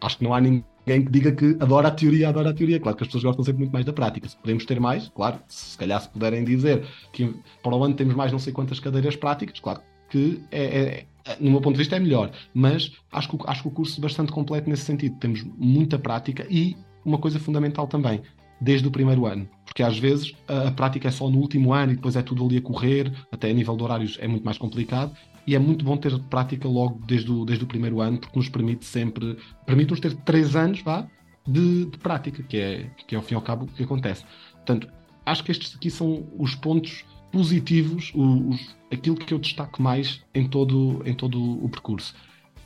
acho 0.00 0.18
que 0.18 0.24
não 0.24 0.32
há 0.32 0.40
ninguém 0.40 0.64
alguém 0.84 1.04
que 1.04 1.10
diga 1.10 1.32
que 1.32 1.56
adora 1.60 1.88
a 1.88 1.90
teoria, 1.90 2.28
adora 2.28 2.50
a 2.50 2.54
teoria. 2.54 2.78
Claro 2.78 2.96
que 2.96 3.02
as 3.02 3.08
pessoas 3.08 3.24
gostam 3.24 3.44
sempre 3.44 3.60
muito 3.60 3.72
mais 3.72 3.84
da 3.84 3.92
prática. 3.92 4.28
Se 4.28 4.36
podemos 4.36 4.64
ter 4.64 4.78
mais, 4.78 5.08
claro, 5.08 5.38
se 5.48 5.76
calhar 5.76 6.00
se 6.00 6.08
puderem 6.08 6.44
dizer 6.44 6.86
que 7.12 7.34
para 7.62 7.74
o 7.74 7.84
ano 7.84 7.94
temos 7.94 8.14
mais 8.14 8.30
não 8.30 8.38
sei 8.38 8.52
quantas 8.52 8.78
cadeiras 8.78 9.16
práticas, 9.16 9.58
claro 9.58 9.80
que 10.10 10.40
é, 10.52 10.64
é, 10.64 11.06
é 11.24 11.36
no 11.40 11.50
meu 11.50 11.60
ponto 11.60 11.74
de 11.74 11.78
vista 11.78 11.96
é 11.96 11.98
melhor. 11.98 12.30
Mas 12.52 12.92
acho 13.10 13.28
que, 13.28 13.38
acho 13.46 13.62
que 13.62 13.68
o 13.68 13.70
curso 13.70 13.98
é 13.98 14.02
bastante 14.02 14.30
completo 14.30 14.68
nesse 14.68 14.82
sentido. 14.82 15.16
Temos 15.18 15.42
muita 15.56 15.98
prática 15.98 16.46
e 16.50 16.76
uma 17.04 17.18
coisa 17.18 17.38
fundamental 17.38 17.86
também, 17.86 18.22
desde 18.60 18.86
o 18.86 18.90
primeiro 18.90 19.26
ano. 19.26 19.48
Porque 19.64 19.82
às 19.82 19.98
vezes 19.98 20.34
a, 20.46 20.68
a, 20.68 20.70
prática 20.70 21.08
é 21.08 21.10
só 21.10 21.28
no 21.28 21.38
último 21.38 21.72
ano 21.72 21.92
e 21.92 21.96
depois 21.96 22.14
é 22.16 22.22
tudo 22.22 22.44
ali 22.44 22.58
a 22.58 22.62
correr, 22.62 23.12
até 23.32 23.50
a 23.50 23.52
nível 23.52 23.76
de 23.76 23.82
horários 23.82 24.18
é 24.20 24.28
muito 24.28 24.44
mais 24.44 24.58
complicado 24.58 25.12
e 25.46 25.54
é 25.54 25.58
muito 25.58 25.84
bom 25.84 25.96
ter 25.96 26.18
prática 26.24 26.66
logo 26.66 27.00
desde 27.06 27.30
o, 27.30 27.44
desde 27.44 27.64
o 27.64 27.66
primeiro 27.66 28.00
ano, 28.00 28.18
porque 28.18 28.38
nos 28.38 28.48
permite 28.48 28.84
sempre, 28.84 29.36
permite-nos 29.66 30.00
ter 30.00 30.14
três 30.16 30.56
anos, 30.56 30.80
vá, 30.82 31.06
de, 31.46 31.86
de, 31.86 31.98
prática, 31.98 32.42
que 32.42 32.56
é, 32.56 32.90
que 33.06 33.14
é 33.14 33.18
ao 33.18 33.22
fim 33.22 33.34
e 33.34 33.36
ao 33.36 33.42
cabo 33.42 33.64
o 33.64 33.68
que 33.68 33.82
acontece. 33.82 34.24
Portanto, 34.52 34.88
acho 35.26 35.44
que 35.44 35.50
estes 35.50 35.74
aqui 35.74 35.90
são 35.90 36.26
os 36.38 36.54
pontos 36.54 37.04
positivos, 37.30 38.12
os, 38.14 38.76
aquilo 38.90 39.16
que 39.16 39.34
eu 39.34 39.38
destaco 39.38 39.82
mais 39.82 40.22
em 40.34 40.48
todo, 40.48 41.02
em 41.04 41.12
todo 41.12 41.64
o 41.64 41.68
percurso. 41.68 42.14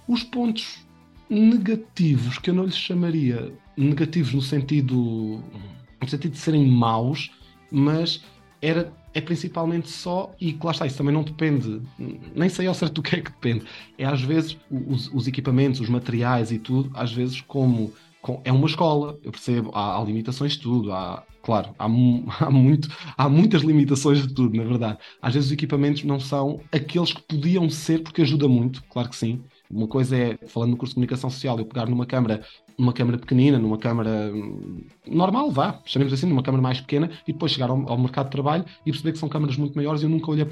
Os 0.06 0.22
pontos 0.22 0.86
negativos, 1.28 2.38
que 2.38 2.50
eu 2.50 2.54
não 2.54 2.64
lhes 2.64 2.76
chamaria 2.76 3.52
negativos 3.76 4.32
no 4.32 4.42
sentido, 4.42 5.42
no 6.00 6.08
sentido 6.08 6.32
de 6.32 6.38
serem 6.38 6.66
maus, 6.66 7.30
mas 7.70 8.24
era 8.62 8.92
é 9.14 9.20
principalmente 9.20 9.88
só, 9.88 10.34
e 10.40 10.56
lá 10.62 10.70
está, 10.70 10.86
isso 10.86 10.96
também 10.98 11.14
não 11.14 11.22
depende, 11.22 11.82
nem 12.34 12.48
sei 12.48 12.66
ao 12.66 12.74
certo 12.74 12.94
do 12.94 13.02
que 13.02 13.16
é 13.16 13.20
que 13.20 13.30
depende, 13.30 13.64
é 13.96 14.04
às 14.04 14.20
vezes 14.22 14.56
os, 14.70 15.08
os 15.12 15.26
equipamentos, 15.26 15.80
os 15.80 15.88
materiais 15.88 16.52
e 16.52 16.58
tudo, 16.58 16.90
às 16.94 17.12
vezes 17.12 17.40
como, 17.40 17.92
como 18.20 18.40
é 18.44 18.52
uma 18.52 18.66
escola, 18.66 19.18
eu 19.22 19.30
percebo, 19.32 19.70
há, 19.74 19.98
há 20.00 20.04
limitações 20.04 20.52
de 20.52 20.60
tudo, 20.60 20.92
há, 20.92 21.24
claro, 21.42 21.74
há, 21.78 21.84
há, 22.44 22.50
muito, 22.50 22.88
há 23.16 23.28
muitas 23.28 23.62
limitações 23.62 24.26
de 24.26 24.34
tudo, 24.34 24.56
na 24.56 24.64
verdade. 24.64 24.98
Às 25.20 25.34
vezes 25.34 25.48
os 25.48 25.52
equipamentos 25.52 26.04
não 26.04 26.20
são 26.20 26.60
aqueles 26.72 27.12
que 27.12 27.22
podiam 27.22 27.68
ser, 27.70 28.02
porque 28.02 28.22
ajuda 28.22 28.48
muito, 28.48 28.82
claro 28.84 29.08
que 29.08 29.16
sim. 29.16 29.42
Uma 29.70 29.86
coisa 29.86 30.16
é, 30.16 30.38
falando 30.46 30.70
no 30.70 30.76
curso 30.76 30.92
de 30.92 30.94
comunicação 30.94 31.30
social, 31.30 31.58
eu 31.58 31.66
pegar 31.66 31.86
numa 31.86 32.06
câmara 32.06 32.42
numa 32.78 32.92
câmara 32.92 33.18
pequenina, 33.18 33.58
numa 33.58 33.76
câmara 33.76 34.30
hum, 34.32 34.84
normal, 35.04 35.50
vá, 35.50 35.80
chamemos 35.84 36.12
assim, 36.12 36.26
numa 36.26 36.44
câmara 36.44 36.62
mais 36.62 36.80
pequena, 36.80 37.10
e 37.26 37.32
depois 37.32 37.50
chegar 37.50 37.70
ao, 37.70 37.88
ao, 37.90 37.98
mercado 37.98 38.26
de 38.26 38.30
trabalho 38.30 38.64
e 38.86 38.92
perceber 38.92 39.12
que 39.12 39.18
são 39.18 39.28
câmaras 39.28 39.56
muito 39.56 39.74
maiores 39.74 40.00
e 40.00 40.04
eu 40.04 40.08
nunca 40.10 40.30
olhei 40.30 40.46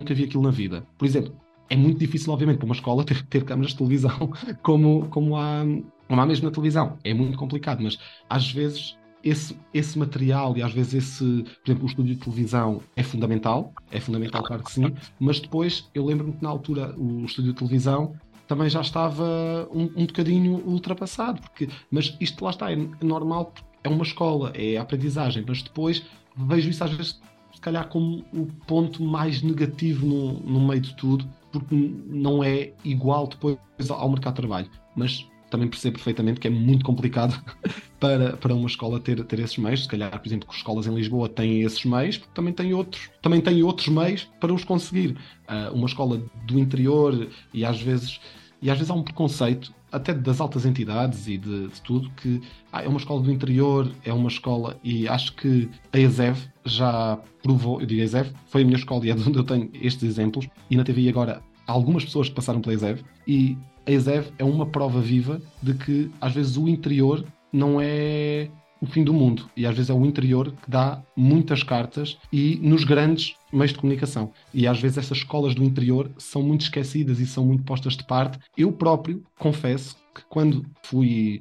nunca 0.00 0.14
vi 0.14 0.24
aquilo 0.24 0.42
na 0.42 0.50
vida. 0.50 0.84
Por 0.98 1.04
exemplo, 1.06 1.32
é 1.70 1.76
muito 1.76 1.98
difícil, 1.98 2.32
obviamente, 2.32 2.58
para 2.58 2.64
uma 2.64 2.74
escola 2.74 3.04
ter, 3.04 3.24
ter 3.26 3.44
câmaras 3.44 3.70
de 3.70 3.78
televisão 3.78 4.30
como, 4.62 5.08
como, 5.08 5.36
há, 5.36 5.62
como 6.08 6.20
há 6.20 6.26
mesmo 6.26 6.46
na 6.46 6.50
televisão. 6.50 6.98
É 7.04 7.14
muito 7.14 7.38
complicado, 7.38 7.80
mas 7.80 7.96
às 8.28 8.50
vezes 8.50 8.98
esse, 9.22 9.56
esse 9.74 9.98
material 9.98 10.56
e 10.56 10.62
às 10.62 10.72
vezes 10.72 10.94
esse, 10.94 11.42
por 11.42 11.70
exemplo, 11.70 11.84
o 11.84 11.88
estúdio 11.88 12.14
de 12.14 12.20
televisão 12.20 12.80
é 12.96 13.02
fundamental, 13.02 13.72
é 13.90 14.00
fundamental, 14.00 14.42
claro 14.42 14.62
que 14.62 14.72
sim, 14.72 14.94
mas 15.18 15.40
depois 15.40 15.88
eu 15.94 16.04
lembro-me 16.04 16.32
que 16.32 16.42
na 16.42 16.48
altura 16.48 16.94
o 16.96 17.24
estúdio 17.24 17.52
de 17.52 17.58
televisão 17.58 18.14
também 18.48 18.68
já 18.68 18.80
estava 18.80 19.68
um, 19.70 19.82
um 19.94 20.06
bocadinho 20.06 20.54
ultrapassado, 20.66 21.40
porque, 21.42 21.68
mas 21.90 22.16
isto 22.18 22.42
lá 22.42 22.50
está, 22.50 22.72
é 22.72 22.76
normal, 23.02 23.52
é 23.84 23.88
uma 23.88 24.02
escola, 24.02 24.50
é 24.54 24.76
aprendizagem, 24.78 25.44
mas 25.46 25.62
depois 25.62 26.02
vejo 26.34 26.70
isso 26.70 26.82
às 26.82 26.92
vezes 26.92 27.20
se 27.54 27.60
calhar 27.60 27.88
como 27.88 28.24
o 28.32 28.46
ponto 28.66 29.02
mais 29.02 29.42
negativo 29.42 30.06
no, 30.06 30.32
no 30.40 30.66
meio 30.66 30.80
de 30.80 30.94
tudo, 30.94 31.28
porque 31.52 31.74
não 31.74 32.42
é 32.42 32.72
igual 32.84 33.26
depois 33.26 33.58
ao 33.90 34.08
mercado 34.08 34.34
de 34.34 34.40
trabalho. 34.40 34.70
Mas 34.96 35.28
também 35.50 35.68
percebo 35.68 35.96
perfeitamente 35.96 36.40
que 36.40 36.46
é 36.46 36.50
muito 36.50 36.84
complicado 36.84 37.40
para, 37.98 38.36
para 38.36 38.54
uma 38.54 38.66
escola 38.66 39.00
ter, 39.00 39.22
ter 39.24 39.40
esses 39.40 39.58
meios. 39.58 39.82
Se 39.82 39.88
calhar, 39.88 40.10
por 40.10 40.26
exemplo, 40.26 40.48
que 40.48 40.54
escolas 40.54 40.86
em 40.86 40.94
Lisboa 40.94 41.28
têm 41.28 41.62
esses 41.62 41.84
meios, 41.84 42.18
porque 42.18 42.32
também 42.34 42.52
têm 42.52 42.72
outros, 42.74 43.10
também 43.22 43.40
têm 43.40 43.62
outros 43.62 43.88
meios 43.88 44.28
para 44.40 44.52
os 44.52 44.64
conseguir. 44.64 45.16
Uh, 45.48 45.74
uma 45.74 45.86
escola 45.86 46.22
do 46.46 46.58
interior 46.58 47.28
e 47.54 47.64
às 47.64 47.80
vezes 47.80 48.20
e 48.60 48.70
às 48.70 48.76
vezes 48.76 48.90
há 48.90 48.94
um 48.94 49.02
preconceito 49.02 49.72
até 49.90 50.12
das 50.12 50.40
altas 50.40 50.66
entidades 50.66 51.26
e 51.28 51.38
de, 51.38 51.68
de 51.68 51.80
tudo, 51.82 52.10
que 52.10 52.42
ah, 52.72 52.82
é 52.82 52.88
uma 52.88 52.98
escola 52.98 53.22
do 53.22 53.32
interior, 53.32 53.90
é 54.04 54.12
uma 54.12 54.28
escola, 54.28 54.78
e 54.84 55.08
acho 55.08 55.34
que 55.34 55.68
a 55.92 55.98
ESEV 55.98 56.38
já 56.64 57.18
provou, 57.42 57.80
eu 57.80 57.86
digo 57.86 58.02
a 58.02 58.04
ESEV, 58.04 58.32
foi 58.46 58.62
a 58.62 58.64
minha 58.64 58.76
escola 58.76 59.06
e 59.06 59.10
é 59.10 59.14
de 59.14 59.26
onde 59.26 59.38
eu 59.38 59.44
tenho 59.44 59.70
estes 59.74 60.02
exemplos, 60.02 60.46
e 60.68 60.76
na 60.76 60.84
TV 60.84 61.08
agora 61.08 61.42
algumas 61.66 62.04
pessoas 62.04 62.28
que 62.28 62.34
passaram 62.34 62.60
pela 62.60 62.74
ESEV, 62.74 63.02
e 63.26 63.56
a 63.88 63.90
ESEV 63.90 64.28
é 64.38 64.44
uma 64.44 64.66
prova 64.66 65.00
viva 65.00 65.40
de 65.62 65.72
que 65.72 66.10
às 66.20 66.34
vezes 66.34 66.58
o 66.58 66.68
interior 66.68 67.24
não 67.50 67.80
é 67.80 68.50
o 68.82 68.86
fim 68.86 69.02
do 69.02 69.14
mundo. 69.14 69.48
E 69.56 69.64
às 69.66 69.74
vezes 69.74 69.88
é 69.88 69.94
o 69.94 70.04
interior 70.04 70.52
que 70.62 70.70
dá 70.70 71.02
muitas 71.16 71.62
cartas 71.62 72.18
e 72.30 72.56
nos 72.56 72.84
grandes 72.84 73.34
meios 73.50 73.72
de 73.72 73.78
comunicação. 73.78 74.30
E 74.52 74.66
às 74.66 74.78
vezes 74.78 74.98
essas 74.98 75.18
escolas 75.18 75.54
do 75.54 75.64
interior 75.64 76.10
são 76.18 76.42
muito 76.42 76.60
esquecidas 76.60 77.18
e 77.18 77.26
são 77.26 77.46
muito 77.46 77.64
postas 77.64 77.96
de 77.96 78.04
parte. 78.04 78.38
Eu 78.56 78.70
próprio 78.70 79.24
confesso 79.38 79.96
que 80.14 80.22
quando 80.28 80.66
fui 80.82 81.40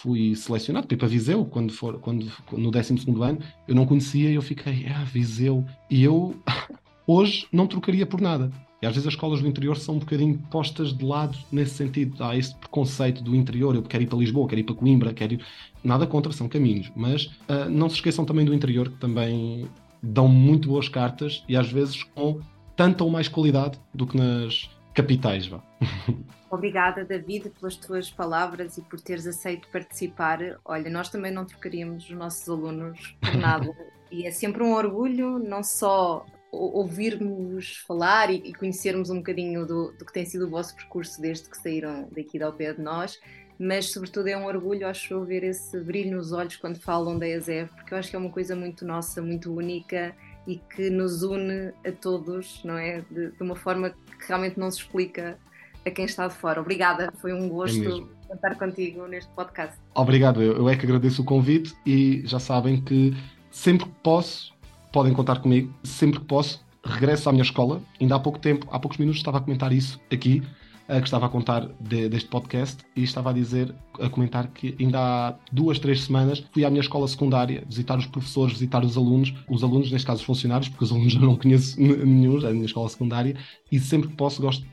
fui 0.00 0.34
selecionado 0.34 0.86
para 0.86 0.94
ir 0.94 0.98
para 0.98 1.06
Viseu 1.06 1.44
quando 1.44 1.70
for 1.70 1.98
quando 2.00 2.26
no 2.52 2.70
12 2.70 2.94
ano 3.22 3.38
eu 3.68 3.74
não 3.74 3.84
conhecia 3.84 4.30
e 4.30 4.34
eu 4.34 4.40
fiquei 4.40 4.86
ah 4.86 5.04
Viseu 5.04 5.66
e 5.90 6.02
eu 6.02 6.34
hoje 7.06 7.46
não 7.52 7.66
trocaria 7.66 8.06
por 8.06 8.18
nada 8.18 8.50
e 8.82 8.86
às 8.86 8.94
vezes 8.94 9.06
as 9.06 9.14
escolas 9.14 9.40
do 9.40 9.46
interior 9.46 9.76
são 9.76 9.94
um 9.94 9.98
bocadinho 10.00 10.36
postas 10.50 10.92
de 10.92 11.04
lado 11.04 11.38
nesse 11.52 11.76
sentido. 11.76 12.22
Há 12.22 12.36
esse 12.36 12.52
preconceito 12.56 13.22
do 13.22 13.34
interior. 13.34 13.76
Eu 13.76 13.82
quero 13.82 14.02
ir 14.02 14.08
para 14.08 14.18
Lisboa, 14.18 14.48
quero 14.48 14.60
ir 14.60 14.64
para 14.64 14.74
Coimbra, 14.74 15.14
quero 15.14 15.34
ir. 15.34 15.46
Nada 15.84 16.04
contra, 16.04 16.32
são 16.32 16.48
caminhos. 16.48 16.90
Mas 16.96 17.26
uh, 17.48 17.70
não 17.70 17.88
se 17.88 17.94
esqueçam 17.94 18.24
também 18.24 18.44
do 18.44 18.52
interior, 18.52 18.88
que 18.88 18.96
também 18.96 19.68
dão 20.02 20.26
muito 20.26 20.68
boas 20.68 20.88
cartas 20.88 21.44
e 21.48 21.56
às 21.56 21.70
vezes 21.70 22.02
com 22.02 22.40
tanta 22.74 23.04
ou 23.04 23.10
mais 23.10 23.28
qualidade 23.28 23.78
do 23.94 24.04
que 24.04 24.16
nas 24.16 24.68
capitais. 24.92 25.46
Vá. 25.46 25.62
Obrigada, 26.50 27.04
David, 27.04 27.50
pelas 27.50 27.76
tuas 27.76 28.10
palavras 28.10 28.76
e 28.76 28.82
por 28.82 29.00
teres 29.00 29.28
aceito 29.28 29.68
participar. 29.68 30.58
Olha, 30.64 30.90
nós 30.90 31.08
também 31.08 31.32
não 31.32 31.44
trocaríamos 31.44 32.04
os 32.04 32.10
nossos 32.10 32.48
alunos 32.48 33.16
por 33.20 33.36
nada. 33.36 33.70
e 34.10 34.26
é 34.26 34.32
sempre 34.32 34.62
um 34.64 34.74
orgulho, 34.74 35.38
não 35.38 35.62
só 35.62 36.26
ouvirmos 36.52 37.78
falar 37.86 38.30
e, 38.30 38.36
e, 38.36 38.52
conhecermos 38.52 39.08
um 39.08 39.16
bocadinho 39.16 39.66
do, 39.66 39.92
do, 39.92 40.04
que 40.04 40.12
tem 40.12 40.26
sido 40.26 40.46
o 40.46 40.50
vosso 40.50 40.76
percurso 40.76 41.20
desde 41.20 41.48
que 41.48 41.56
saíram 41.56 42.08
daqui 42.14 42.40
ao 42.42 42.52
pé 42.52 42.74
de 42.74 42.82
nós, 42.82 43.18
mas 43.58 43.90
sobretudo 43.90 44.28
é 44.28 44.36
um 44.36 44.44
orgulho, 44.44 44.86
acho 44.86 45.14
eu, 45.14 45.24
ver 45.24 45.42
esse 45.44 45.80
brilho 45.80 46.16
nos 46.16 46.32
olhos 46.32 46.56
quando 46.56 46.78
falam 46.78 47.18
da 47.18 47.26
ESEF, 47.26 47.72
porque 47.74 47.94
eu 47.94 47.98
acho 47.98 48.10
que 48.10 48.16
é 48.16 48.18
uma 48.18 48.30
coisa 48.30 48.54
muito 48.54 48.84
nossa, 48.84 49.22
muito 49.22 49.52
única 49.52 50.14
e 50.46 50.56
que 50.56 50.90
nos 50.90 51.22
une 51.22 51.72
a 51.86 51.92
todos, 51.92 52.62
não 52.64 52.76
é? 52.76 53.02
De, 53.10 53.30
de 53.30 53.42
uma 53.42 53.56
forma 53.56 53.90
que 53.90 54.28
realmente 54.28 54.58
não 54.58 54.70
se 54.70 54.78
explica 54.78 55.38
a 55.86 55.90
quem 55.90 56.04
está 56.04 56.28
de 56.28 56.34
fora. 56.34 56.60
Obrigada, 56.60 57.12
foi 57.20 57.32
um 57.32 57.48
gosto 57.48 58.10
é 58.28 58.34
estar 58.34 58.56
contigo 58.56 59.06
neste 59.06 59.30
podcast. 59.32 59.78
Obrigado, 59.94 60.42
eu, 60.42 60.56
eu 60.56 60.68
é 60.68 60.76
que 60.76 60.84
agradeço 60.84 61.22
o 61.22 61.24
convite 61.24 61.74
e 61.86 62.22
já 62.26 62.38
sabem 62.38 62.80
que 62.82 63.14
sempre 63.50 63.86
que 63.86 63.94
posso 64.02 64.51
podem 64.92 65.12
contar 65.12 65.40
comigo 65.40 65.72
sempre 65.82 66.20
que 66.20 66.26
posso. 66.26 66.62
Regresso 66.84 67.28
à 67.28 67.32
minha 67.32 67.42
escola. 67.42 67.80
Ainda 68.00 68.16
há 68.16 68.18
pouco 68.18 68.38
tempo, 68.38 68.66
há 68.70 68.78
poucos 68.78 68.98
minutos, 68.98 69.20
estava 69.20 69.38
a 69.38 69.40
comentar 69.40 69.72
isso 69.72 70.00
aqui, 70.12 70.42
uh, 70.88 70.98
que 70.98 71.04
estava 71.06 71.26
a 71.26 71.28
contar 71.28 71.68
de, 71.80 72.08
deste 72.08 72.28
podcast, 72.28 72.82
e 72.94 73.02
estava 73.02 73.30
a 73.30 73.32
dizer, 73.32 73.74
a 74.00 74.08
comentar 74.08 74.48
que 74.48 74.76
ainda 74.78 74.98
há 74.98 75.34
duas, 75.50 75.78
três 75.78 76.02
semanas 76.02 76.44
fui 76.52 76.64
à 76.64 76.70
minha 76.70 76.80
escola 76.80 77.06
secundária 77.06 77.64
visitar 77.68 77.98
os 77.98 78.06
professores, 78.06 78.54
visitar 78.54 78.84
os 78.84 78.96
alunos, 78.96 79.32
os 79.48 79.62
alunos, 79.62 79.90
neste 79.90 80.06
caso 80.06 80.20
os 80.20 80.26
funcionários, 80.26 80.68
porque 80.68 80.84
os 80.84 80.92
alunos 80.92 81.14
eu 81.14 81.20
não 81.20 81.36
conheço 81.36 81.80
nenhum, 81.80 82.44
é 82.44 82.50
a 82.50 82.52
minha 82.52 82.66
escola 82.66 82.88
secundária, 82.88 83.36
e 83.70 83.78
sempre 83.78 84.08
que 84.08 84.16
posso 84.16 84.42
gosto, 84.42 84.66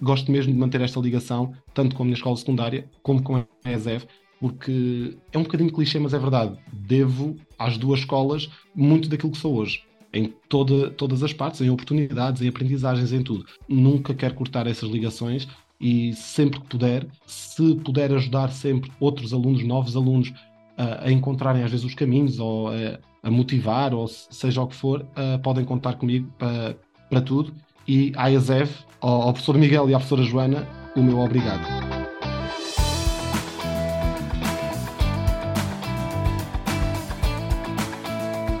gosto 0.00 0.30
mesmo 0.30 0.52
de 0.52 0.58
manter 0.58 0.80
esta 0.82 1.00
ligação, 1.00 1.54
tanto 1.72 1.96
com 1.96 2.02
a 2.02 2.06
minha 2.06 2.16
escola 2.16 2.36
secundária 2.36 2.88
como 3.02 3.22
com 3.22 3.36
a 3.36 3.46
ESEV, 3.64 4.06
porque 4.44 5.16
é 5.32 5.38
um 5.38 5.42
bocadinho 5.42 5.72
clichê, 5.72 5.98
mas 5.98 6.12
é 6.12 6.18
verdade. 6.18 6.54
Devo 6.70 7.34
às 7.58 7.78
duas 7.78 8.00
escolas 8.00 8.50
muito 8.74 9.08
daquilo 9.08 9.32
que 9.32 9.38
sou 9.38 9.56
hoje. 9.56 9.82
Em 10.12 10.34
toda, 10.50 10.90
todas 10.90 11.22
as 11.22 11.32
partes, 11.32 11.62
em 11.62 11.70
oportunidades, 11.70 12.42
em 12.42 12.48
aprendizagens, 12.48 13.10
em 13.10 13.22
tudo. 13.22 13.46
Nunca 13.66 14.12
quero 14.12 14.34
cortar 14.34 14.66
essas 14.66 14.90
ligações 14.90 15.48
e 15.80 16.12
sempre 16.12 16.60
que 16.60 16.66
puder, 16.66 17.06
se 17.26 17.74
puder 17.76 18.12
ajudar 18.12 18.52
sempre 18.52 18.92
outros 19.00 19.32
alunos, 19.32 19.64
novos 19.64 19.96
alunos, 19.96 20.30
a, 20.76 21.06
a 21.06 21.10
encontrarem 21.10 21.62
às 21.62 21.70
vezes 21.70 21.86
os 21.86 21.94
caminhos 21.94 22.38
ou 22.38 22.68
a, 22.68 22.98
a, 23.22 23.30
motivar, 23.30 23.94
ou 23.94 24.06
seja 24.06 24.60
o 24.60 24.66
que 24.66 24.76
for, 24.76 25.06
podem 25.42 25.64
contar 25.64 25.94
comigo 25.94 26.30
para, 26.38 26.76
para 27.08 27.22
tudo. 27.22 27.54
E 27.88 28.12
à 28.14 28.30
ESEV, 28.30 28.70
ao, 29.00 29.22
ao 29.22 29.32
professor 29.32 29.56
Miguel 29.56 29.88
e 29.88 29.94
à 29.94 29.96
professora 29.96 30.22
Joana, 30.22 30.68
o 30.94 31.02
meu 31.02 31.18
obrigado. 31.18 31.93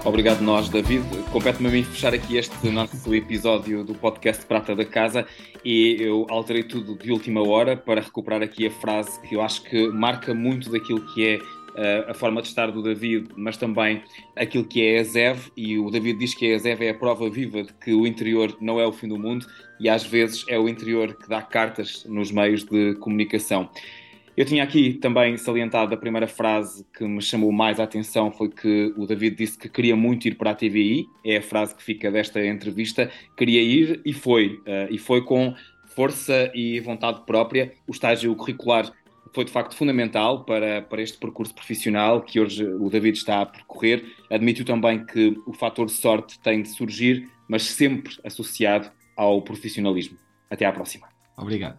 Obrigado 0.04 0.42
nós, 0.42 0.68
David. 0.68 1.02
Compete-me 1.32 1.66
a 1.66 1.70
mim 1.70 1.82
fechar 1.82 2.12
aqui 2.12 2.36
este 2.36 2.68
nosso 2.68 3.14
episódio 3.14 3.82
do 3.82 3.94
podcast 3.94 4.44
Prata 4.44 4.76
da 4.76 4.84
Casa 4.84 5.26
e 5.64 5.96
eu 5.98 6.26
alterei 6.28 6.62
tudo 6.62 6.94
de 6.94 7.10
última 7.10 7.42
hora 7.42 7.74
para 7.74 8.02
recuperar 8.02 8.42
aqui 8.42 8.66
a 8.66 8.70
frase 8.70 9.18
que 9.22 9.34
eu 9.34 9.40
acho 9.40 9.62
que 9.62 9.88
marca 9.88 10.34
muito 10.34 10.70
daquilo 10.70 11.00
que 11.14 11.26
é 11.26 11.36
uh, 11.38 12.10
a 12.10 12.14
forma 12.14 12.42
de 12.42 12.48
estar 12.48 12.70
do 12.70 12.82
David, 12.82 13.28
mas 13.34 13.56
também 13.56 14.02
aquilo 14.36 14.64
que 14.64 14.84
é 14.84 15.00
a 15.00 15.04
ZEV 15.04 15.50
e 15.56 15.78
o 15.78 15.90
David 15.90 16.18
diz 16.18 16.34
que 16.34 16.52
a 16.52 16.58
ZEV 16.58 16.84
é 16.84 16.90
a 16.90 16.94
prova 16.94 17.30
viva 17.30 17.62
de 17.62 17.72
que 17.72 17.94
o 17.94 18.06
interior 18.06 18.54
não 18.60 18.78
é 18.78 18.86
o 18.86 18.92
fim 18.92 19.08
do 19.08 19.18
mundo 19.18 19.46
e 19.80 19.88
às 19.88 20.04
vezes 20.04 20.44
é 20.48 20.58
o 20.58 20.68
interior 20.68 21.14
que 21.14 21.30
dá 21.30 21.40
cartas 21.40 22.04
nos 22.04 22.30
meios 22.30 22.62
de 22.62 22.94
comunicação. 22.96 23.70
Eu 24.36 24.44
tinha 24.44 24.64
aqui 24.64 24.94
também 24.94 25.36
salientado 25.36 25.94
a 25.94 25.96
primeira 25.96 26.26
frase 26.26 26.84
que 26.96 27.04
me 27.04 27.22
chamou 27.22 27.52
mais 27.52 27.78
a 27.78 27.84
atenção 27.84 28.32
foi 28.32 28.48
que 28.48 28.92
o 28.96 29.06
David 29.06 29.36
disse 29.36 29.56
que 29.56 29.68
queria 29.68 29.94
muito 29.94 30.26
ir 30.26 30.34
para 30.34 30.50
a 30.50 30.54
TVI, 30.54 31.06
é 31.24 31.36
a 31.36 31.42
frase 31.42 31.72
que 31.74 31.82
fica 31.82 32.10
desta 32.10 32.44
entrevista, 32.44 33.08
queria 33.36 33.62
ir 33.62 34.00
e 34.04 34.12
foi, 34.12 34.60
uh, 34.66 34.90
e 34.90 34.98
foi 34.98 35.22
com 35.22 35.54
força 35.94 36.50
e 36.52 36.80
vontade 36.80 37.20
própria. 37.24 37.72
O 37.86 37.92
estágio 37.92 38.34
curricular 38.34 38.92
foi 39.32 39.44
de 39.44 39.52
facto 39.52 39.76
fundamental 39.76 40.44
para, 40.44 40.82
para 40.82 41.00
este 41.00 41.16
percurso 41.16 41.54
profissional 41.54 42.20
que 42.20 42.40
hoje 42.40 42.64
o 42.64 42.90
David 42.90 43.16
está 43.16 43.40
a 43.40 43.46
percorrer. 43.46 44.04
Admito 44.28 44.64
também 44.64 45.06
que 45.06 45.36
o 45.46 45.52
fator 45.52 45.88
sorte 45.88 46.40
tem 46.40 46.60
de 46.60 46.70
surgir, 46.70 47.28
mas 47.48 47.62
sempre 47.62 48.16
associado 48.24 48.90
ao 49.16 49.40
profissionalismo. 49.42 50.18
Até 50.50 50.66
à 50.66 50.72
próxima. 50.72 51.08
Obrigado. 51.36 51.78